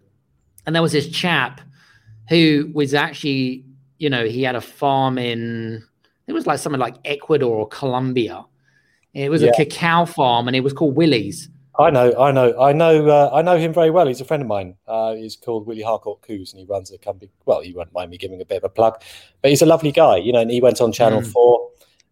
and 0.66 0.74
there 0.74 0.82
was 0.82 0.92
this 0.92 1.08
chap 1.08 1.60
who 2.28 2.70
was 2.72 2.94
actually, 2.94 3.64
you 3.98 4.08
know, 4.08 4.24
he 4.26 4.44
had 4.44 4.54
a 4.54 4.60
farm 4.60 5.18
in, 5.18 5.84
it 6.28 6.32
was 6.32 6.46
like 6.46 6.60
something 6.60 6.78
like 6.80 6.94
Ecuador 7.04 7.56
or 7.56 7.66
Colombia. 7.66 8.44
It 9.14 9.30
was 9.30 9.42
Yeah. 9.42 9.50
a 9.50 9.52
cacao 9.52 10.04
farm, 10.04 10.46
and 10.46 10.56
it 10.56 10.60
was 10.60 10.72
called 10.72 10.94
Willie's. 10.94 11.48
I 11.80 11.90
know, 11.90 12.14
I 12.18 12.30
know, 12.32 12.60
I 12.60 12.72
know, 12.72 13.08
uh, 13.08 13.30
I 13.32 13.42
know 13.42 13.56
him 13.56 13.72
very 13.72 13.90
well. 13.90 14.06
He's 14.06 14.20
a 14.20 14.24
friend 14.24 14.42
of 14.42 14.48
mine. 14.48 14.76
Uh, 14.86 15.14
he's 15.14 15.36
called 15.36 15.66
Willie 15.66 15.82
Harcourt 15.82 16.20
Cooze, 16.22 16.52
and 16.52 16.60
he 16.60 16.66
runs 16.66 16.90
a 16.92 16.98
company. 16.98 17.30
Well, 17.46 17.60
he 17.60 17.72
won't 17.72 17.92
mind 17.92 18.10
me 18.10 18.18
giving 18.18 18.40
a 18.40 18.44
bit 18.44 18.58
of 18.58 18.64
a 18.64 18.68
plug, 18.68 19.02
but 19.42 19.50
he's 19.50 19.62
a 19.62 19.66
lovely 19.66 19.92
guy, 19.92 20.16
you 20.18 20.32
know. 20.32 20.40
And 20.40 20.50
he 20.50 20.60
went 20.60 20.80
on 20.80 20.92
Channel 20.92 21.22
Mm. 21.22 21.26
Four, 21.32 21.70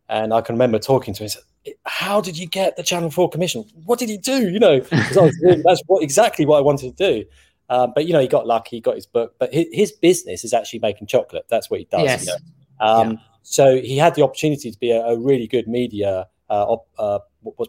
and 0.09 0.33
I 0.33 0.41
can 0.41 0.55
remember 0.55 0.79
talking 0.79 1.13
to 1.15 1.23
him. 1.25 1.29
Said, 1.29 1.43
"How 1.85 2.21
did 2.21 2.39
you 2.39 2.47
get 2.47 2.77
the 2.77 2.83
Channel 2.83 3.11
Four 3.11 3.29
commission? 3.29 3.65
What 3.85 3.99
did 3.99 4.09
he 4.09 4.17
do? 4.19 4.49
You 4.49 4.59
know, 4.59 4.81
'cause 4.81 5.17
I 5.17 5.31
really- 5.43 5.63
that's 5.67 5.83
what 5.87 6.03
exactly 6.03 6.47
what 6.47 6.59
I 6.59 6.63
wanted 6.63 6.97
to 6.97 7.13
do." 7.13 7.25
Um, 7.71 7.93
but 7.95 8.07
you 8.07 8.13
know, 8.15 8.21
he 8.21 8.29
got 8.29 8.47
lucky, 8.47 8.77
he 8.77 8.81
got 8.81 8.95
his 8.95 9.07
book. 9.07 9.35
But 9.39 9.53
his, 9.53 9.67
his 9.73 9.93
business 9.93 10.45
is 10.45 10.55
actually 10.55 10.79
making 10.79 11.07
chocolate. 11.09 11.45
That's 11.51 11.69
what 11.71 11.81
he 11.81 11.87
does. 11.91 12.03
Yes. 12.03 12.27
You 12.27 12.33
know? 12.33 12.87
um, 12.87 13.19
So 13.43 13.77
he 13.81 13.99
had 13.99 14.15
the 14.15 14.23
opportunity 14.23 14.71
to 14.71 14.79
be 14.79 14.91
a, 14.91 15.03
a 15.05 15.19
really 15.19 15.47
good 15.47 15.67
media 15.69 16.27
uh, 16.51 16.65
op, 16.65 16.87
uh, 16.99 17.19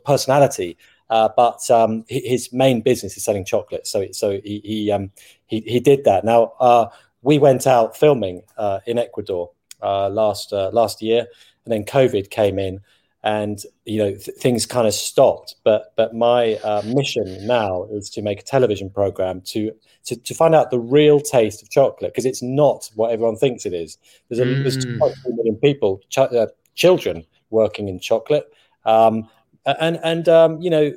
personality. 0.06 0.78
Uh, 1.10 1.30
but 1.36 1.70
um, 1.72 2.06
his 2.08 2.54
main 2.54 2.82
business 2.82 3.18
is 3.18 3.24
selling 3.24 3.44
chocolate, 3.44 3.88
so 3.88 4.06
so 4.12 4.40
he 4.44 4.62
he 4.64 4.92
um, 4.92 5.12
he, 5.48 5.62
he 5.62 5.80
did 5.80 6.04
that. 6.04 6.24
Now 6.24 6.54
uh, 6.60 6.90
we 7.22 7.40
went 7.40 7.66
out 7.66 7.98
filming 7.98 8.44
uh, 8.58 8.80
in 8.86 8.98
Ecuador 8.98 9.52
uh, 9.82 10.10
last 10.10 10.54
uh, 10.54 10.70
last 10.72 11.02
year, 11.02 11.26
and 11.66 11.74
then 11.74 11.84
COVID 11.84 12.30
came 12.30 12.60
in, 12.60 12.82
and 13.24 13.60
you 13.86 13.98
know 13.98 14.12
th- 14.12 14.38
things 14.38 14.66
kind 14.66 14.88
of 14.88 14.94
stopped. 14.94 15.56
But 15.64 15.94
but 15.96 16.14
my 16.14 16.56
uh, 16.64 16.84
mission 16.86 17.46
now 17.48 17.88
is 17.92 18.10
to 18.12 18.22
make 18.22 18.42
a 18.42 18.44
television 18.44 18.90
program 18.90 19.42
to 19.48 19.72
to, 20.06 20.16
to 20.16 20.34
find 20.34 20.54
out 20.54 20.72
the 20.72 20.80
real 20.80 21.20
taste 21.20 21.62
of 21.62 21.70
chocolate 21.70 22.12
because 22.12 22.26
it's 22.26 22.42
not 22.42 22.90
what 22.96 23.12
everyone 23.12 23.36
thinks 23.36 23.66
it 23.66 23.74
is. 23.74 23.98
There's 24.30 24.40
a 24.40 24.46
mm. 24.46 24.64
there's 24.64 24.86
million 24.86 25.56
people, 25.56 26.02
ch- 26.10 26.20
uh, 26.20 26.48
children 26.76 27.26
working 27.50 27.88
in 27.88 28.00
chocolate, 28.00 28.46
um, 28.86 29.28
and 29.66 30.00
and 30.04 30.30
um, 30.30 30.62
you 30.62 30.70
know 30.70 30.94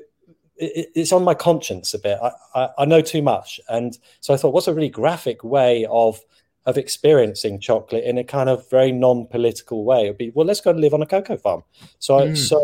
it, 0.56 0.90
it's 0.94 1.12
on 1.12 1.24
my 1.24 1.34
conscience 1.34 1.94
a 1.94 1.98
bit. 1.98 2.18
I, 2.22 2.30
I, 2.54 2.68
I 2.78 2.84
know 2.84 3.00
too 3.00 3.22
much, 3.22 3.60
and 3.68 3.96
so 4.20 4.34
I 4.34 4.36
thought, 4.36 4.54
what's 4.54 4.68
a 4.68 4.74
really 4.74 4.88
graphic 4.88 5.44
way 5.44 5.86
of 5.90 6.20
of 6.64 6.78
experiencing 6.78 7.58
chocolate 7.58 8.04
in 8.04 8.18
a 8.18 8.24
kind 8.24 8.48
of 8.48 8.68
very 8.70 8.92
non-political 8.92 9.84
way. 9.84 10.04
It'd 10.04 10.18
be 10.18 10.30
well, 10.34 10.46
let's 10.46 10.60
go 10.60 10.70
and 10.70 10.80
live 10.80 10.94
on 10.94 11.02
a 11.02 11.06
cocoa 11.06 11.36
farm. 11.36 11.62
So, 11.98 12.20
mm. 12.20 12.36
so 12.36 12.60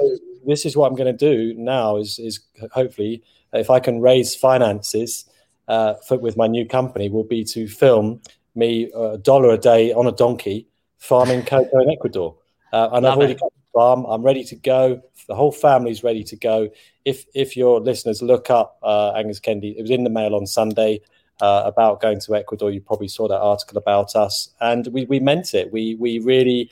this 0.46 0.64
is 0.64 0.76
what 0.76 0.88
I'm 0.88 0.96
going 0.96 1.16
to 1.16 1.34
do 1.34 1.54
now. 1.58 1.96
Is 1.96 2.18
is 2.18 2.40
hopefully 2.72 3.22
if 3.52 3.70
I 3.70 3.80
can 3.80 4.00
raise 4.00 4.34
finances 4.34 5.24
uh, 5.66 5.94
for, 6.06 6.18
with 6.18 6.36
my 6.36 6.46
new 6.46 6.66
company, 6.66 7.08
will 7.08 7.24
be 7.24 7.44
to 7.44 7.66
film 7.66 8.20
me 8.54 8.90
a 8.94 9.18
dollar 9.18 9.50
a 9.50 9.58
day 9.58 9.92
on 9.92 10.06
a 10.06 10.12
donkey 10.12 10.68
farming 10.98 11.44
cocoa 11.44 11.80
in 11.80 11.90
Ecuador. 11.90 12.36
Uh, 12.72 12.88
and 12.92 13.04
Love 13.04 13.12
I've 13.12 13.18
already 13.18 13.32
it. 13.34 13.40
got 13.40 13.52
I'm 13.76 14.22
ready 14.22 14.44
to 14.44 14.56
go. 14.56 15.02
The 15.28 15.34
whole 15.34 15.52
family's 15.52 16.02
ready 16.02 16.24
to 16.24 16.36
go. 16.36 16.70
If 17.04 17.26
if 17.34 17.56
your 17.56 17.80
listeners 17.80 18.22
look 18.22 18.50
up 18.50 18.78
uh, 18.82 19.12
Angus 19.12 19.40
Kennedy, 19.40 19.74
it 19.78 19.82
was 19.82 19.90
in 19.90 20.04
the 20.04 20.10
mail 20.10 20.34
on 20.34 20.46
Sunday 20.46 21.00
uh, 21.40 21.62
about 21.64 22.00
going 22.00 22.20
to 22.20 22.34
Ecuador. 22.34 22.70
You 22.70 22.80
probably 22.80 23.08
saw 23.08 23.28
that 23.28 23.38
article 23.38 23.78
about 23.78 24.16
us, 24.16 24.50
and 24.60 24.86
we 24.88 25.04
we 25.06 25.20
meant 25.20 25.54
it. 25.54 25.72
We 25.72 25.94
we 25.96 26.18
really 26.18 26.70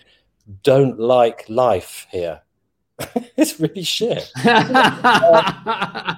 don't 0.63 0.99
like 0.99 1.45
life 1.49 2.07
here. 2.11 2.41
it's 3.37 3.61
really 3.61 3.83
shit. 3.83 4.31
by 4.45 6.17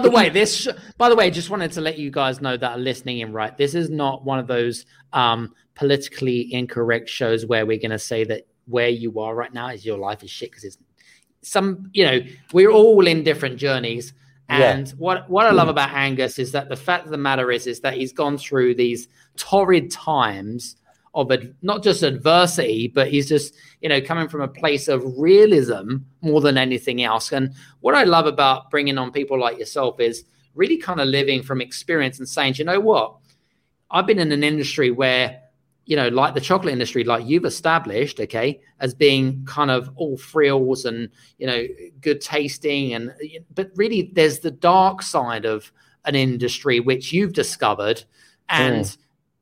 the 0.00 0.10
way, 0.10 0.30
this. 0.30 0.66
By 0.96 1.08
the 1.08 1.16
way, 1.16 1.30
just 1.30 1.50
wanted 1.50 1.72
to 1.72 1.80
let 1.80 1.98
you 1.98 2.10
guys 2.10 2.40
know 2.40 2.56
that 2.56 2.72
are 2.72 2.78
listening 2.78 3.20
in. 3.20 3.32
Right, 3.32 3.56
this 3.56 3.74
is 3.74 3.90
not 3.90 4.24
one 4.24 4.38
of 4.38 4.46
those 4.46 4.86
um, 5.12 5.54
politically 5.74 6.52
incorrect 6.52 7.08
shows 7.08 7.46
where 7.46 7.66
we're 7.66 7.78
going 7.78 7.90
to 7.90 7.98
say 7.98 8.24
that 8.24 8.46
where 8.66 8.88
you 8.88 9.20
are 9.20 9.34
right 9.34 9.52
now 9.52 9.68
is 9.68 9.84
your 9.84 9.98
life 9.98 10.22
is 10.22 10.30
shit 10.30 10.50
because 10.50 10.64
it's 10.64 10.78
some. 11.42 11.90
You 11.92 12.04
know, 12.04 12.20
we're 12.52 12.70
all 12.70 13.06
in 13.06 13.22
different 13.22 13.56
journeys. 13.56 14.12
And 14.48 14.88
yeah. 14.88 14.94
what 14.98 15.30
what 15.30 15.46
I 15.46 15.50
love 15.50 15.68
mm. 15.68 15.72
about 15.72 15.90
Angus 15.90 16.38
is 16.38 16.52
that 16.52 16.68
the 16.68 16.76
fact 16.76 17.04
of 17.06 17.10
the 17.10 17.16
matter 17.16 17.50
is 17.50 17.66
is 17.66 17.80
that 17.80 17.94
he's 17.94 18.12
gone 18.12 18.36
through 18.36 18.74
these 18.74 19.08
torrid 19.36 19.90
times 19.90 20.76
of 21.14 21.30
ad, 21.30 21.54
not 21.62 21.82
just 21.82 22.02
adversity, 22.02 22.88
but 22.88 23.08
he's 23.08 23.28
just 23.28 23.54
you 23.80 23.88
know 23.88 24.00
coming 24.00 24.28
from 24.28 24.42
a 24.42 24.48
place 24.48 24.88
of 24.88 25.02
realism 25.16 25.96
more 26.20 26.40
than 26.40 26.58
anything 26.58 27.02
else. 27.02 27.32
And 27.32 27.54
what 27.80 27.94
I 27.94 28.04
love 28.04 28.26
about 28.26 28.70
bringing 28.70 28.98
on 28.98 29.12
people 29.12 29.38
like 29.38 29.58
yourself 29.58 29.98
is 30.00 30.24
really 30.54 30.76
kind 30.76 31.00
of 31.00 31.08
living 31.08 31.42
from 31.42 31.60
experience 31.60 32.18
and 32.18 32.28
saying, 32.28 32.54
you 32.56 32.64
know 32.64 32.80
what, 32.80 33.16
I've 33.90 34.06
been 34.06 34.18
in 34.18 34.30
an 34.32 34.44
industry 34.44 34.90
where 34.90 35.40
you 35.86 35.96
know, 35.96 36.08
like 36.08 36.34
the 36.34 36.40
chocolate 36.40 36.72
industry, 36.72 37.04
like 37.04 37.26
you've 37.26 37.44
established, 37.44 38.18
okay, 38.20 38.60
as 38.80 38.94
being 38.94 39.44
kind 39.44 39.70
of 39.70 39.90
all 39.96 40.16
frills 40.16 40.84
and 40.84 41.10
you 41.38 41.46
know 41.46 41.66
good 42.00 42.20
tasting, 42.20 42.94
and 42.94 43.12
but 43.54 43.70
really 43.76 44.10
there's 44.14 44.40
the 44.40 44.50
dark 44.50 45.02
side 45.02 45.44
of 45.44 45.70
an 46.04 46.14
industry 46.14 46.80
which 46.80 47.12
you've 47.12 47.32
discovered, 47.32 48.04
and 48.48 48.84
mm. 48.84 48.96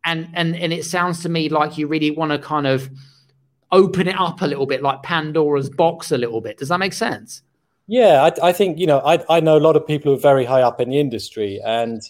and 0.04 0.28
and 0.34 0.56
and 0.56 0.72
it 0.72 0.84
sounds 0.84 1.22
to 1.22 1.28
me 1.28 1.48
like 1.48 1.78
you 1.78 1.86
really 1.86 2.10
want 2.10 2.32
to 2.32 2.38
kind 2.38 2.66
of 2.66 2.90
open 3.70 4.08
it 4.08 4.18
up 4.18 4.42
a 4.42 4.46
little 4.46 4.66
bit, 4.66 4.82
like 4.82 5.02
Pandora's 5.02 5.70
box 5.70 6.10
a 6.10 6.18
little 6.18 6.40
bit. 6.40 6.58
Does 6.58 6.68
that 6.68 6.78
make 6.78 6.92
sense? 6.92 7.42
Yeah, 7.86 8.22
I, 8.22 8.48
I 8.48 8.52
think 8.52 8.78
you 8.78 8.86
know 8.86 9.00
I 9.00 9.24
I 9.28 9.40
know 9.40 9.56
a 9.56 9.60
lot 9.60 9.76
of 9.76 9.86
people 9.86 10.12
who 10.12 10.18
are 10.18 10.20
very 10.20 10.44
high 10.44 10.62
up 10.62 10.80
in 10.80 10.90
the 10.90 10.98
industry 10.98 11.60
and 11.64 12.02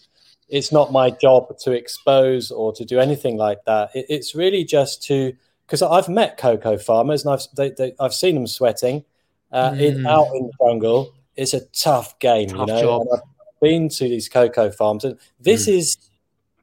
it's 0.53 0.70
not 0.70 0.92
my 0.92 1.11
job 1.11 1.59
to 1.61 1.72
expose 1.72 2.50
or 2.50 2.74
to 2.74 2.84
do 2.84 3.00
anything 3.00 3.38
like 3.38 3.64
that. 3.64 3.90
It, 3.94 4.07
it's 4.11 4.34
really 4.34 4.64
just 4.64 5.03
to 5.05 5.34
because 5.66 5.80
I've 5.80 6.09
met 6.09 6.36
cocoa 6.36 6.76
farmers 6.76 7.24
and 7.24 7.32
I've 7.32 7.46
they, 7.57 7.70
they, 7.70 7.94
I've 7.98 8.12
seen 8.12 8.34
them 8.34 8.46
sweating 8.46 9.05
uh, 9.50 9.70
mm. 9.70 9.80
in, 9.80 10.07
out 10.07 10.26
in 10.34 10.46
the 10.46 10.53
jungle. 10.61 11.14
It's 11.34 11.55
a 11.55 11.61
tough 11.72 12.18
game, 12.18 12.50
tough 12.50 12.61
you 12.61 12.66
know. 12.66 13.09
I've 13.12 13.20
been 13.62 13.88
to 13.88 14.05
these 14.05 14.28
cocoa 14.28 14.70
farms, 14.70 15.05
and 15.05 15.18
this 15.40 15.66
mm. 15.66 15.78
is 15.78 15.96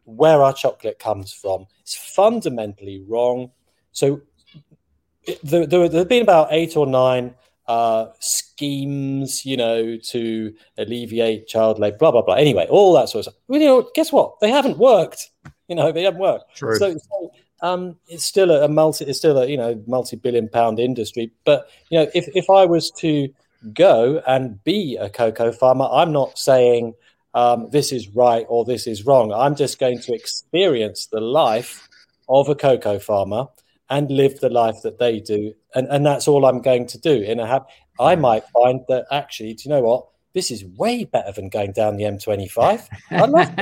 where 0.05 0.43
our 0.43 0.53
chocolate 0.53 0.99
comes 0.99 1.33
from. 1.33 1.65
It's 1.81 1.95
fundamentally 1.95 3.03
wrong. 3.07 3.49
So 3.91 4.21
there, 5.43 5.65
there, 5.65 5.89
there 5.89 5.99
have 6.01 6.09
been 6.09 6.21
about 6.21 6.49
eight 6.51 6.77
or 6.77 6.85
nine 6.85 7.33
uh, 7.69 8.11
schemes, 8.19 9.45
you 9.45 9.55
know, 9.55 9.95
to 9.95 10.51
alleviate 10.79 11.47
child 11.47 11.77
labor, 11.77 11.97
blah 11.97 12.11
blah 12.11 12.23
blah. 12.23 12.33
Anyway, 12.33 12.65
all 12.67 12.93
that 12.93 13.09
sort 13.09 13.27
of 13.27 13.31
stuff. 13.31 13.41
Well, 13.47 13.61
you 13.61 13.67
know, 13.67 13.89
guess 13.93 14.11
what? 14.11 14.39
They 14.41 14.49
haven't 14.49 14.79
worked. 14.79 15.29
You 15.67 15.75
know, 15.75 15.91
they 15.91 16.01
haven't 16.01 16.19
worked. 16.19 16.55
True. 16.55 16.77
So, 16.77 16.97
so 16.97 17.31
um, 17.61 17.95
it's 18.07 18.25
still 18.25 18.49
a, 18.49 18.65
a, 18.65 18.67
multi, 18.67 19.05
it's 19.05 19.19
still 19.19 19.37
a 19.37 19.45
you 19.45 19.55
know 19.55 19.81
multi-billion 19.85 20.49
pound 20.49 20.79
industry. 20.79 21.31
But 21.45 21.69
you 21.91 21.99
know, 21.99 22.09
if 22.15 22.27
if 22.35 22.49
I 22.49 22.65
was 22.65 22.89
to 23.01 23.29
go 23.71 24.23
and 24.25 24.61
be 24.63 24.97
a 24.99 25.07
cocoa 25.07 25.51
farmer, 25.51 25.87
I'm 25.91 26.11
not 26.11 26.39
saying 26.39 26.95
um, 27.35 27.69
this 27.69 27.91
is 27.91 28.09
right 28.09 28.47
or 28.49 28.65
this 28.65 28.87
is 28.87 29.05
wrong. 29.05 29.31
I'm 29.31 29.55
just 29.55 29.77
going 29.77 29.99
to 29.99 30.13
experience 30.15 31.05
the 31.05 31.21
life 31.21 31.87
of 32.29 32.49
a 32.49 32.55
cocoa 32.55 32.97
farmer 32.97 33.47
and 33.89 34.09
live 34.11 34.39
the 34.39 34.49
life 34.49 34.81
that 34.83 34.99
they 34.99 35.19
do. 35.19 35.53
And, 35.75 35.87
and 35.87 36.05
that's 36.05 36.27
all 36.27 36.45
I'm 36.45 36.61
going 36.61 36.87
to 36.87 36.97
do. 36.99 37.23
And 37.27 37.39
a 37.39 37.47
hab- 37.47 37.67
I 37.99 38.15
might 38.15 38.43
find 38.49 38.81
that 38.87 39.05
actually, 39.11 39.53
do 39.53 39.63
you 39.65 39.69
know 39.69 39.81
what? 39.81 40.07
This 40.33 40.51
is 40.51 40.63
way 40.63 41.05
better 41.05 41.31
than 41.31 41.49
going 41.49 41.71
down 41.71 41.97
the 41.97 42.03
M25. 42.03 42.87
I 43.11 43.25
love 43.25 43.49
it. 43.49 43.55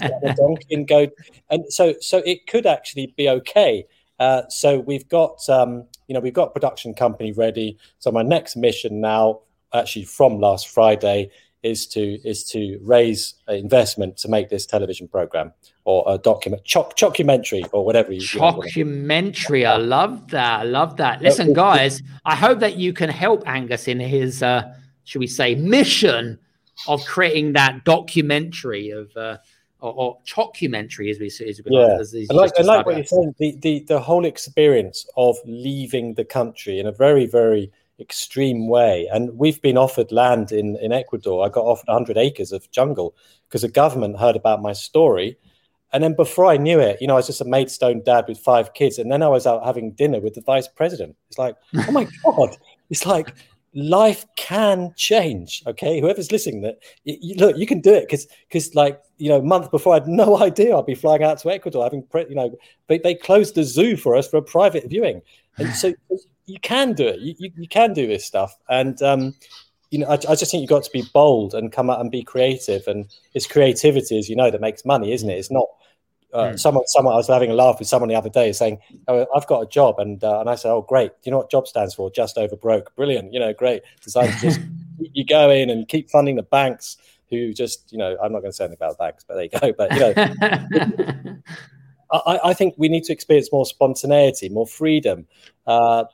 get 0.00 0.20
the 0.22 0.34
donkey 0.36 0.74
and 0.74 0.86
go. 0.86 1.08
And 1.50 1.64
so, 1.72 1.94
so 2.00 2.18
it 2.18 2.46
could 2.46 2.66
actually 2.66 3.12
be 3.16 3.28
okay. 3.28 3.84
Uh, 4.20 4.42
so 4.48 4.78
we've 4.78 5.08
got, 5.08 5.40
um, 5.48 5.84
you 6.06 6.14
know, 6.14 6.20
we've 6.20 6.32
got 6.32 6.52
production 6.52 6.94
company 6.94 7.32
ready. 7.32 7.76
So 7.98 8.12
my 8.12 8.22
next 8.22 8.54
mission 8.56 9.00
now, 9.00 9.40
actually 9.72 10.04
from 10.04 10.38
last 10.38 10.68
Friday, 10.68 11.30
is 11.64 11.86
to 11.86 12.00
is 12.28 12.44
to 12.44 12.78
raise 12.82 13.34
investment 13.48 14.18
to 14.18 14.28
make 14.28 14.50
this 14.50 14.66
television 14.66 15.08
program 15.08 15.52
or 15.84 16.04
a 16.06 16.18
document 16.18 16.62
choc- 16.64 16.94
documentary 16.96 17.64
or 17.72 17.84
whatever 17.84 18.12
you 18.12 18.20
documentary 18.38 19.64
i 19.64 19.76
love 19.76 20.28
that 20.28 20.60
i 20.60 20.62
love 20.62 20.96
that. 20.98 21.22
Listen 21.22 21.52
guys 21.52 22.02
i 22.24 22.36
hope 22.36 22.60
that 22.60 22.76
you 22.76 22.92
can 22.92 23.08
help 23.08 23.42
angus 23.48 23.88
in 23.88 23.98
his 23.98 24.42
uh 24.42 24.62
should 25.04 25.20
we 25.20 25.26
say 25.26 25.54
mission 25.54 26.38
of 26.86 27.04
creating 27.06 27.54
that 27.54 27.82
documentary 27.84 28.90
of 28.90 29.10
uh 29.16 29.38
or, 29.80 29.92
or 29.92 30.18
documentary 30.34 31.10
as 31.10 31.18
we 31.18 31.30
say 31.30 31.48
as 31.48 31.60
we 31.64 31.76
yeah. 31.76 31.98
As, 31.98 32.12
and 32.14 32.28
like, 32.30 32.52
and 32.56 32.66
like 32.66 32.86
what 32.86 32.96
you're 32.96 33.04
saying. 33.04 33.34
The, 33.38 33.56
the 33.60 33.80
the 33.80 34.00
whole 34.00 34.24
experience 34.24 35.06
of 35.16 35.36
leaving 35.44 36.14
the 36.14 36.24
country 36.24 36.78
in 36.78 36.86
a 36.86 36.92
very 36.92 37.26
very 37.26 37.70
extreme 38.00 38.68
way. 38.68 39.08
And 39.12 39.36
we've 39.38 39.60
been 39.62 39.78
offered 39.78 40.12
land 40.12 40.52
in, 40.52 40.76
in 40.76 40.92
Ecuador. 40.92 41.44
I 41.44 41.48
got 41.48 41.64
offered 41.64 41.88
100 41.88 42.16
acres 42.16 42.52
of 42.52 42.70
jungle 42.70 43.14
because 43.48 43.62
the 43.62 43.68
government 43.68 44.18
heard 44.18 44.36
about 44.36 44.62
my 44.62 44.72
story. 44.72 45.38
And 45.92 46.02
then 46.02 46.14
before 46.14 46.46
I 46.46 46.56
knew 46.56 46.80
it, 46.80 47.00
you 47.00 47.06
know, 47.06 47.14
I 47.14 47.18
was 47.18 47.28
just 47.28 47.40
a 47.40 47.44
Maidstone 47.44 48.02
dad 48.04 48.24
with 48.26 48.38
five 48.38 48.74
kids. 48.74 48.98
And 48.98 49.12
then 49.12 49.22
I 49.22 49.28
was 49.28 49.46
out 49.46 49.64
having 49.64 49.92
dinner 49.92 50.20
with 50.20 50.34
the 50.34 50.40
vice 50.40 50.66
president. 50.66 51.16
It's 51.28 51.38
like, 51.38 51.54
oh 51.76 51.92
my 51.92 52.08
God. 52.24 52.56
It's 52.90 53.06
like 53.06 53.32
life 53.74 54.26
can 54.36 54.92
change. 54.96 55.62
Okay. 55.68 56.00
Whoever's 56.00 56.32
listening, 56.32 56.62
that 56.62 56.78
you, 57.04 57.16
you, 57.20 57.34
look, 57.36 57.56
you 57.56 57.66
can 57.66 57.80
do 57.80 57.94
it 57.94 58.06
because, 58.08 58.26
because 58.48 58.74
like, 58.74 59.00
you 59.18 59.28
know, 59.28 59.38
a 59.38 59.42
month 59.42 59.70
before 59.70 59.94
I 59.94 60.00
had 60.00 60.08
no 60.08 60.38
idea 60.42 60.76
I'd 60.76 60.86
be 60.86 60.96
flying 60.96 61.22
out 61.22 61.38
to 61.38 61.50
Ecuador 61.50 61.84
having, 61.84 62.04
you 62.28 62.34
know, 62.34 62.56
they, 62.88 62.98
they 62.98 63.14
closed 63.14 63.54
the 63.54 63.62
zoo 63.62 63.96
for 63.96 64.16
us 64.16 64.28
for 64.28 64.38
a 64.38 64.42
private 64.42 64.90
viewing. 64.90 65.22
And 65.58 65.72
so 65.74 65.94
you 66.46 66.58
can 66.60 66.92
do 66.92 67.06
it. 67.06 67.20
You, 67.20 67.34
you, 67.38 67.50
you 67.56 67.68
can 67.68 67.92
do 67.92 68.06
this 68.06 68.24
stuff. 68.24 68.56
And, 68.68 69.00
um, 69.02 69.34
you 69.90 69.98
know, 69.98 70.06
I, 70.06 70.14
I, 70.14 70.34
just 70.34 70.50
think 70.50 70.60
you've 70.60 70.70
got 70.70 70.84
to 70.84 70.90
be 70.90 71.04
bold 71.12 71.54
and 71.54 71.72
come 71.72 71.88
out 71.88 72.00
and 72.00 72.10
be 72.10 72.22
creative. 72.22 72.86
And 72.86 73.06
it's 73.32 73.46
creativity, 73.46 74.18
as 74.18 74.28
you 74.28 74.36
know, 74.36 74.50
that 74.50 74.60
makes 74.60 74.84
money, 74.84 75.12
isn't 75.12 75.28
it? 75.28 75.38
It's 75.38 75.50
not 75.50 75.66
uh, 76.32 76.50
mm. 76.50 76.58
someone, 76.58 76.86
someone, 76.88 77.14
I 77.14 77.16
was 77.16 77.28
having 77.28 77.50
a 77.50 77.54
laugh 77.54 77.78
with 77.78 77.88
someone 77.88 78.08
the 78.08 78.16
other 78.16 78.28
day 78.28 78.52
saying, 78.52 78.78
oh, 79.08 79.26
I've 79.34 79.46
got 79.46 79.60
a 79.60 79.66
job. 79.66 79.98
And, 79.98 80.22
uh, 80.22 80.40
and 80.40 80.50
I 80.50 80.56
said, 80.56 80.72
Oh, 80.72 80.82
great. 80.82 81.10
Do 81.10 81.18
you 81.24 81.30
know 81.30 81.38
what 81.38 81.50
job 81.50 81.68
stands 81.68 81.94
for? 81.94 82.10
Just 82.10 82.36
over 82.36 82.56
broke. 82.56 82.94
Brilliant. 82.96 83.32
You 83.32 83.40
know, 83.40 83.52
great. 83.52 83.82
Because 83.96 84.14
just, 84.40 84.60
you 84.98 85.24
go 85.24 85.50
in 85.50 85.70
and 85.70 85.86
keep 85.86 86.10
funding 86.10 86.36
the 86.36 86.42
banks 86.42 86.96
who 87.30 87.52
just, 87.52 87.90
you 87.92 87.98
know, 87.98 88.16
I'm 88.22 88.32
not 88.32 88.40
going 88.40 88.50
to 88.50 88.56
say 88.56 88.64
anything 88.64 88.78
about 88.80 88.98
banks, 88.98 89.24
but 89.26 89.34
there 89.34 89.44
you 89.44 89.50
go. 89.50 89.72
But, 89.72 89.92
you 89.92 91.24
know, 91.24 91.36
I, 92.12 92.50
I, 92.50 92.54
think 92.54 92.74
we 92.76 92.88
need 92.88 93.04
to 93.04 93.12
experience 93.12 93.50
more 93.50 93.66
spontaneity, 93.66 94.48
more 94.48 94.66
freedom. 94.66 95.26
Uh, 95.66 96.04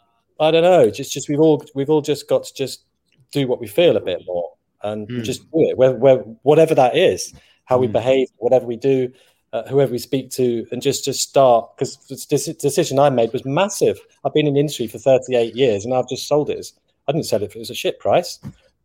I 0.41 0.51
don't 0.51 0.63
know. 0.63 0.91
Just, 0.91 1.13
just 1.13 1.29
we've 1.29 1.41
all 1.41 1.65
we've 1.75 1.91
all 1.91 2.01
just 2.01 2.29
got 2.29 2.45
to 2.45 2.55
just 2.55 2.85
do 3.33 3.47
what 3.47 3.61
we 3.61 3.67
feel 3.67 3.97
a 3.97 4.01
bit 4.01 4.23
more. 4.27 4.53
and 4.83 5.09
mm. 5.09 5.23
just 5.23 5.43
do 5.51 5.69
it, 5.69 5.77
where, 5.77 5.93
where, 5.93 6.17
whatever 6.43 6.75
that 6.75 6.97
is, 6.97 7.35
how 7.67 7.77
mm. 7.77 7.83
we 7.83 7.87
behave, 7.87 8.29
whatever 8.39 8.67
we 8.67 8.77
do, 8.77 9.13
uh, 9.53 9.65
whoever 9.69 9.93
we 9.93 9.99
speak 9.99 10.31
to, 10.31 10.67
and 10.71 10.81
just 10.81 11.05
just 11.05 11.21
start. 11.21 11.77
Because 11.77 11.97
this 12.29 12.47
decision 12.47 12.99
I 12.99 13.11
made 13.11 13.33
was 13.33 13.45
massive. 13.45 13.99
I've 14.25 14.35
been 14.35 14.47
in 14.47 14.55
the 14.55 14.61
industry 14.61 14.87
for 14.87 14.99
38 14.99 15.55
years, 15.55 15.85
and 15.85 15.95
I've 15.95 16.09
just 16.09 16.29
sold 16.29 16.51
it. 16.51 16.73
I 17.09 17.13
didn't 17.13 17.27
sell 17.27 17.43
it; 17.43 17.55
it 17.55 17.59
was 17.59 17.71
a 17.71 17.75
shit 17.75 17.99
price, 17.99 18.39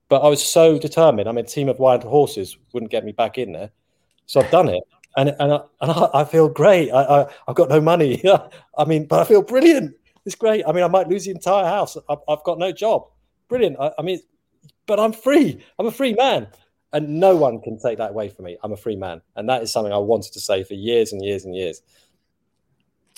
but 0.10 0.22
I 0.22 0.28
was 0.28 0.44
so 0.44 0.80
determined. 0.80 1.30
I 1.30 1.32
mean, 1.32 1.46
a 1.46 1.48
team 1.48 1.70
of 1.70 1.80
wild 1.80 2.04
horses 2.04 2.58
wouldn't 2.74 2.92
get 2.92 3.06
me 3.06 3.12
back 3.12 3.38
in 3.38 3.54
there, 3.54 3.70
so 4.26 4.42
I've 4.42 4.52
done 4.52 4.70
it. 4.70 4.84
And, 5.18 5.30
and, 5.40 5.54
I, 5.54 5.62
and 5.80 5.92
I, 6.14 6.26
feel 6.26 6.50
great. 6.50 6.92
I, 6.92 7.22
I, 7.22 7.28
have 7.48 7.56
got 7.56 7.70
no 7.70 7.80
money. 7.80 8.22
I 8.78 8.84
mean, 8.84 9.06
but 9.06 9.22
I 9.22 9.24
feel 9.24 9.42
brilliant. 9.42 9.96
It's 10.26 10.36
great. 10.36 10.64
I 10.68 10.72
mean, 10.72 10.84
I 10.84 10.88
might 10.88 11.08
lose 11.08 11.26
the 11.26 11.32
entire 11.32 11.66
house. 11.66 11.98
I've, 12.10 12.18
I've 12.28 12.44
got 12.44 12.58
no 12.58 12.72
job. 12.72 13.08
Brilliant. 13.48 13.78
I, 13.80 13.92
I 14.00 14.02
mean, 14.02 14.20
but 14.86 15.00
I'm 15.00 15.14
free. 15.14 15.64
I'm 15.78 15.86
a 15.86 15.92
free 15.92 16.14
man. 16.14 16.48
And 16.94 17.20
no 17.20 17.36
one 17.36 17.62
can 17.62 17.78
take 17.78 17.98
that 17.98 18.12
away 18.12 18.30
from 18.30 18.46
me. 18.46 18.58
I'm 18.64 18.72
a 18.72 18.78
free 18.78 18.96
man. 18.96 19.22
And 19.36 19.50
that 19.50 19.62
is 19.62 19.72
something 19.72 19.92
I 19.92 19.98
wanted 19.98 20.32
to 20.34 20.40
say 20.40 20.64
for 20.64 20.76
years 20.76 21.12
and 21.12 21.24
years 21.24 21.44
and 21.44 21.54
years. 21.54 21.82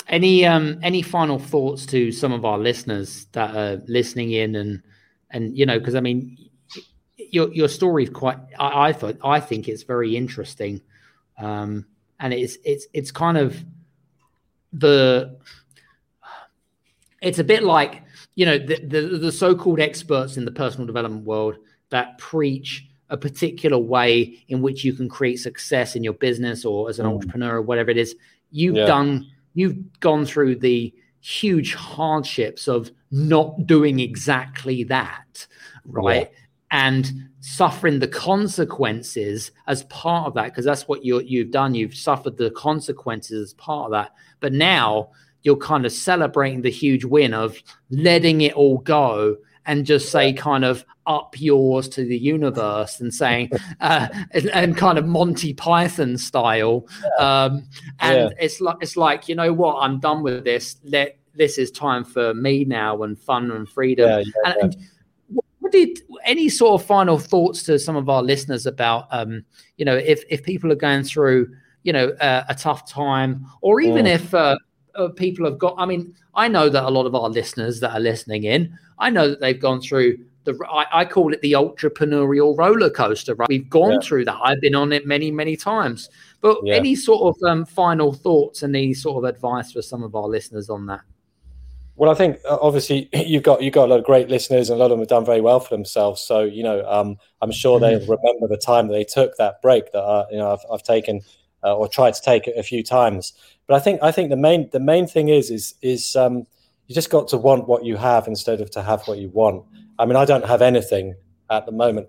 Any 0.08 0.46
um 0.46 0.80
any 0.82 1.02
final 1.02 1.38
thoughts 1.38 1.86
to 1.88 2.12
some 2.12 2.32
of 2.32 2.44
our 2.44 2.58
listeners 2.58 3.26
that 3.34 3.56
are 3.56 3.82
listening 3.88 4.32
in 4.32 4.56
and 4.56 4.82
and 5.30 5.56
you 5.56 5.66
know, 5.66 5.78
because 5.78 5.96
I 5.96 6.00
mean 6.00 6.50
your 7.18 7.54
your 7.54 7.68
story 7.68 8.04
is 8.06 8.10
quite 8.10 8.40
I, 8.58 8.90
I 8.90 8.94
thought 8.94 9.18
I 9.24 9.40
think 9.40 9.68
it's 9.68 9.84
very 9.84 10.16
interesting. 10.16 10.82
Um 11.38 11.86
and 12.20 12.34
it's 12.34 12.58
it's 12.64 12.88
it's 12.94 13.12
kind 13.12 13.38
of 13.38 13.64
the 14.74 15.38
it's 17.28 17.40
a 17.40 17.44
bit 17.44 17.64
like 17.64 18.04
you 18.36 18.46
know 18.46 18.58
the, 18.58 18.80
the, 18.86 19.02
the 19.18 19.32
so-called 19.32 19.80
experts 19.80 20.38
in 20.38 20.46
the 20.46 20.52
personal 20.52 20.88
development 20.88 21.26
world 21.26 21.58
that 21.90 22.18
preach 22.18 22.88
a 23.10 23.18
particular 23.18 23.78
way 23.78 24.44
in 24.48 24.62
which 24.62 24.84
you 24.84 24.94
can 24.94 25.10
create 25.10 25.38
success 25.38 25.96
in 25.96 26.04
your 26.04 26.14
business 26.14 26.66
or 26.66 26.90
as 26.90 27.00
an 27.00 27.06
mm. 27.06 27.14
entrepreneur 27.14 27.58
or 27.58 27.62
whatever 27.62 27.90
it 27.92 27.98
is 27.98 28.16
you've 28.52 28.76
yeah. 28.76 28.86
done 28.86 29.28
you've 29.56 29.78
gone 30.00 30.26
through 30.26 30.56
the 30.56 30.94
huge 31.20 31.74
hardships 31.74 32.68
of 32.68 32.92
not 33.12 33.68
doing 33.68 34.00
exactly 34.00 34.84
that 34.86 35.46
right 35.86 36.32
yeah. 36.32 36.88
and 36.88 37.12
suffering 37.42 38.00
the 38.00 38.08
consequences 38.08 39.52
as 39.68 39.84
part 39.84 40.28
of 40.28 40.34
that 40.34 40.46
because 40.46 40.66
that's 40.66 40.88
what 40.88 41.04
you 41.04 41.20
you've 41.22 41.52
done 41.52 41.76
you've 41.76 41.96
suffered 41.96 42.38
the 42.38 42.52
consequences 42.52 43.50
as 43.50 43.54
part 43.56 43.86
of 43.86 43.92
that 43.92 44.12
but 44.40 44.54
now 44.54 45.10
you're 45.44 45.58
kind 45.58 45.86
of 45.86 45.92
celebrating 45.92 46.62
the 46.62 46.72
huge 46.72 47.06
win 47.06 47.34
of 47.34 47.58
letting 47.90 48.42
it 48.42 48.54
all 48.54 48.80
go 48.80 49.38
and 49.66 49.86
just 49.86 50.12
say 50.12 50.34
kind 50.34 50.66
of 50.66 50.86
up 51.06 51.40
yours 51.40 51.88
to 51.88 52.06
the 52.06 52.18
universe 52.18 53.00
and 53.00 53.14
saying 53.14 53.50
uh, 53.82 54.08
and, 54.32 54.50
and, 54.50 54.78
kind 54.78 54.98
of 54.98 55.06
Monty 55.06 55.54
Python 55.54 56.18
style 56.18 56.86
yeah. 57.20 57.46
um, 57.46 57.68
and 58.00 58.18
yeah. 58.18 58.30
it's 58.40 58.60
like 58.60 58.78
it's 58.82 58.98
like 58.98 59.30
you 59.30 59.36
know 59.36 59.54
what 59.54 59.76
I'm 59.76 60.00
done 60.00 60.24
with 60.24 60.44
this 60.44 60.78
let 60.84 61.18
this 61.36 61.58
is 61.58 61.72
time 61.72 62.04
for 62.04 62.34
me 62.34 62.66
now 62.66 63.04
and 63.04 63.18
fun 63.18 63.52
and 63.52 63.70
freedom 63.70 64.10
yeah, 64.10 64.52
and, 64.52 64.62
and 64.64 64.78
what 65.60 65.72
did 65.72 66.00
any 66.26 66.50
sort 66.50 66.82
of 66.82 66.88
final 66.88 67.20
thoughts 67.20 67.64
to 67.64 67.78
some 67.78 67.96
of 67.96 68.10
our 68.10 68.24
listeners 68.24 68.66
about 68.66 69.08
um, 69.12 69.44
you 69.78 69.86
know 69.86 69.96
if 69.96 70.24
if 70.30 70.44
people 70.44 70.72
are 70.72 70.76
going 70.76 71.04
through 71.04 71.54
you 71.84 71.94
know 71.94 72.10
uh, 72.22 72.44
a 72.50 72.56
tough 72.56 72.90
time 72.90 73.46
or 73.62 73.80
even 73.80 74.06
mm. 74.06 74.14
if 74.14 74.34
uh, 74.34 74.58
uh, 74.98 75.10
people 75.10 75.46
have 75.46 75.58
got. 75.58 75.76
I 75.78 75.86
mean, 75.86 76.14
I 76.36 76.48
know 76.48 76.70
that 76.70 76.84
a 76.84 76.90
lot 76.90 77.06
of 77.06 77.16
our 77.16 77.30
listeners 77.30 77.80
that 77.80 77.92
are 77.92 78.00
listening 78.00 78.44
in, 78.44 78.78
I 79.00 79.10
know 79.10 79.30
that 79.30 79.40
they've 79.40 79.60
gone 79.60 79.82
through 79.82 80.18
the. 80.44 80.58
I, 80.70 81.02
I 81.02 81.06
call 81.06 81.34
it 81.34 81.42
the 81.42 81.54
entrepreneurial 81.54 82.58
roller 82.58 82.90
coaster. 82.90 83.36
Right, 83.36 83.50
we've 83.50 83.70
gone 83.70 83.94
yeah. 83.94 84.00
through 84.02 84.26
that. 84.26 84.40
I've 84.44 84.62
been 84.62 84.76
on 84.76 84.92
it 84.92 85.06
many, 85.06 85.32
many 85.32 85.56
times. 85.56 86.10
But 86.42 86.58
yeah. 86.64 86.76
any 86.76 86.96
sort 86.96 87.36
of 87.36 87.50
um, 87.50 87.66
final 87.66 88.14
thoughts 88.14 88.64
and 88.64 88.76
any 88.76 88.94
sort 88.94 89.24
of 89.24 89.30
advice 89.30 89.72
for 89.72 89.82
some 89.82 90.04
of 90.04 90.16
our 90.16 90.28
listeners 90.28 90.70
on 90.70 90.86
that? 90.88 91.02
Well, 91.98 92.12
I 92.12 92.14
think 92.14 92.38
uh, 92.48 92.60
obviously 92.62 93.10
you've 93.14 93.44
got 93.44 93.62
you've 93.62 93.74
got 93.74 93.86
a 93.86 93.92
lot 93.92 94.00
of 94.00 94.06
great 94.06 94.30
listeners, 94.30 94.70
and 94.70 94.78
a 94.78 94.80
lot 94.80 94.86
of 94.86 94.92
them 94.92 95.00
have 95.00 95.10
done 95.10 95.26
very 95.26 95.42
well 95.42 95.60
for 95.60 95.76
themselves. 95.76 96.22
So 96.22 96.44
you 96.44 96.64
know, 96.64 96.86
um, 96.90 97.18
I'm 97.42 97.52
sure 97.52 97.80
they 97.80 97.96
mm-hmm. 97.96 98.12
remember 98.12 98.48
the 98.48 98.58
time 98.58 98.88
that 98.88 98.94
they 98.94 99.04
took 99.04 99.36
that 99.38 99.62
break 99.62 99.92
that 99.92 100.04
uh, 100.04 100.26
you 100.32 100.38
know 100.38 100.54
I've, 100.54 100.66
I've 100.72 100.84
taken 100.84 101.22
uh, 101.64 101.76
or 101.76 101.88
tried 101.88 102.14
to 102.14 102.22
take 102.22 102.48
it 102.48 102.56
a 102.58 102.64
few 102.64 102.84
times. 102.84 103.34
But 103.68 103.76
I 103.76 103.80
think 103.80 104.02
I 104.02 104.12
think 104.12 104.30
the 104.30 104.38
main 104.38 104.70
the 104.72 104.80
main 104.80 105.08
thing 105.08 105.30
is 105.30 105.52
is 105.52 105.76
is 105.82 106.16
um, 106.16 106.48
you 106.88 106.96
just 106.96 107.10
got 107.10 107.28
to 107.30 107.38
want 107.38 107.68
what 107.68 107.84
you 107.84 107.98
have 107.98 108.28
instead 108.28 108.62
of 108.62 108.72
to 108.72 108.82
have 108.82 109.06
what 109.08 109.18
you 109.18 109.30
want. 109.30 109.66
I 110.00 110.06
mean, 110.06 110.16
I 110.16 110.26
don't 110.26 110.46
have 110.46 110.62
anything 110.62 111.16
at 111.50 111.66
the 111.66 111.72
moment. 111.72 112.08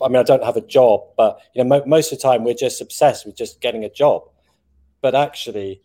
I 0.00 0.08
mean, 0.08 0.16
I 0.16 0.22
don't 0.22 0.44
have 0.44 0.56
a 0.56 0.60
job, 0.60 1.00
but 1.16 1.38
you 1.54 1.64
know, 1.64 1.68
mo- 1.68 1.86
most 1.86 2.12
of 2.12 2.18
the 2.18 2.22
time 2.22 2.44
we're 2.44 2.54
just 2.54 2.80
obsessed 2.80 3.26
with 3.26 3.36
just 3.36 3.60
getting 3.60 3.84
a 3.84 3.90
job. 3.90 4.22
But 5.00 5.16
actually, 5.16 5.80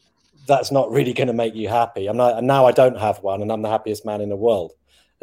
that's 0.47 0.71
not 0.71 0.91
really 0.91 1.13
going 1.13 1.27
to 1.27 1.33
make 1.33 1.55
you 1.55 1.67
happy. 1.67 2.07
I'm 2.07 2.17
not, 2.17 2.37
and 2.37 2.45
now 2.45 2.67
I 2.67 2.71
don't 2.71 2.97
have 2.97 3.17
one, 3.23 3.41
and 3.41 3.51
I'm 3.51 3.63
the 3.63 3.69
happiest 3.69 4.05
man 4.05 4.21
in 4.21 4.29
the 4.29 4.35
world. 4.35 4.73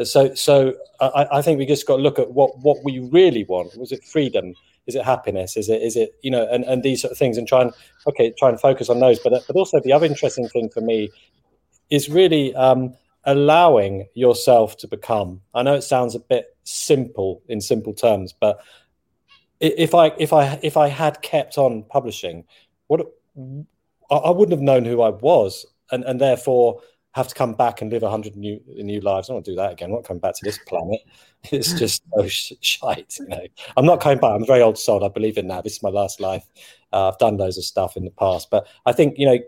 So, 0.03 0.35
so 0.35 0.75
I, 1.01 1.29
I 1.33 1.43
think 1.43 1.59
we 1.59 1.67
just 1.67 1.87
got 1.87 1.97
to 1.97 2.03
look 2.03 2.19
at 2.19 2.33
what 2.33 2.59
what 2.59 2.83
we 2.83 2.99
really 2.99 3.45
want. 3.45 3.77
Was 3.77 3.93
it 3.93 4.03
freedom? 4.05 4.55
Is 4.87 4.95
it 4.95 5.05
happiness? 5.05 5.57
Is 5.57 5.69
it 5.69 5.83
is 5.83 5.97
it 5.97 6.15
you 6.23 6.31
know 6.31 6.47
and, 6.51 6.65
and 6.65 6.83
these 6.83 7.03
sort 7.03 7.13
of 7.13 7.19
things 7.19 7.37
and 7.39 7.49
try 7.49 7.63
and 7.63 7.73
okay 8.07 8.33
try 8.39 8.49
and 8.49 8.61
focus 8.61 8.89
on 8.89 9.01
those. 9.01 9.19
But 9.19 9.43
but 9.47 9.57
also 9.57 9.81
the 9.81 9.93
other 9.93 10.07
interesting 10.07 10.49
thing 10.49 10.69
for 10.69 10.81
me 10.81 11.11
is 11.91 12.09
really 12.09 12.55
um, 12.55 12.95
allowing 13.25 14.07
yourself 14.15 14.77
to 14.79 14.89
become. 14.89 15.41
I 15.55 15.63
know 15.63 15.75
it 15.75 15.83
sounds 15.83 16.15
a 16.15 16.21
bit 16.21 16.57
simple 16.65 17.43
in 17.47 17.61
simple 17.61 17.93
terms 17.93 18.33
but 18.33 18.59
if 19.61 19.95
i 19.95 20.07
if 20.19 20.33
i 20.33 20.59
if 20.63 20.77
i 20.77 20.89
had 20.89 21.21
kept 21.23 21.59
on 21.59 21.83
publishing 21.85 22.45
what 22.87 23.01
i 24.11 24.31
wouldn't 24.31 24.53
have 24.53 24.61
known 24.61 24.85
who 24.85 25.03
i 25.03 25.11
was. 25.11 25.67
And 25.91 26.03
and 26.05 26.21
therefore 26.21 26.81
have 27.15 27.29
to 27.29 27.35
come 27.35 27.55
back 27.55 27.81
and 27.81 27.93
live 27.93 28.03
a 28.03 28.07
100 28.07 28.37
new 28.37 28.61
new 28.67 29.01
lives. 29.01 29.29
I 29.29 29.33
don't 29.33 29.37
want 29.37 29.45
to 29.47 29.53
do 29.53 29.57
that 29.57 29.73
again. 29.73 29.91
I'm 29.91 29.95
not 29.95 30.05
coming 30.05 30.21
back 30.21 30.35
to 30.35 30.45
this 30.45 30.59
planet. 30.67 31.01
It's 31.53 31.75
just 31.75 32.03
so 32.17 32.27
sh- 32.29 32.55
shite. 32.61 33.19
You 33.19 33.29
know, 33.29 33.47
I'm 33.77 33.85
not 33.85 34.01
coming 34.01 34.19
back. 34.19 34.33
I'm 34.33 34.47
very 34.47 34.63
old 34.63 34.79
soul. 34.79 35.05
I 35.05 35.09
believe 35.09 35.37
in 35.37 35.49
that. 35.49 35.63
This 35.63 35.75
is 35.75 35.83
my 35.83 35.91
last 35.91 36.19
life. 36.19 36.45
Uh, 36.91 37.09
I've 37.09 37.19
done 37.19 37.37
loads 37.37 37.59
of 37.59 37.65
stuff 37.65 37.97
in 37.99 38.05
the 38.05 38.11
past, 38.13 38.51
but 38.51 38.67
I 38.87 38.93
think 38.93 39.19
you 39.19 39.27
know, 39.27 39.39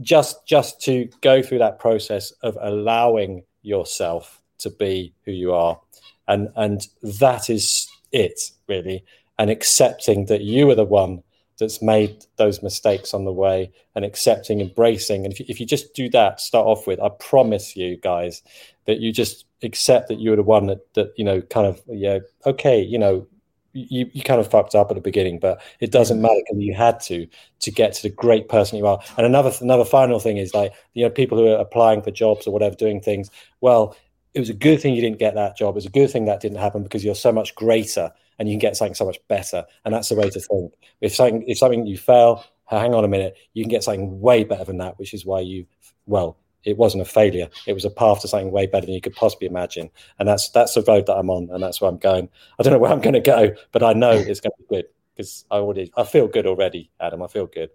just 0.00 0.46
just 0.46 0.80
to 0.82 1.08
go 1.20 1.40
through 1.40 1.58
that 1.58 1.78
process 1.78 2.32
of 2.42 2.58
allowing 2.60 3.44
yourself 3.62 4.42
to 4.58 4.70
be 4.70 5.14
who 5.24 5.32
you 5.32 5.54
are, 5.54 5.80
and 6.28 6.48
and 6.56 6.88
that 7.20 7.48
is 7.48 7.88
it 8.12 8.50
really, 8.66 9.04
and 9.38 9.50
accepting 9.50 10.26
that 10.26 10.42
you 10.42 10.68
are 10.70 10.74
the 10.74 10.84
one 10.84 11.22
that's 11.60 11.80
made 11.80 12.24
those 12.36 12.62
mistakes 12.62 13.14
on 13.14 13.24
the 13.24 13.32
way 13.32 13.70
and 13.94 14.04
accepting, 14.04 14.60
embracing. 14.60 15.24
And 15.24 15.32
if 15.32 15.38
you, 15.38 15.46
if 15.48 15.60
you 15.60 15.66
just 15.66 15.94
do 15.94 16.08
that, 16.10 16.40
start 16.40 16.66
off 16.66 16.86
with, 16.86 16.98
I 17.00 17.10
promise 17.10 17.76
you 17.76 17.96
guys 17.98 18.42
that 18.86 18.98
you 18.98 19.12
just 19.12 19.44
accept 19.62 20.08
that 20.08 20.20
you're 20.20 20.36
the 20.36 20.42
one 20.42 20.66
that, 20.66 20.92
that 20.94 21.12
you 21.16 21.24
know, 21.24 21.40
kind 21.42 21.66
of, 21.66 21.80
yeah, 21.86 22.18
okay, 22.44 22.82
you 22.82 22.98
know, 22.98 23.28
you, 23.72 24.10
you 24.12 24.22
kind 24.22 24.40
of 24.40 24.50
fucked 24.50 24.74
up 24.74 24.90
at 24.90 24.94
the 24.94 25.00
beginning, 25.00 25.38
but 25.38 25.62
it 25.78 25.92
doesn't 25.92 26.20
matter 26.20 26.40
because 26.48 26.60
you 26.60 26.74
had 26.74 26.98
to 27.00 27.28
to 27.60 27.70
get 27.70 27.92
to 27.92 28.02
the 28.02 28.08
great 28.08 28.48
person 28.48 28.78
you 28.78 28.86
are. 28.86 28.98
And 29.16 29.24
another 29.24 29.52
another 29.60 29.84
final 29.84 30.18
thing 30.18 30.38
is 30.38 30.52
like 30.52 30.72
you 30.94 31.04
know 31.04 31.10
people 31.10 31.38
who 31.38 31.46
are 31.46 31.58
applying 31.58 32.02
for 32.02 32.10
jobs 32.10 32.48
or 32.48 32.52
whatever, 32.52 32.74
doing 32.74 33.00
things. 33.00 33.30
Well, 33.60 33.96
it 34.34 34.40
was 34.40 34.50
a 34.50 34.54
good 34.54 34.80
thing 34.80 34.94
you 34.94 35.00
didn't 35.00 35.20
get 35.20 35.34
that 35.34 35.56
job. 35.56 35.74
It 35.74 35.76
was 35.76 35.86
a 35.86 35.90
good 35.90 36.10
thing 36.10 36.24
that 36.24 36.40
didn't 36.40 36.58
happen 36.58 36.82
because 36.82 37.04
you're 37.04 37.14
so 37.14 37.32
much 37.32 37.54
greater 37.54 38.12
and 38.40 38.48
you 38.48 38.54
can 38.54 38.58
get 38.58 38.74
something 38.74 38.94
so 38.94 39.04
much 39.04 39.18
better. 39.28 39.64
And 39.84 39.94
that's 39.94 40.08
the 40.08 40.14
way 40.16 40.30
to 40.30 40.40
think. 40.40 40.72
If 41.02 41.14
something 41.14 41.44
if 41.46 41.58
something 41.58 41.86
you 41.86 41.98
fail, 41.98 42.42
hang 42.64 42.94
on 42.94 43.04
a 43.04 43.08
minute, 43.08 43.36
you 43.52 43.62
can 43.62 43.70
get 43.70 43.84
something 43.84 44.18
way 44.18 44.44
better 44.44 44.64
than 44.64 44.78
that, 44.78 44.98
which 44.98 45.12
is 45.12 45.26
why 45.26 45.40
you 45.40 45.66
well, 46.06 46.38
it 46.64 46.78
wasn't 46.78 47.02
a 47.02 47.04
failure. 47.04 47.48
It 47.66 47.74
was 47.74 47.84
a 47.84 47.90
path 47.90 48.22
to 48.22 48.28
something 48.28 48.50
way 48.50 48.66
better 48.66 48.86
than 48.86 48.94
you 48.94 49.00
could 49.02 49.14
possibly 49.14 49.46
imagine. 49.46 49.90
And 50.18 50.26
that's 50.26 50.48
that's 50.48 50.74
the 50.74 50.82
road 50.82 51.06
that 51.06 51.16
I'm 51.16 51.28
on, 51.28 51.50
and 51.52 51.62
that's 51.62 51.82
where 51.82 51.90
I'm 51.90 51.98
going. 51.98 52.30
I 52.58 52.62
don't 52.62 52.72
know 52.72 52.78
where 52.78 52.90
I'm 52.90 53.02
going 53.02 53.12
to 53.12 53.20
go, 53.20 53.54
but 53.72 53.82
I 53.82 53.92
know 53.92 54.12
it's 54.12 54.40
going 54.40 54.52
to 54.52 54.62
be 54.62 54.76
good 54.76 54.86
because 55.14 55.44
I 55.50 55.56
already 55.56 55.92
I 55.98 56.04
feel 56.04 56.26
good 56.26 56.46
already, 56.46 56.90
Adam. 56.98 57.22
I 57.22 57.26
feel 57.26 57.46
good. 57.46 57.68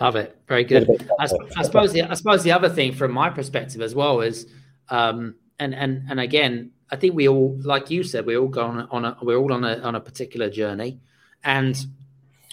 Love 0.00 0.16
it. 0.16 0.36
Very 0.48 0.64
good. 0.64 1.08
I, 1.18 1.28
I, 1.56 1.62
suppose 1.62 1.92
the 1.92 2.02
I 2.02 2.14
suppose 2.14 2.42
the 2.42 2.52
other 2.52 2.68
thing 2.68 2.92
from 2.92 3.12
my 3.12 3.30
perspective 3.30 3.80
as 3.80 3.94
well 3.94 4.20
is 4.20 4.46
um, 4.90 5.36
and 5.58 5.74
and 5.74 6.04
and 6.08 6.20
again, 6.20 6.70
I 6.90 6.96
think 6.96 7.14
we 7.14 7.28
all, 7.28 7.58
like 7.62 7.90
you 7.90 8.02
said, 8.02 8.26
we 8.26 8.36
all 8.36 8.48
go 8.48 8.62
on 8.62 8.80
a, 8.80 8.88
on 8.90 9.04
a 9.04 9.16
we're 9.22 9.36
all 9.36 9.52
on 9.52 9.64
a 9.64 9.78
on 9.78 9.94
a 9.94 10.00
particular 10.00 10.50
journey, 10.50 11.00
and 11.44 11.76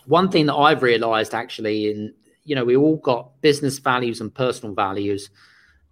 one 0.06 0.30
thing 0.30 0.46
that 0.48 0.56
I've 0.56 0.84
realised 0.84 1.34
actually, 1.34 1.92
in 1.92 2.14
you 2.44 2.56
know, 2.56 2.66
we 2.66 2.76
all 2.76 2.98
got 2.98 3.40
business 3.42 3.80
values 3.80 4.22
and 4.22 4.34
personal 4.34 4.74
values, 4.74 5.30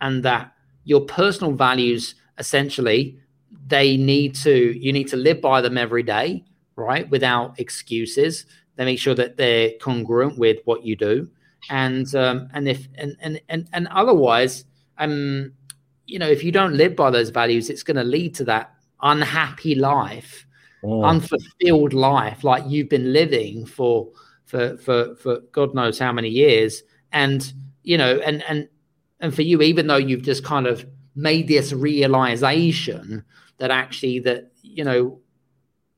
and 0.01 0.23
that 0.23 0.53
your 0.83 1.01
personal 1.01 1.53
values 1.53 2.15
essentially 2.37 3.19
they 3.67 3.97
need 3.97 4.33
to 4.33 4.77
you 4.79 4.91
need 4.93 5.07
to 5.09 5.17
live 5.17 5.41
by 5.41 5.61
them 5.61 5.77
every 5.77 6.03
day, 6.03 6.43
right, 6.75 7.09
without 7.09 7.59
excuses. 7.59 8.45
They 8.75 8.85
make 8.85 8.99
sure 8.99 9.15
that 9.15 9.37
they're 9.37 9.71
congruent 9.81 10.37
with 10.37 10.59
what 10.65 10.83
you 10.83 10.95
do, 10.95 11.29
and 11.69 12.13
um, 12.15 12.49
and 12.53 12.67
if 12.67 12.87
and 12.95 13.15
and 13.19 13.41
and, 13.49 13.67
and 13.73 13.87
otherwise, 13.89 14.65
um 14.97 15.53
you 16.09 16.19
know, 16.19 16.27
if 16.27 16.43
you 16.43 16.51
don't 16.51 16.73
live 16.73 16.95
by 16.95 17.09
those 17.09 17.29
values, 17.29 17.69
it's 17.69 17.83
going 17.83 17.97
to 17.97 18.03
lead 18.03 18.35
to 18.35 18.43
that 18.45 18.73
unhappy 19.01 19.75
life 19.75 20.45
mm. 20.83 21.07
unfulfilled 21.07 21.93
life 21.93 22.43
like 22.43 22.63
you've 22.67 22.89
been 22.89 23.13
living 23.13 23.65
for 23.65 24.09
for 24.45 24.77
for 24.77 25.15
for 25.15 25.39
God 25.51 25.75
knows 25.75 25.99
how 25.99 26.11
many 26.11 26.29
years, 26.29 26.83
and 27.11 27.53
you 27.83 27.97
know, 27.97 28.17
and 28.19 28.43
and 28.43 28.67
and 29.19 29.33
for 29.33 29.43
you, 29.43 29.61
even 29.61 29.87
though 29.87 29.97
you've 29.97 30.23
just 30.23 30.43
kind 30.43 30.67
of 30.67 30.85
made 31.15 31.47
this 31.47 31.73
realization 31.73 33.23
that 33.57 33.71
actually 33.71 34.19
that 34.19 34.51
you 34.61 34.83
know 34.83 35.19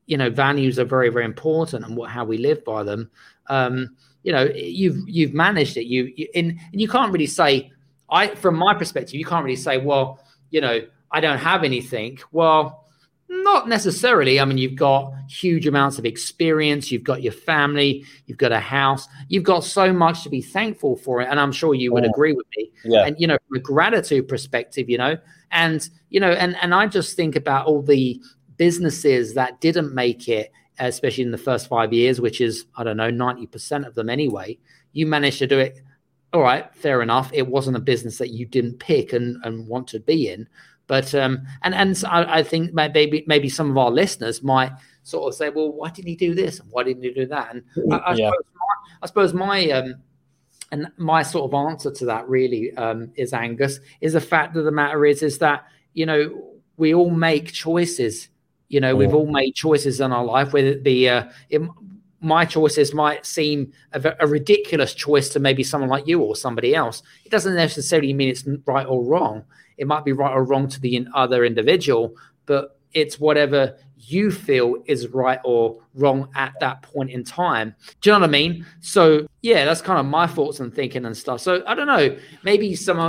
you 0.05 0.17
know 0.17 0.29
values 0.29 0.79
are 0.79 0.85
very 0.85 1.09
very 1.09 1.25
important 1.25 1.85
and 1.85 1.95
what 1.95 2.09
how 2.09 2.25
we 2.25 2.37
live 2.37 2.63
by 2.65 2.81
them 2.81 3.09
um 3.47 3.95
you 4.23 4.31
know 4.31 4.49
you've 4.55 4.97
you've 5.07 5.33
managed 5.33 5.77
it 5.77 5.85
you, 5.85 6.11
you 6.15 6.27
and, 6.33 6.59
and 6.71 6.81
you 6.81 6.87
can't 6.87 7.11
really 7.11 7.27
say 7.27 7.71
i 8.11 8.27
from 8.35 8.55
my 8.55 8.73
perspective 8.73 9.15
you 9.15 9.25
can't 9.25 9.43
really 9.43 9.55
say 9.55 9.77
well 9.77 10.19
you 10.49 10.61
know 10.61 10.79
i 11.11 11.19
don't 11.19 11.39
have 11.39 11.63
anything 11.63 12.19
well 12.31 12.81
not 13.31 13.69
necessarily. 13.69 14.39
I 14.39 14.45
mean, 14.45 14.57
you've 14.57 14.75
got 14.75 15.13
huge 15.29 15.65
amounts 15.65 15.97
of 15.97 16.05
experience, 16.05 16.91
you've 16.91 17.03
got 17.03 17.23
your 17.23 17.31
family, 17.31 18.03
you've 18.25 18.37
got 18.37 18.51
a 18.51 18.59
house, 18.59 19.07
you've 19.29 19.45
got 19.45 19.63
so 19.63 19.93
much 19.93 20.23
to 20.23 20.29
be 20.29 20.41
thankful 20.41 20.97
for 20.97 21.21
it. 21.21 21.29
And 21.29 21.39
I'm 21.39 21.53
sure 21.53 21.73
you 21.73 21.93
would 21.93 22.05
agree 22.05 22.33
with 22.33 22.45
me. 22.57 22.71
Yeah. 22.83 23.05
And, 23.05 23.15
you 23.19 23.27
know, 23.27 23.37
from 23.47 23.57
a 23.57 23.61
gratitude 23.61 24.27
perspective, 24.27 24.89
you 24.89 24.97
know, 24.97 25.17
and, 25.51 25.89
you 26.09 26.19
know, 26.19 26.31
and, 26.31 26.57
and 26.61 26.75
I 26.75 26.87
just 26.87 27.15
think 27.15 27.37
about 27.37 27.67
all 27.67 27.81
the 27.81 28.21
businesses 28.57 29.33
that 29.35 29.61
didn't 29.61 29.95
make 29.95 30.27
it, 30.27 30.51
especially 30.79 31.23
in 31.23 31.31
the 31.31 31.37
first 31.37 31.67
five 31.67 31.93
years, 31.93 32.19
which 32.19 32.41
is, 32.41 32.65
I 32.75 32.83
don't 32.83 32.97
know, 32.97 33.11
90% 33.11 33.87
of 33.87 33.95
them 33.95 34.09
anyway. 34.09 34.57
You 34.91 35.07
managed 35.07 35.39
to 35.39 35.47
do 35.47 35.57
it. 35.57 35.79
All 36.33 36.41
right, 36.41 36.73
fair 36.75 37.01
enough. 37.01 37.29
It 37.33 37.47
wasn't 37.47 37.77
a 37.77 37.81
business 37.81 38.17
that 38.19 38.29
you 38.29 38.45
didn't 38.45 38.79
pick 38.79 39.13
and, 39.13 39.37
and 39.43 39.67
want 39.67 39.87
to 39.89 39.99
be 39.99 40.29
in 40.29 40.47
but 40.91 41.15
um, 41.15 41.47
and 41.61 41.73
and 41.73 42.03
I, 42.05 42.39
I, 42.39 42.43
think 42.43 42.73
maybe 42.73 43.23
maybe 43.25 43.47
some 43.47 43.71
of 43.71 43.77
our 43.77 43.89
listeners 43.89 44.43
might 44.43 44.73
sort 45.03 45.31
of 45.31 45.37
say, 45.37 45.49
well, 45.49 45.71
why 45.71 45.89
didn't 45.89 46.09
he 46.09 46.17
do 46.17 46.35
this 46.35 46.59
and 46.59 46.69
why 46.69 46.83
didn't 46.83 47.03
he 47.03 47.13
do 47.13 47.25
that? 47.27 47.55
And 47.55 47.63
I, 47.93 47.95
I 47.95 48.13
yeah. 48.13 48.29
suppose 48.29 48.45
my, 48.53 48.97
I 49.01 49.05
suppose 49.05 49.33
my 49.33 49.69
um, 49.71 49.95
and 50.73 50.91
my 50.97 51.23
sort 51.23 51.45
of 51.45 51.53
answer 51.53 51.91
to 51.91 52.05
that 52.07 52.27
really 52.27 52.75
um, 52.75 53.09
is 53.15 53.31
Angus 53.31 53.79
is 54.01 54.11
the 54.11 54.19
fact 54.19 54.57
of 54.57 54.65
the 54.65 54.71
matter 54.71 55.05
is 55.05 55.23
is 55.23 55.37
that 55.37 55.65
you 55.93 56.05
know 56.05 56.59
we 56.75 56.93
all 56.93 57.09
make 57.09 57.53
choices. 57.53 58.27
You 58.67 58.81
know, 58.81 58.93
we've 58.93 59.13
all 59.13 59.31
made 59.31 59.55
choices 59.55 60.01
in 60.01 60.11
our 60.11 60.25
life, 60.25 60.51
whether 60.51 60.67
it 60.67 60.83
be 60.83 61.07
uh, 61.07 61.29
it, 61.49 61.61
my 62.21 62.45
choices 62.45 62.93
might 62.93 63.25
seem 63.25 63.73
a, 63.93 64.15
a, 64.19 64.27
ridiculous 64.27 64.93
choice 64.93 65.27
to 65.29 65.39
maybe 65.39 65.63
someone 65.63 65.89
like 65.89 66.07
you 66.07 66.21
or 66.21 66.35
somebody 66.35 66.75
else. 66.75 67.01
It 67.25 67.31
doesn't 67.31 67.55
necessarily 67.55 68.13
mean 68.13 68.29
it's 68.29 68.47
right 68.65 68.85
or 68.85 69.03
wrong. 69.03 69.43
It 69.77 69.87
might 69.87 70.05
be 70.05 70.11
right 70.11 70.31
or 70.31 70.43
wrong 70.43 70.67
to 70.69 70.79
the 70.79 71.07
other 71.15 71.43
individual, 71.43 72.15
but 72.45 72.77
it's 72.93 73.19
whatever 73.19 73.75
you 73.97 74.31
feel 74.31 74.75
is 74.85 75.07
right 75.07 75.39
or 75.43 75.79
wrong 75.95 76.29
at 76.35 76.53
that 76.59 76.81
point 76.83 77.09
in 77.09 77.23
time. 77.23 77.75
Do 78.01 78.09
you 78.09 78.13
know 78.13 78.19
what 78.19 78.29
I 78.29 78.31
mean? 78.31 78.65
So 78.81 79.27
yeah, 79.41 79.65
that's 79.65 79.81
kind 79.81 79.99
of 79.99 80.05
my 80.05 80.27
thoughts 80.27 80.59
and 80.59 80.73
thinking 80.73 81.05
and 81.05 81.17
stuff. 81.17 81.41
So 81.41 81.63
I 81.65 81.73
don't 81.73 81.87
know, 81.87 82.15
maybe 82.43 82.75
some 82.75 82.99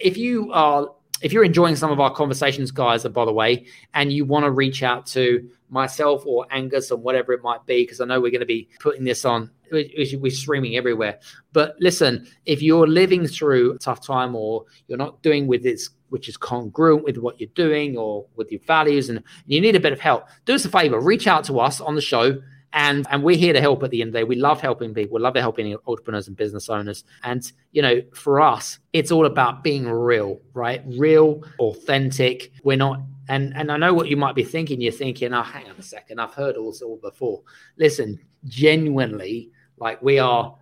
if 0.00 0.16
you 0.16 0.52
are 0.52 0.88
if 1.22 1.32
you're 1.32 1.44
enjoying 1.44 1.76
some 1.76 1.90
of 1.90 2.00
our 2.00 2.12
conversations, 2.12 2.70
guys, 2.70 3.04
by 3.04 3.24
the 3.24 3.32
way, 3.32 3.66
and 3.94 4.12
you 4.12 4.24
want 4.24 4.44
to 4.44 4.50
reach 4.50 4.82
out 4.82 5.06
to 5.06 5.48
myself 5.70 6.24
or 6.26 6.46
Angus 6.50 6.90
or 6.90 6.98
whatever 6.98 7.32
it 7.32 7.42
might 7.42 7.64
be, 7.66 7.82
because 7.82 8.00
I 8.00 8.04
know 8.04 8.20
we're 8.20 8.30
going 8.30 8.40
to 8.40 8.46
be 8.46 8.68
putting 8.80 9.04
this 9.04 9.24
on, 9.24 9.50
we're 9.70 10.30
streaming 10.30 10.76
everywhere. 10.76 11.18
But 11.52 11.76
listen, 11.80 12.26
if 12.46 12.62
you're 12.62 12.86
living 12.86 13.26
through 13.26 13.74
a 13.74 13.78
tough 13.78 14.04
time 14.04 14.34
or 14.34 14.64
you're 14.88 14.98
not 14.98 15.22
doing 15.22 15.46
with 15.46 15.62
this, 15.62 15.90
which 16.08 16.28
is 16.28 16.36
congruent 16.36 17.04
with 17.04 17.18
what 17.18 17.40
you're 17.40 17.50
doing 17.54 17.96
or 17.96 18.26
with 18.36 18.50
your 18.50 18.60
values, 18.66 19.08
and 19.08 19.22
you 19.46 19.60
need 19.60 19.76
a 19.76 19.80
bit 19.80 19.92
of 19.92 20.00
help, 20.00 20.26
do 20.44 20.54
us 20.54 20.64
a 20.64 20.70
favor, 20.70 21.00
reach 21.00 21.26
out 21.26 21.44
to 21.44 21.60
us 21.60 21.80
on 21.80 21.94
the 21.94 22.00
show. 22.00 22.40
And 22.72 23.04
and 23.10 23.24
we're 23.24 23.36
here 23.36 23.52
to 23.52 23.60
help 23.60 23.82
at 23.82 23.90
the 23.90 24.00
end 24.00 24.10
of 24.10 24.12
the 24.12 24.18
day. 24.20 24.24
We 24.24 24.36
love 24.36 24.60
helping 24.60 24.94
people. 24.94 25.16
We 25.16 25.20
love 25.20 25.34
helping 25.34 25.76
entrepreneurs 25.88 26.28
and 26.28 26.36
business 26.36 26.68
owners. 26.68 27.02
And 27.24 27.50
you 27.72 27.82
know 27.82 28.00
for 28.14 28.40
us 28.40 28.78
it's 28.92 29.10
all 29.10 29.26
about 29.26 29.64
being 29.64 29.88
real 29.90 30.40
right? 30.54 30.80
Real 30.86 31.42
authentic. 31.58 32.52
We're 32.62 32.76
not 32.76 33.00
and 33.30 33.56
and 33.56 33.70
i 33.70 33.76
know 33.76 33.94
what 33.94 34.08
you 34.08 34.16
might 34.16 34.34
be 34.34 34.42
thinking 34.42 34.80
you're 34.80 34.92
thinking 34.92 35.32
oh 35.32 35.42
hang 35.42 35.68
on 35.70 35.76
a 35.76 35.82
second 35.82 36.20
i've 36.20 36.34
heard 36.34 36.56
all 36.56 36.70
this 36.70 36.82
all 36.82 36.96
before 36.96 37.40
listen 37.78 38.18
genuinely 38.44 39.50
like 39.78 40.02
we 40.02 40.18
are 40.18 40.56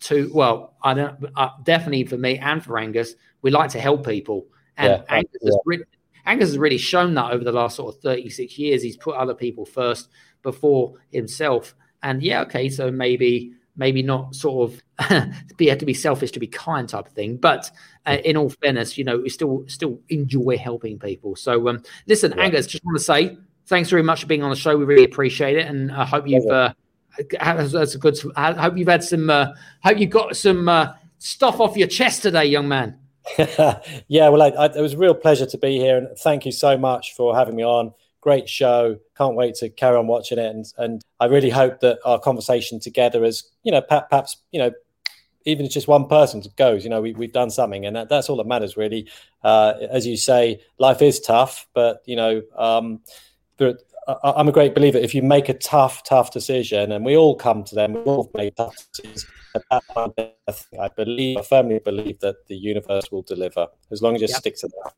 too 0.00 0.30
well 0.32 0.74
i 0.82 0.94
don't 0.94 1.18
uh, 1.36 1.50
definitely 1.64 2.04
for 2.04 2.16
me 2.16 2.38
and 2.38 2.64
for 2.64 2.78
angus 2.78 3.14
we 3.42 3.50
like 3.50 3.68
to 3.70 3.80
help 3.80 4.06
people 4.06 4.46
and 4.76 4.88
yeah, 4.90 5.16
angus 5.16 5.32
yeah. 5.42 5.48
has 5.48 5.58
really 5.66 5.84
Angus 6.26 6.50
has 6.50 6.58
really 6.58 6.78
shown 6.78 7.14
that 7.14 7.32
over 7.32 7.44
the 7.44 7.52
last 7.52 7.76
sort 7.76 7.94
of 7.94 8.00
36 8.00 8.58
years. 8.58 8.82
He's 8.82 8.96
put 8.96 9.14
other 9.14 9.34
people 9.34 9.66
first 9.66 10.08
before 10.42 10.94
himself. 11.12 11.74
And 12.02 12.22
yeah, 12.22 12.42
okay, 12.42 12.68
so 12.68 12.90
maybe 12.90 13.52
maybe 13.76 14.02
not 14.02 14.34
sort 14.34 14.70
of 14.70 15.28
be 15.56 15.68
have 15.68 15.78
to 15.78 15.86
be 15.86 15.94
selfish 15.94 16.30
to 16.32 16.40
be 16.40 16.46
kind 16.46 16.88
type 16.88 17.06
of 17.06 17.12
thing. 17.12 17.36
But 17.36 17.70
uh, 18.06 18.18
in 18.24 18.36
all 18.36 18.50
fairness, 18.50 18.96
you 18.96 19.04
know, 19.04 19.18
we 19.18 19.28
still 19.28 19.64
still 19.66 19.98
enjoy 20.08 20.56
helping 20.58 20.98
people. 20.98 21.36
So 21.36 21.68
um, 21.68 21.82
listen, 22.06 22.32
yeah. 22.36 22.44
Angus, 22.44 22.66
just 22.66 22.84
want 22.84 22.98
to 22.98 23.04
say 23.04 23.36
thanks 23.66 23.90
very 23.90 24.02
much 24.02 24.22
for 24.22 24.26
being 24.26 24.42
on 24.42 24.50
the 24.50 24.56
show. 24.56 24.76
We 24.76 24.84
really 24.84 25.04
appreciate 25.04 25.56
it, 25.56 25.66
and 25.66 25.90
I 25.92 26.04
hope 26.04 26.28
you've. 26.28 26.46
Uh, 26.46 26.72
that's 27.40 27.94
a 27.94 27.98
good. 27.98 28.18
I 28.36 28.52
hope 28.52 28.76
you've 28.76 28.88
had 28.88 29.04
some. 29.04 29.30
Uh, 29.30 29.48
hope 29.82 29.98
you 29.98 30.06
got 30.06 30.36
some 30.36 30.68
uh, 30.68 30.94
stuff 31.18 31.60
off 31.60 31.76
your 31.76 31.88
chest 31.88 32.22
today, 32.22 32.46
young 32.46 32.68
man. 32.68 32.98
yeah, 33.38 34.28
well, 34.28 34.42
I, 34.42 34.48
I, 34.48 34.66
it 34.66 34.80
was 34.80 34.94
a 34.94 34.98
real 34.98 35.14
pleasure 35.14 35.46
to 35.46 35.58
be 35.58 35.78
here, 35.78 35.96
and 35.96 36.18
thank 36.18 36.44
you 36.44 36.52
so 36.52 36.76
much 36.76 37.14
for 37.14 37.34
having 37.34 37.56
me 37.56 37.64
on 37.64 37.92
great 38.24 38.48
show. 38.48 38.98
Can't 39.16 39.36
wait 39.36 39.54
to 39.56 39.68
carry 39.68 39.96
on 39.96 40.06
watching 40.06 40.38
it. 40.38 40.46
And, 40.46 40.64
and 40.78 41.02
I 41.20 41.26
really 41.26 41.50
hope 41.50 41.80
that 41.80 41.98
our 42.04 42.18
conversation 42.18 42.80
together 42.80 43.22
is, 43.22 43.44
you 43.62 43.70
know, 43.70 43.82
perhaps, 43.82 44.38
you 44.50 44.58
know, 44.58 44.72
even 45.44 45.66
if 45.66 45.72
just 45.72 45.88
one 45.88 46.08
person 46.08 46.42
goes, 46.56 46.84
you 46.84 46.90
know, 46.90 47.02
we, 47.02 47.12
we've 47.12 47.34
done 47.34 47.50
something. 47.50 47.84
And 47.84 47.94
that, 47.94 48.08
that's 48.08 48.30
all 48.30 48.38
that 48.38 48.46
matters, 48.46 48.78
really. 48.78 49.06
Uh, 49.42 49.74
as 49.90 50.06
you 50.06 50.16
say, 50.16 50.58
life 50.78 51.02
is 51.02 51.20
tough, 51.20 51.68
but, 51.74 52.02
you 52.06 52.16
know, 52.16 52.40
um, 52.56 53.00
but 53.58 53.82
I'm 54.22 54.48
a 54.48 54.52
great 54.52 54.74
believer. 54.74 54.98
If 54.98 55.14
you 55.14 55.22
make 55.22 55.50
a 55.50 55.54
tough, 55.54 56.02
tough 56.02 56.30
decision, 56.32 56.92
and 56.92 57.04
we 57.04 57.16
all 57.16 57.36
come 57.36 57.62
to 57.64 57.74
them, 57.74 57.92
we 57.92 58.00
all 58.00 58.30
make 58.34 58.56
tough 58.56 58.74
decisions. 58.92 59.26
I 59.70 60.88
believe, 60.96 61.36
I 61.38 61.42
firmly 61.42 61.78
believe 61.78 62.20
that 62.20 62.46
the 62.48 62.56
universe 62.56 63.12
will 63.12 63.22
deliver 63.22 63.66
as 63.90 64.00
long 64.00 64.14
as 64.14 64.22
you 64.22 64.28
yep. 64.28 64.38
stick 64.38 64.56
to 64.56 64.68
that. 64.68 64.92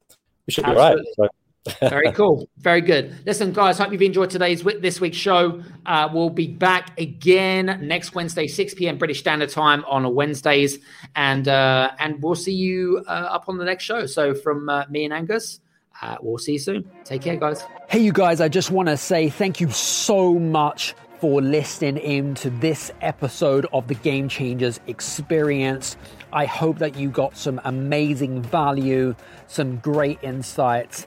We 0.46 0.52
should 0.52 0.64
Absolutely. 0.64 1.02
be 1.02 1.22
right. 1.22 1.30
So. 1.30 1.45
Very 1.80 2.12
cool. 2.12 2.48
Very 2.58 2.80
good. 2.80 3.14
Listen, 3.26 3.52
guys, 3.52 3.78
hope 3.78 3.92
you've 3.92 4.02
enjoyed 4.02 4.30
today's 4.30 4.62
this 4.62 5.00
week's 5.00 5.16
show. 5.16 5.62
Uh, 5.84 6.08
we'll 6.12 6.30
be 6.30 6.48
back 6.48 6.98
again 6.98 7.80
next 7.82 8.14
Wednesday, 8.14 8.46
6 8.46 8.74
p.m. 8.74 8.98
British 8.98 9.20
Standard 9.20 9.50
Time 9.50 9.84
on 9.86 10.14
Wednesdays, 10.14 10.78
and 11.14 11.48
uh, 11.48 11.90
and 11.98 12.22
we'll 12.22 12.34
see 12.34 12.54
you 12.54 13.04
uh, 13.06 13.10
up 13.10 13.48
on 13.48 13.58
the 13.58 13.64
next 13.64 13.84
show. 13.84 14.06
So 14.06 14.34
from 14.34 14.68
uh, 14.68 14.84
me 14.88 15.04
and 15.04 15.12
Angus. 15.12 15.60
Uh, 16.02 16.16
we'll 16.20 16.36
see 16.36 16.52
you 16.52 16.58
soon. 16.58 16.90
Take 17.04 17.22
care, 17.22 17.36
guys. 17.36 17.64
Hey, 17.88 18.00
you 18.00 18.12
guys, 18.12 18.42
I 18.42 18.48
just 18.48 18.70
want 18.70 18.90
to 18.90 18.98
say 18.98 19.30
thank 19.30 19.62
you 19.62 19.70
so 19.70 20.34
much 20.34 20.94
for 21.20 21.40
listening 21.40 21.96
in 21.96 22.34
to 22.34 22.50
this 22.50 22.92
episode 23.00 23.66
of 23.72 23.88
the 23.88 23.94
Game 23.94 24.28
Changers 24.28 24.80
experience. 24.86 25.96
I 26.32 26.44
hope 26.44 26.78
that 26.78 26.96
you 26.96 27.08
got 27.08 27.36
some 27.36 27.60
amazing 27.64 28.42
value, 28.42 29.14
some 29.46 29.78
great 29.78 30.18
insights 30.22 31.06